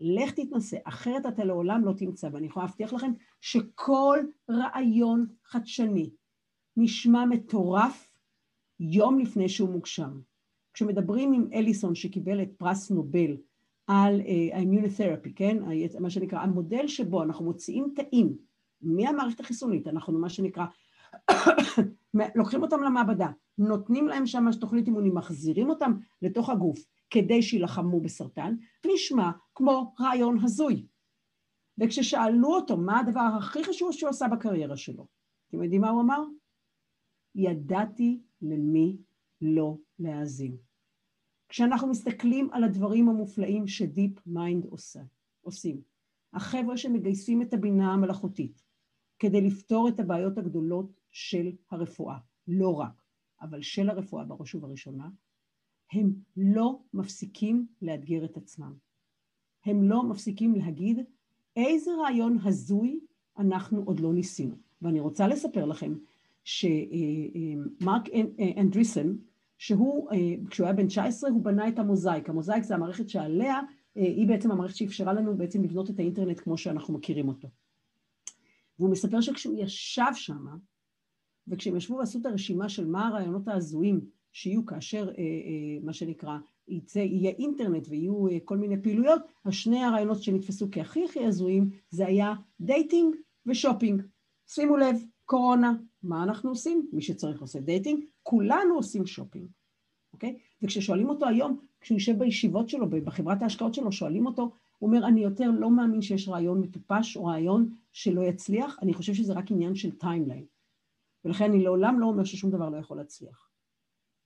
לך 0.01 0.31
תתנסה, 0.31 0.77
אחרת 0.85 1.27
אתה 1.27 1.45
לעולם 1.45 1.85
לא 1.85 1.93
תמצא, 1.93 2.29
ואני 2.33 2.47
יכולה 2.47 2.67
להבטיח 2.67 2.93
לכם 2.93 3.13
שכל 3.41 4.19
רעיון 4.51 5.27
חדשני 5.45 6.11
נשמע 6.77 7.25
מטורף 7.25 8.13
יום 8.81 9.19
לפני 9.19 9.49
שהוא 9.49 9.71
מוגשם. 9.71 10.21
כשמדברים 10.75 11.33
עם 11.33 11.49
אליסון 11.53 11.95
שקיבל 11.95 12.43
את 12.43 12.49
פרס 12.57 12.91
נובל 12.91 13.37
על 13.87 14.21
האימיונותרפי, 14.53 15.35
כן? 15.35 15.57
מה 16.01 16.11
שנקרא, 16.11 16.39
המודל 16.39 16.89
שבו 16.89 17.23
אנחנו 17.23 17.45
מוציאים 17.45 17.93
תאים 17.97 18.37
מהמערכת 18.81 19.41
החיסונית, 19.41 19.87
אנחנו 19.87 20.19
מה 20.19 20.29
שנקרא, 20.29 20.65
לוקחים 22.37 22.63
אותם 22.63 22.83
למעבדה, 22.83 23.29
נותנים 23.59 24.09
להם 24.09 24.27
שם 24.27 24.47
תוכנית 24.61 24.87
אימונים, 24.87 25.15
מחזירים 25.15 25.71
אותם 25.71 25.93
לתוך 26.23 26.51
הגוף 26.51 26.79
כדי 27.11 27.43
שיילחמו 27.43 28.01
בסרטן, 28.01 28.55
נשמע 28.87 29.31
כמו 29.55 29.95
רעיון 30.01 30.39
הזוי. 30.43 30.87
וכששאלו 31.79 32.49
אותו 32.49 32.77
מה 32.77 33.01
הדבר 33.01 33.29
הכי 33.39 33.65
חשוב 33.65 33.93
שהוא 33.93 34.11
עשה 34.11 34.29
בקריירה 34.29 34.77
שלו, 34.77 35.07
אתם 35.49 35.63
יודעים 35.63 35.81
מה 35.81 35.91
הוא 35.91 36.03
אמר? 36.03 36.23
ידעתי 37.35 38.21
למי 38.43 38.97
לא 39.41 39.77
להאזין. 39.99 40.66
כשאנחנו 41.49 41.89
מסתכלים 41.89 42.49
על 42.53 42.65
הדברים 42.65 43.09
המופלאים 43.09 43.67
ש 43.67 44.27
DeepMind 44.27 44.65
עושה, 44.65 45.01
עושים, 45.41 45.81
החבר'ה 46.33 46.77
שמגייסים 46.77 47.43
את 47.43 47.55
הבינה 47.55 47.93
המלאכותית 47.93 48.63
כדי 49.19 49.41
לפתור 49.41 49.89
את 49.89 50.01
הבעיות 50.01 50.39
הגדולות 50.39 51.01
של 51.11 51.53
הרפואה, 51.71 52.19
לא 52.49 52.81
רק, 52.81 53.03
אבל 53.41 53.63
של 53.63 53.91
הרפואה 53.91 54.25
בראש 54.25 54.55
ובראשונה, 54.55 55.09
הם 55.93 56.13
לא 56.37 56.79
מפסיקים 56.95 57.67
לאתגר 57.83 58.25
את 58.25 58.37
עצמם. 58.37 58.75
הם 59.65 59.83
לא 59.83 60.03
מפסיקים 60.03 60.55
להגיד 60.55 60.99
איזה 61.57 61.91
רעיון 62.03 62.39
הזוי 62.45 63.01
אנחנו 63.39 63.83
עוד 63.83 64.01
לא 64.01 64.13
ניסינו. 64.15 64.57
ואני 64.83 65.01
רוצה 65.01 65.29
לספר 65.29 65.65
לכם 65.65 65.95
שמרק 66.45 68.03
אנדריסן, 68.57 69.17
שהוא, 69.59 70.11
אה, 70.11 70.17
כשהוא 70.51 70.67
היה 70.67 70.77
בן 70.77 70.87
19 70.87 71.31
הוא 71.31 71.45
בנה 71.45 71.69
את 71.69 71.79
המוזאיק. 71.79 72.29
המוזאיק 72.29 72.65
זה 72.65 72.75
המערכת 72.75 73.09
שעליה, 73.09 73.61
אה, 73.97 74.03
היא 74.03 74.29
בעצם 74.29 74.51
המערכת 74.51 74.77
שאפשרה 74.77 75.13
לנו 75.13 75.37
בעצם 75.37 75.65
לבנות 75.65 75.91
את 75.91 75.99
האינטרנט 75.99 76.41
כמו 76.41 76.59
שאנחנו 76.59 76.95
מכירים 76.95 77.29
אותו. 77.29 77.49
והוא 78.79 78.91
מספר 78.91 79.21
שכשהוא 79.21 79.55
ישב 79.59 80.13
שם, 80.15 80.47
וכשהם 81.49 81.77
ישבו 81.77 81.97
ועשו 81.97 82.19
את 82.19 82.27
הרשימה 82.27 82.69
של 82.69 82.87
מה 82.87 83.09
הרעיונות 83.09 83.49
ההזויים 83.49 84.01
שיהיו 84.33 84.67
כאשר, 84.67 85.09
אה, 85.09 85.25
מה 85.83 85.93
שנקרא, 85.93 86.39
יצא, 86.69 86.99
יהיה 86.99 87.31
אינטרנט 87.31 87.87
ויהיו 87.89 88.27
כל 88.45 88.57
מיני 88.57 88.83
פעילויות, 88.83 89.23
השני 89.45 89.85
הרעיונות 89.85 90.23
שנתפסו 90.23 90.69
כהכי 90.73 91.05
הכי 91.05 91.25
הזויים 91.25 91.71
זה 91.91 92.07
היה 92.07 92.35
dating 92.61 93.15
ו 93.47 93.52
shopping. 93.52 94.03
שימו 94.47 94.77
לב, 94.77 94.97
קורונה, 95.25 95.75
מה 96.03 96.23
אנחנו 96.23 96.51
עושים? 96.51 96.89
מי 96.93 97.03
שצריך 97.03 97.41
עושה 97.41 97.61
dating, 97.61 98.05
כולנו 98.27 98.75
עושים 98.75 99.07
שופינג, 99.07 99.51
אוקיי? 100.13 100.39
וכששואלים 100.63 101.09
אותו 101.09 101.29
היום, 101.29 101.61
כשהוא 101.81 101.97
יושב 101.97 102.19
בישיבות 102.19 102.69
שלו, 102.69 102.91
בחברת 102.91 103.43
ההשקעות 103.43 103.75
שלו, 103.75 103.93
שואלים 103.93 104.27
אותו, 104.27 104.53
הוא 104.79 104.89
אומר, 104.89 105.07
אני 105.07 105.21
יותר 105.21 105.51
לא 105.51 105.71
מאמין 105.71 106.03
שיש 106.03 106.29
רעיון 106.29 106.61
מטופש 106.61 107.17
או 107.17 107.25
רעיון 107.25 107.75
שלא 107.93 108.21
יצליח, 108.21 108.79
אני 108.83 108.95
חושב 108.95 109.15
שזה 109.15 109.33
רק 109.33 109.51
עניין 109.51 109.75
של 109.75 109.99
timeline. 109.99 110.47
ולכן 111.25 111.45
אני 111.45 111.63
לעולם 111.63 112.01
לא 112.01 112.07
אומר 112.07 112.25
ששום 112.25 112.51
דבר 112.51 112.69
לא 112.69 112.77
יכול 112.77 112.97
להצליח. 112.97 113.51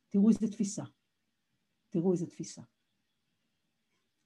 תראו 0.09 0.29
איזה 0.29 0.49
תפיסה. 0.49 0.85
תראו 1.91 2.13
איזה 2.13 2.27
תפיסה. 2.27 2.63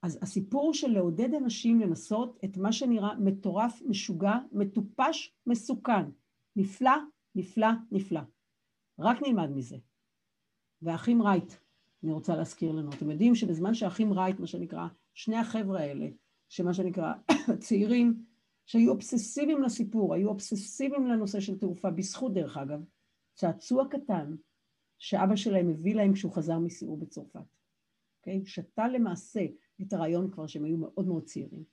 אז 0.02 0.18
הסיפור 0.22 0.74
של 0.74 0.88
לעודד 0.88 1.34
אנשים 1.34 1.80
לנסות 1.80 2.38
את 2.44 2.56
מה 2.56 2.72
שנראה 2.72 3.14
מטורף, 3.18 3.82
משוגע, 3.86 4.34
מטופש, 4.52 5.34
מסוכן, 5.46 6.10
נפלא, 6.56 6.96
נפלא, 7.34 7.68
נפלא. 7.92 8.20
רק 8.99 9.22
נלמד 9.22 9.51
מזה. 9.51 9.76
והאחים 10.82 11.22
רייט, 11.22 11.53
אני 12.05 12.12
רוצה 12.12 12.36
להזכיר 12.36 12.72
לנו, 12.72 12.90
אתם 12.90 13.11
יודעים 13.11 13.34
שבזמן 13.34 13.74
שהאחים 13.74 14.12
רייט, 14.12 14.40
מה 14.40 14.47
שנקרא, 14.47 14.86
שני 15.14 15.36
החבר'ה 15.36 15.80
האלה, 15.80 16.07
שמה 16.49 16.74
שנקרא 16.74 17.12
צעירים, 17.64 18.24
שהיו 18.66 18.90
אובססיביים 18.90 19.62
לסיפור, 19.62 20.14
היו 20.14 20.28
אובססיביים 20.28 21.07
לנושא 21.07 21.40
של 21.40 21.59
תעופה, 21.59 21.90
בזכות 21.90 22.34
דרך 22.34 22.57
אגב, 22.57 22.80
צעצוע 23.34 23.88
קטן 23.90 24.34
שאבא 24.99 25.36
שלהם 25.36 25.70
הביא 25.70 25.95
להם 25.95 26.12
כשהוא 26.12 26.32
חזר 26.32 26.59
מסיור 26.59 26.97
בצרפת. 26.97 27.40
אוקיי? 28.18 28.40
Okay? 28.42 28.49
שתה 28.49 28.88
למעשה 28.88 29.40
את 29.82 29.92
הרעיון 29.92 30.30
כבר 30.30 30.47
שהם 30.47 30.64
היו 30.64 30.76
מאוד 30.76 31.07
מאוד 31.07 31.24
צעירים. 31.24 31.64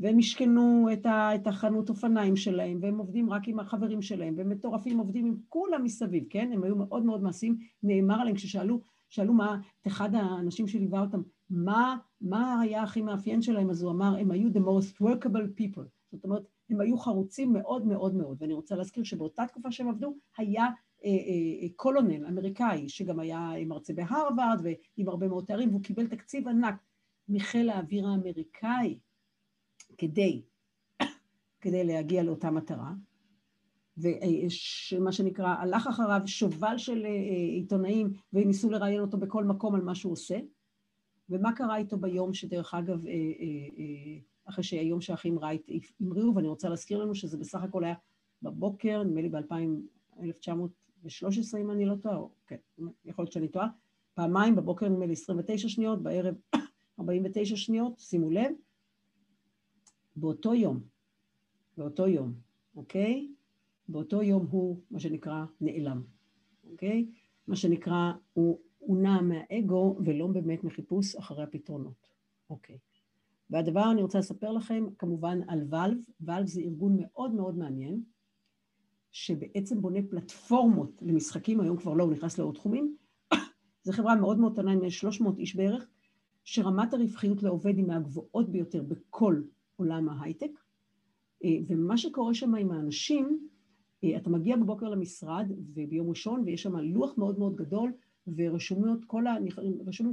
והם 0.00 0.18
משכנו 0.18 0.88
את, 0.92 1.06
ה, 1.06 1.34
את 1.34 1.46
החנות 1.46 1.88
אופניים 1.88 2.36
שלהם, 2.36 2.78
והם 2.82 2.98
עובדים 2.98 3.30
רק 3.30 3.48
עם 3.48 3.60
החברים 3.60 4.02
שלהם, 4.02 4.34
והם 4.36 4.48
מטורפים, 4.48 4.98
עובדים 4.98 5.26
עם 5.26 5.36
כולם 5.48 5.84
מסביב, 5.84 6.24
כן? 6.30 6.50
הם 6.52 6.64
היו 6.64 6.76
מאוד 6.76 7.04
מאוד 7.04 7.22
מעשיים. 7.22 7.56
נאמר 7.82 8.20
עליהם 8.20 8.36
כששאלו, 8.36 8.80
שאלו 9.08 9.34
מה, 9.34 9.60
את 9.82 9.86
אחד 9.86 10.14
האנשים 10.14 10.68
שליווה 10.68 11.00
אותם, 11.00 11.22
מה, 11.50 11.96
מה 12.20 12.60
היה 12.60 12.82
הכי 12.82 13.02
מאפיין 13.02 13.42
שלהם, 13.42 13.70
אז 13.70 13.82
הוא 13.82 13.92
אמר, 13.92 14.16
הם 14.20 14.30
היו 14.30 14.48
the 14.48 14.60
most 14.66 15.02
workable 15.02 15.60
people. 15.60 15.86
זאת 16.12 16.24
אומרת, 16.24 16.42
הם 16.70 16.80
היו 16.80 16.98
חרוצים 16.98 17.52
מאוד 17.52 17.86
מאוד 17.86 18.14
מאוד, 18.14 18.36
ואני 18.40 18.52
רוצה 18.52 18.76
להזכיר 18.76 19.04
שבאותה 19.04 19.46
תקופה 19.46 19.72
שהם 19.72 19.88
עבדו, 19.88 20.14
היה 20.38 20.64
אה, 20.64 20.70
אה, 21.04 21.62
אה, 21.62 21.68
קולונל 21.76 22.26
אמריקאי, 22.26 22.88
שגם 22.88 23.20
היה 23.20 23.50
מרצה 23.66 23.92
בהרווארד 23.92 24.60
ועם 24.62 25.08
הרבה 25.08 25.28
מאוד 25.28 25.44
תארים, 25.44 25.68
והוא 25.68 25.82
קיבל 25.82 26.06
תקציב 26.06 26.48
ענק 26.48 26.74
מחיל 27.28 27.70
האוויר 27.70 28.08
האמריקאי 28.08 28.98
כדי, 29.98 30.42
כדי 31.60 31.84
להגיע 31.84 32.22
לאותה 32.22 32.50
מטרה, 32.50 32.92
ומה 33.98 35.12
שנקרא, 35.12 35.48
הלך 35.48 35.86
אחריו 35.86 36.20
שובל 36.26 36.78
של 36.78 37.04
אה, 37.04 37.10
עיתונאים 37.54 38.12
וניסו 38.32 38.70
לראיין 38.70 39.00
אותו 39.00 39.18
בכל 39.18 39.44
מקום 39.44 39.74
על 39.74 39.80
מה 39.80 39.94
שהוא 39.94 40.12
עושה, 40.12 40.38
ומה 41.30 41.52
קרה 41.52 41.76
איתו 41.76 41.98
ביום 41.98 42.34
שדרך 42.34 42.74
אגב, 42.74 43.06
אה, 43.06 43.12
אה, 43.12 44.18
אחרי 44.44 44.64
שהיום 44.64 45.00
שהאחים 45.00 45.38
רייט 45.38 45.70
המריאו, 46.00 46.34
ואני 46.34 46.48
רוצה 46.48 46.68
להזכיר 46.68 46.98
לנו 46.98 47.14
שזה 47.14 47.38
בסך 47.38 47.62
הכל 47.62 47.84
היה 47.84 47.94
בבוקר, 48.42 49.02
נדמה 49.02 49.20
לי 49.20 49.28
ב-1913 49.28 51.58
אם 51.60 51.70
אני 51.70 51.86
לא 51.86 51.94
טועה, 52.02 52.16
או 52.16 52.30
כן, 52.46 52.56
יכול 53.04 53.22
להיות 53.22 53.32
שאני 53.32 53.48
טועה, 53.48 53.68
פעמיים 54.14 54.56
בבוקר 54.56 54.88
נדמה 54.88 55.06
לי 55.06 55.12
29 55.12 55.68
שניות, 55.68 56.02
בערב 56.02 56.34
49 57.00 57.56
שניות, 57.56 57.98
שימו 57.98 58.30
לב, 58.30 58.52
באותו 60.16 60.54
יום, 60.54 60.80
באותו 61.76 62.08
יום, 62.08 62.34
אוקיי? 62.76 63.28
באותו 63.88 64.22
יום 64.22 64.46
הוא, 64.50 64.80
מה 64.90 65.00
שנקרא, 65.00 65.44
נעלם, 65.60 66.02
אוקיי? 66.70 67.06
מה 67.46 67.56
שנקרא, 67.56 68.12
הוא, 68.32 68.60
הוא 68.78 68.96
נע 68.96 69.20
מהאגו 69.20 69.96
ולא 70.04 70.26
באמת 70.26 70.64
מחיפוש 70.64 71.16
אחרי 71.16 71.42
הפתרונות, 71.42 72.08
אוקיי. 72.50 72.78
והדבר, 73.50 73.90
אני 73.92 74.02
רוצה 74.02 74.18
לספר 74.18 74.52
לכם 74.52 74.84
כמובן 74.98 75.38
על 75.48 75.64
ואלב, 75.70 75.98
ואלב 76.20 76.46
זה 76.46 76.60
ארגון 76.60 76.96
מאוד 77.00 77.34
מאוד 77.34 77.58
מעניין, 77.58 78.02
שבעצם 79.12 79.80
בונה 79.80 79.98
פלטפורמות 80.10 81.02
למשחקים, 81.02 81.60
היום 81.60 81.76
כבר 81.76 81.94
לא, 81.94 82.04
הוא 82.04 82.12
נכנס 82.12 82.38
לעוד 82.38 82.54
תחומים, 82.54 82.96
זו 83.84 83.92
חברה 83.92 84.14
מאוד 84.16 84.38
מאוד 84.38 84.52
קטנה, 84.52 84.72
עם 84.72 84.90
300 84.90 85.38
איש 85.38 85.56
בערך, 85.56 85.86
שרמת 86.44 86.94
הרווחיות 86.94 87.42
לעובד 87.42 87.76
היא 87.76 87.84
מהגבוהות 87.84 88.48
ביותר 88.48 88.82
בכל 88.82 89.42
עולם 89.76 90.08
ההייטק, 90.08 90.50
אה, 91.44 91.58
ומה 91.66 91.96
שקורה 91.98 92.34
שם 92.34 92.54
עם 92.54 92.70
האנשים, 92.70 93.48
אה, 94.04 94.16
אתה 94.16 94.30
מגיע 94.30 94.56
בבוקר 94.56 94.88
למשרד 94.88 95.46
וביום 95.74 96.08
ראשון 96.08 96.42
ויש 96.46 96.62
שם 96.62 96.76
לוח 96.76 97.18
מאוד 97.18 97.38
מאוד 97.38 97.56
גדול 97.56 97.92
ורשומים 98.36 99.00
כל. 99.06 99.24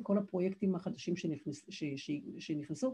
כל 0.03 0.17
הפרויקטים 0.17 0.75
החדשים 0.75 1.15
שנכנס, 1.15 1.65
ש... 1.69 1.83
ש... 1.95 2.11
שנכנסו 2.39 2.93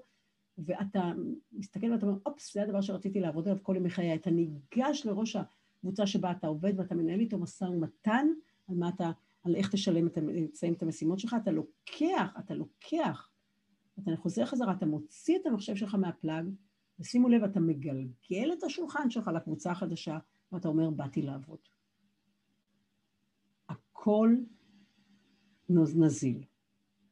ואתה 0.57 1.11
מסתכל 1.51 1.91
ואתה 1.91 2.05
אומר, 2.05 2.17
אופס, 2.25 2.53
זה 2.53 2.63
הדבר 2.63 2.81
שרציתי 2.81 3.19
לעבוד 3.19 3.47
עליו 3.47 3.63
כל 3.63 3.75
ימי 3.75 3.89
חיי. 3.89 4.15
אתה 4.15 4.29
ניגש 4.29 5.05
לראש 5.05 5.35
הקבוצה 5.35 6.07
שבה 6.07 6.31
אתה 6.31 6.47
עובד 6.47 6.73
ואתה 6.79 6.95
מנהל 6.95 7.19
איתו 7.19 7.37
משא 7.37 7.63
ומתן 7.63 8.27
על 8.67 8.75
מה 8.75 8.89
אתה, 8.89 9.11
על 9.43 9.55
איך 9.55 9.71
תשלם, 9.71 10.07
תסיים 10.51 10.73
את 10.73 10.83
המשימות 10.83 11.19
שלך, 11.19 11.35
אתה 11.43 11.51
לוקח, 11.51 12.33
אתה 12.39 12.53
לוקח, 12.53 13.29
אתה 14.03 14.11
חוזר 14.17 14.45
חזרה, 14.45 14.73
אתה 14.73 14.85
מוציא 14.85 15.37
את 15.41 15.45
המחשב 15.45 15.75
שלך 15.75 15.95
מהפלאג, 15.95 16.45
ושימו 16.99 17.29
לב, 17.29 17.43
אתה 17.43 17.59
מגלגל 17.59 18.53
את 18.57 18.63
השולחן 18.63 19.09
שלך 19.09 19.27
לקבוצה 19.35 19.71
החדשה, 19.71 20.17
ואתה 20.51 20.67
אומר, 20.67 20.89
באתי 20.89 21.21
לעבוד. 21.21 21.59
הכל 23.69 24.35
נזיל, 25.69 26.43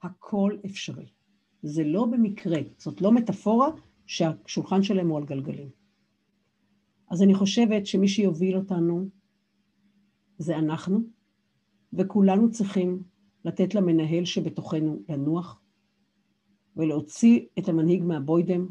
הכל 0.03 0.57
אפשרי. 0.65 1.09
זה 1.61 1.83
לא 1.83 2.05
במקרה, 2.05 2.59
זאת 2.77 3.01
לא 3.01 3.11
מטאפורה 3.11 3.67
שהשולחן 4.05 4.83
שלהם 4.83 5.09
הוא 5.09 5.17
על 5.17 5.25
גלגלים. 5.25 5.69
אז 7.09 7.23
אני 7.23 7.33
חושבת 7.33 7.85
שמי 7.85 8.07
שיוביל 8.07 8.57
אותנו 8.57 9.09
זה 10.37 10.57
אנחנו, 10.57 10.99
וכולנו 11.93 12.51
צריכים 12.51 13.03
לתת 13.45 13.75
למנהל 13.75 14.25
שבתוכנו 14.25 14.99
לנוח 15.09 15.61
ולהוציא 16.77 17.45
את 17.59 17.69
המנהיג 17.69 18.03
מהבוידם 18.03 18.67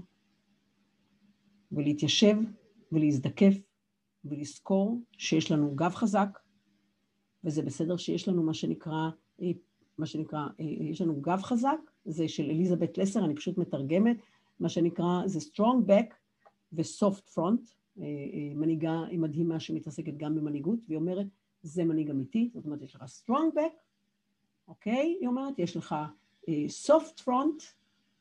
ולהתיישב 1.73 2.37
ולהזדקף 2.93 3.55
ולזכור 4.25 5.01
שיש 5.13 5.53
לנו 5.53 5.75
גב 5.75 5.95
חזק, 5.95 6.39
וזה 7.45 7.63
בסדר 7.63 7.97
שיש 7.97 8.29
לנו 8.29 8.43
מה 8.43 8.55
שנקרא, 8.55 9.11
אה, 9.43 9.51
מה 9.99 10.07
שנקרא, 10.07 10.47
אה, 10.61 10.65
יש 10.65 11.01
לנו 11.01 11.21
גב 11.21 11.43
חזק, 11.43 11.79
זה 12.05 12.29
של 12.29 12.51
אליזבת 12.51 12.99
לסר, 12.99 13.25
אני 13.25 13.35
פשוט 13.35 13.59
מתרגמת, 13.59 14.17
מה 14.61 14.69
שנקרא, 14.69 15.23
זה 15.27 15.39
strong 15.39 15.89
back 15.89 16.15
ו-soft 16.73 17.35
front, 17.35 17.75
אה, 18.01 18.05
מנהיגה 18.55 19.01
מדהימה 19.13 19.61
שמתעסקת 19.61 20.17
גם 20.17 20.35
במנהיגות, 20.35 20.79
והיא 20.89 20.99
אומרת, 20.99 21.27
זה 21.63 21.85
מנהיג 21.85 22.11
אמיתי, 22.11 22.51
זאת 22.55 22.65
אומרת, 22.65 22.83
יש 22.83 22.95
לך 22.95 23.03
strong 23.03 23.57
back, 23.57 23.77
אוקיי? 24.69 25.17
היא 25.21 25.29
אומרת, 25.29 25.59
יש 25.59 25.77
לך 25.77 25.95
soft 26.87 27.23
front, 27.25 27.77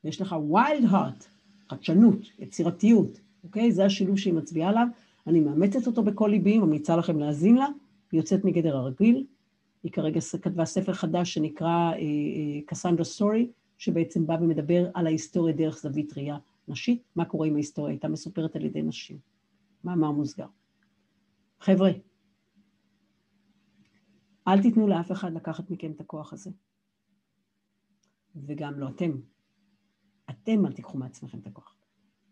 ויש 0.06 0.22
לך 0.22 0.36
wild 0.52 0.92
heart, 0.92 1.26
חדשנות, 1.70 2.20
יצירתיות, 2.40 3.20
אוקיי? 3.44 3.72
זה 3.72 3.86
השילוב 3.86 4.18
שהיא 4.18 4.34
מצביעה 4.34 4.70
עליו. 4.70 4.88
אני 5.28 5.40
מאמצת 5.40 5.88
אותו 5.88 6.04
בכל 6.04 6.28
ליבי, 6.28 6.58
ממליצה 6.58 6.96
לכם 6.96 7.20
להאזין 7.20 7.56
לה, 7.56 7.66
היא 8.12 8.20
יוצאת 8.20 8.46
מגדר 8.46 8.78
הרגיל. 8.78 9.26
היא 9.84 9.92
כרגע 9.92 10.20
כתבה 10.42 10.66
ספר 10.66 10.94
חדש 10.94 11.34
שנקרא 11.34 11.92
קסנדרה 12.66 13.02
uh, 13.02 13.08
סטורי, 13.08 13.52
שבעצם 13.78 14.28
בא 14.28 14.38
ומדבר 14.42 14.90
על 14.94 15.08
ההיסטוריה 15.08 15.54
דרך 15.54 15.78
זווית 15.78 16.18
ראייה 16.18 16.38
נשית, 16.68 17.04
מה 17.16 17.26
קורה 17.26 17.48
עם 17.48 17.56
ההיסטוריה, 17.56 17.94
הייתה 17.94 18.08
מסופרת 18.08 18.56
על 18.56 18.66
ידי 18.66 18.82
נשים. 18.82 19.18
מאמר 19.84 20.12
מוסגר. 20.12 20.48
חבר'ה, 21.60 21.92
אל 24.48 24.62
תיתנו 24.62 24.88
לאף 24.88 25.12
אחד 25.12 25.34
לקחת 25.34 25.70
מכם 25.70 25.92
את 25.92 26.02
הכוח 26.02 26.34
הזה. 26.34 26.50
וגם 28.36 28.80
לא 28.80 28.90
אתם. 28.90 29.12
אתם 30.30 30.66
אל 30.66 30.74
תיקחו 30.74 30.98
מעצמכם 30.98 31.40
את 31.40 31.48
הכוח. 31.48 31.76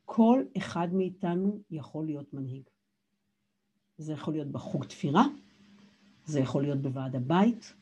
כל 0.06 0.44
אחד 0.58 0.94
מאיתנו 0.94 1.62
יכול 1.72 2.06
להיות 2.06 2.34
מנהיג. 2.34 2.64
זה 3.98 4.14
יכול 4.14 4.34
להיות 4.34 4.48
בחוג 4.48 4.86
תפירה, 4.86 5.26
זה 6.26 6.40
יכול 6.40 6.62
להיות 6.62 6.82
בוועד 6.82 7.16
הבית, 7.16 7.74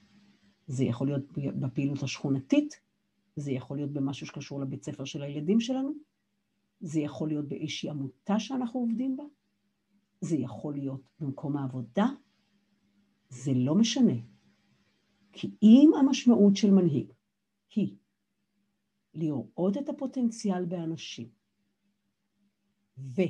זה 0.67 0.83
יכול 0.83 1.07
להיות 1.07 1.31
בפעילות 1.35 2.03
השכונתית, 2.03 2.79
זה 3.35 3.51
יכול 3.51 3.77
להיות 3.77 3.91
במשהו 3.91 4.27
שקשור 4.27 4.59
לבית 4.59 4.83
ספר 4.83 5.05
של 5.05 5.23
הילדים 5.23 5.59
שלנו, 5.59 5.93
זה 6.79 6.99
יכול 6.99 7.29
להיות 7.29 7.47
באיזושהי 7.47 7.89
עמותה 7.89 8.39
שאנחנו 8.39 8.79
עובדים 8.79 9.17
בה, 9.17 9.23
זה 10.21 10.35
יכול 10.35 10.73
להיות 10.73 11.01
במקום 11.19 11.57
העבודה, 11.57 12.05
זה 13.29 13.51
לא 13.53 13.75
משנה. 13.75 14.13
כי 15.33 15.51
אם 15.63 15.91
המשמעות 15.99 16.55
של 16.55 16.71
מנהיג 16.71 17.13
היא 17.75 17.95
לראות 19.13 19.77
את 19.77 19.89
הפוטנציאל 19.89 20.65
באנשים 20.65 21.29
ו... 22.97 23.21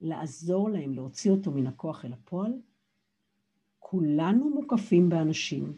לעזור 0.00 0.70
להם 0.70 0.94
להוציא 0.94 1.30
אותו 1.30 1.50
מן 1.50 1.66
הכוח 1.66 2.04
אל 2.04 2.12
הפועל, 2.12 2.52
כולנו 3.78 4.50
מוקפים 4.50 5.08
באנשים 5.08 5.72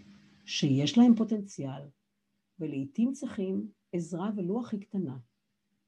שיש 0.44 0.98
להם 0.98 1.14
פוטנציאל, 1.14 1.82
ולעיתים 2.58 3.12
צריכים 3.12 3.70
עזרה 3.92 4.30
ולו 4.36 4.60
הכי 4.60 4.78
קטנה 4.78 5.18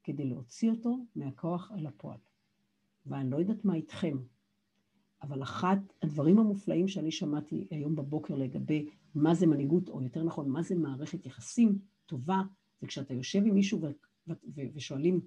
כדי 0.05 0.25
להוציא 0.25 0.71
אותו 0.71 1.07
מהכוח 1.17 1.73
אל 1.73 1.87
הפועל. 1.87 2.19
ואני 3.07 3.31
לא 3.31 3.37
יודעת 3.37 3.65
מה 3.65 3.75
איתכם, 3.75 4.19
אבל 5.23 5.43
אחד 5.43 5.77
הדברים 6.03 6.39
המופלאים 6.39 6.89
שאני 6.89 7.11
שמעתי 7.11 7.67
היום 7.71 7.97
בבוקר 7.97 8.35
לגבי 8.35 8.89
מה 9.15 9.35
זה 9.35 9.47
מנהיגות, 9.47 9.89
או 9.89 10.03
יותר 10.03 10.23
נכון, 10.23 10.49
מה 10.49 10.63
זה 10.63 10.75
מערכת 10.75 11.27
יחסים 11.27 11.79
טובה, 12.07 12.43
זה 12.81 12.87
כשאתה 12.87 13.15
יושב 13.15 13.43
עם 13.47 13.55
מישהו 13.55 13.81
ושואלים 14.75 15.21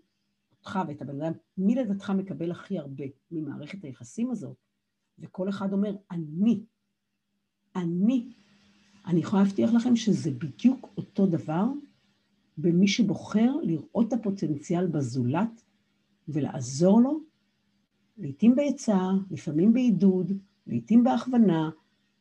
אותך 0.52 0.80
ואת 0.88 1.02
הבן 1.02 1.22
אדם, 1.22 1.34
מי 1.58 1.76
לדעתך 1.76 2.10
מקבל 2.10 2.52
הכי 2.52 2.78
הרבה 2.78 3.04
ממערכת 3.32 3.84
היחסים 3.84 4.32
הזאת? 4.32 4.58
וכל 5.20 5.50
אחד 5.50 5.74
אומר, 5.74 5.96
אני, 6.12 6.64
אני. 7.76 8.34
אני 9.06 9.20
יכולה 9.20 9.44
להבטיח 9.44 9.74
לכם 9.74 9.96
שזה 9.96 10.32
בדיוק 10.32 10.90
אותו 10.98 11.26
דבר 11.26 11.66
במי 12.58 12.88
שבוחר 12.88 13.56
לראות 13.64 14.08
את 14.08 14.14
הפוטנציאל 14.14 14.88
בזולת 14.88 15.64
ולעזור 16.28 17.02
לו, 17.02 17.20
לעתים 18.18 18.56
בעצה, 18.56 19.00
לפעמים 19.32 19.74
בעידוד, 19.74 20.32
לעתים 20.68 21.04
בהכוונה, 21.04 21.70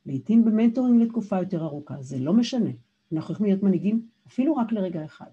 לעתים 0.07 0.45
במנטורים 0.45 1.01
לתקופה 1.01 1.39
יותר 1.39 1.63
ארוכה, 1.63 2.03
זה 2.03 2.19
לא 2.19 2.33
משנה. 2.33 2.71
אנחנו 3.13 3.35
יכולים 3.35 3.53
להיות 3.53 3.63
מנהיגים 3.63 4.09
אפילו 4.33 4.57
רק 4.57 4.73
לרגע 4.73 5.05
אחד. 5.05 5.31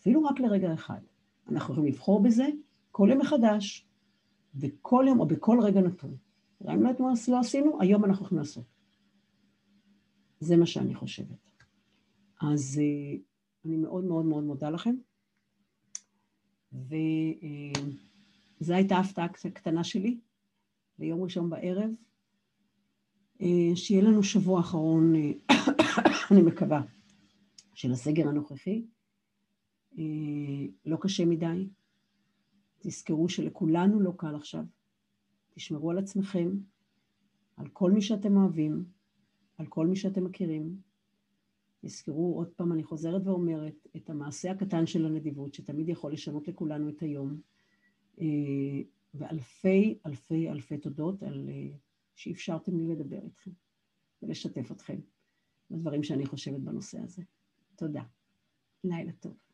אפילו 0.00 0.24
רק 0.24 0.40
לרגע 0.40 0.74
אחד. 0.74 1.00
אנחנו 1.48 1.74
יכולים 1.74 1.92
לבחור 1.92 2.22
בזה 2.22 2.46
כל 2.90 3.08
יום 3.10 3.20
מחדש, 3.20 3.86
בכל 4.54 5.04
יום 5.08 5.20
או 5.20 5.26
בכל 5.26 5.58
רגע 5.62 5.80
נתון. 5.80 6.16
גם 6.62 6.86
אם 6.86 6.96
לא 7.28 7.40
עשינו, 7.40 7.80
היום 7.80 8.04
אנחנו 8.04 8.24
יכולים 8.26 8.38
לעשות. 8.38 8.64
זה 10.40 10.56
מה 10.56 10.66
שאני 10.66 10.94
חושבת. 10.94 11.38
אז 12.40 12.80
אה, 12.82 13.18
אני 13.64 13.76
מאוד 13.76 14.04
מאוד 14.04 14.24
מאוד 14.24 14.44
מודה 14.44 14.70
לכם, 14.70 14.94
ואני 16.72 17.72
זו 18.60 18.74
הייתה 18.74 18.96
ההפתעה 18.96 19.24
הקטנה 19.24 19.84
שלי 19.84 20.18
ליום 20.98 21.22
ראשון 21.22 21.50
בערב. 21.50 21.90
אה, 23.40 23.76
שיהיה 23.76 24.02
לנו 24.02 24.22
שבוע 24.22 24.60
אחרון, 24.60 25.14
אה, 25.16 25.32
אני 26.30 26.42
מקווה, 26.42 26.82
של 27.74 27.92
הסגר 27.92 28.28
הנוכחי. 28.28 28.84
אה, 29.98 30.04
לא 30.86 30.96
קשה 31.00 31.24
מדי. 31.24 31.68
תזכרו 32.78 33.28
שלכולנו 33.28 34.00
לא 34.00 34.12
קל 34.16 34.34
עכשיו. 34.34 34.64
תשמרו 35.50 35.90
על 35.90 35.98
עצמכם, 35.98 36.50
על 37.56 37.68
כל 37.68 37.90
מי 37.90 38.02
שאתם 38.02 38.36
אוהבים, 38.36 38.84
על 39.58 39.66
כל 39.66 39.86
מי 39.86 39.96
שאתם 39.96 40.24
מכירים. 40.24 40.76
תזכרו, 41.80 42.34
עוד 42.36 42.48
פעם, 42.48 42.72
אני 42.72 42.84
חוזרת 42.84 43.22
ואומרת, 43.24 43.86
את 43.96 44.10
המעשה 44.10 44.50
הקטן 44.50 44.86
של 44.86 45.06
הנדיבות, 45.06 45.54
שתמיד 45.54 45.88
יכול 45.88 46.12
לשנות 46.12 46.48
לכולנו 46.48 46.88
את 46.88 47.02
היום. 47.02 47.40
ואלפי 49.14 49.98
אלפי 50.06 50.50
אלפי 50.50 50.78
תודות 50.78 51.22
על 51.22 51.50
שאפשרתם 52.14 52.76
לי 52.76 52.86
לדבר 52.86 53.22
איתכם 53.24 53.50
ולשתף 54.22 54.72
אתכם 54.72 54.98
בדברים 55.70 56.02
שאני 56.02 56.26
חושבת 56.26 56.60
בנושא 56.60 56.98
הזה. 56.98 57.22
תודה. 57.76 58.02
לילה 58.84 59.12
טוב. 59.12 59.49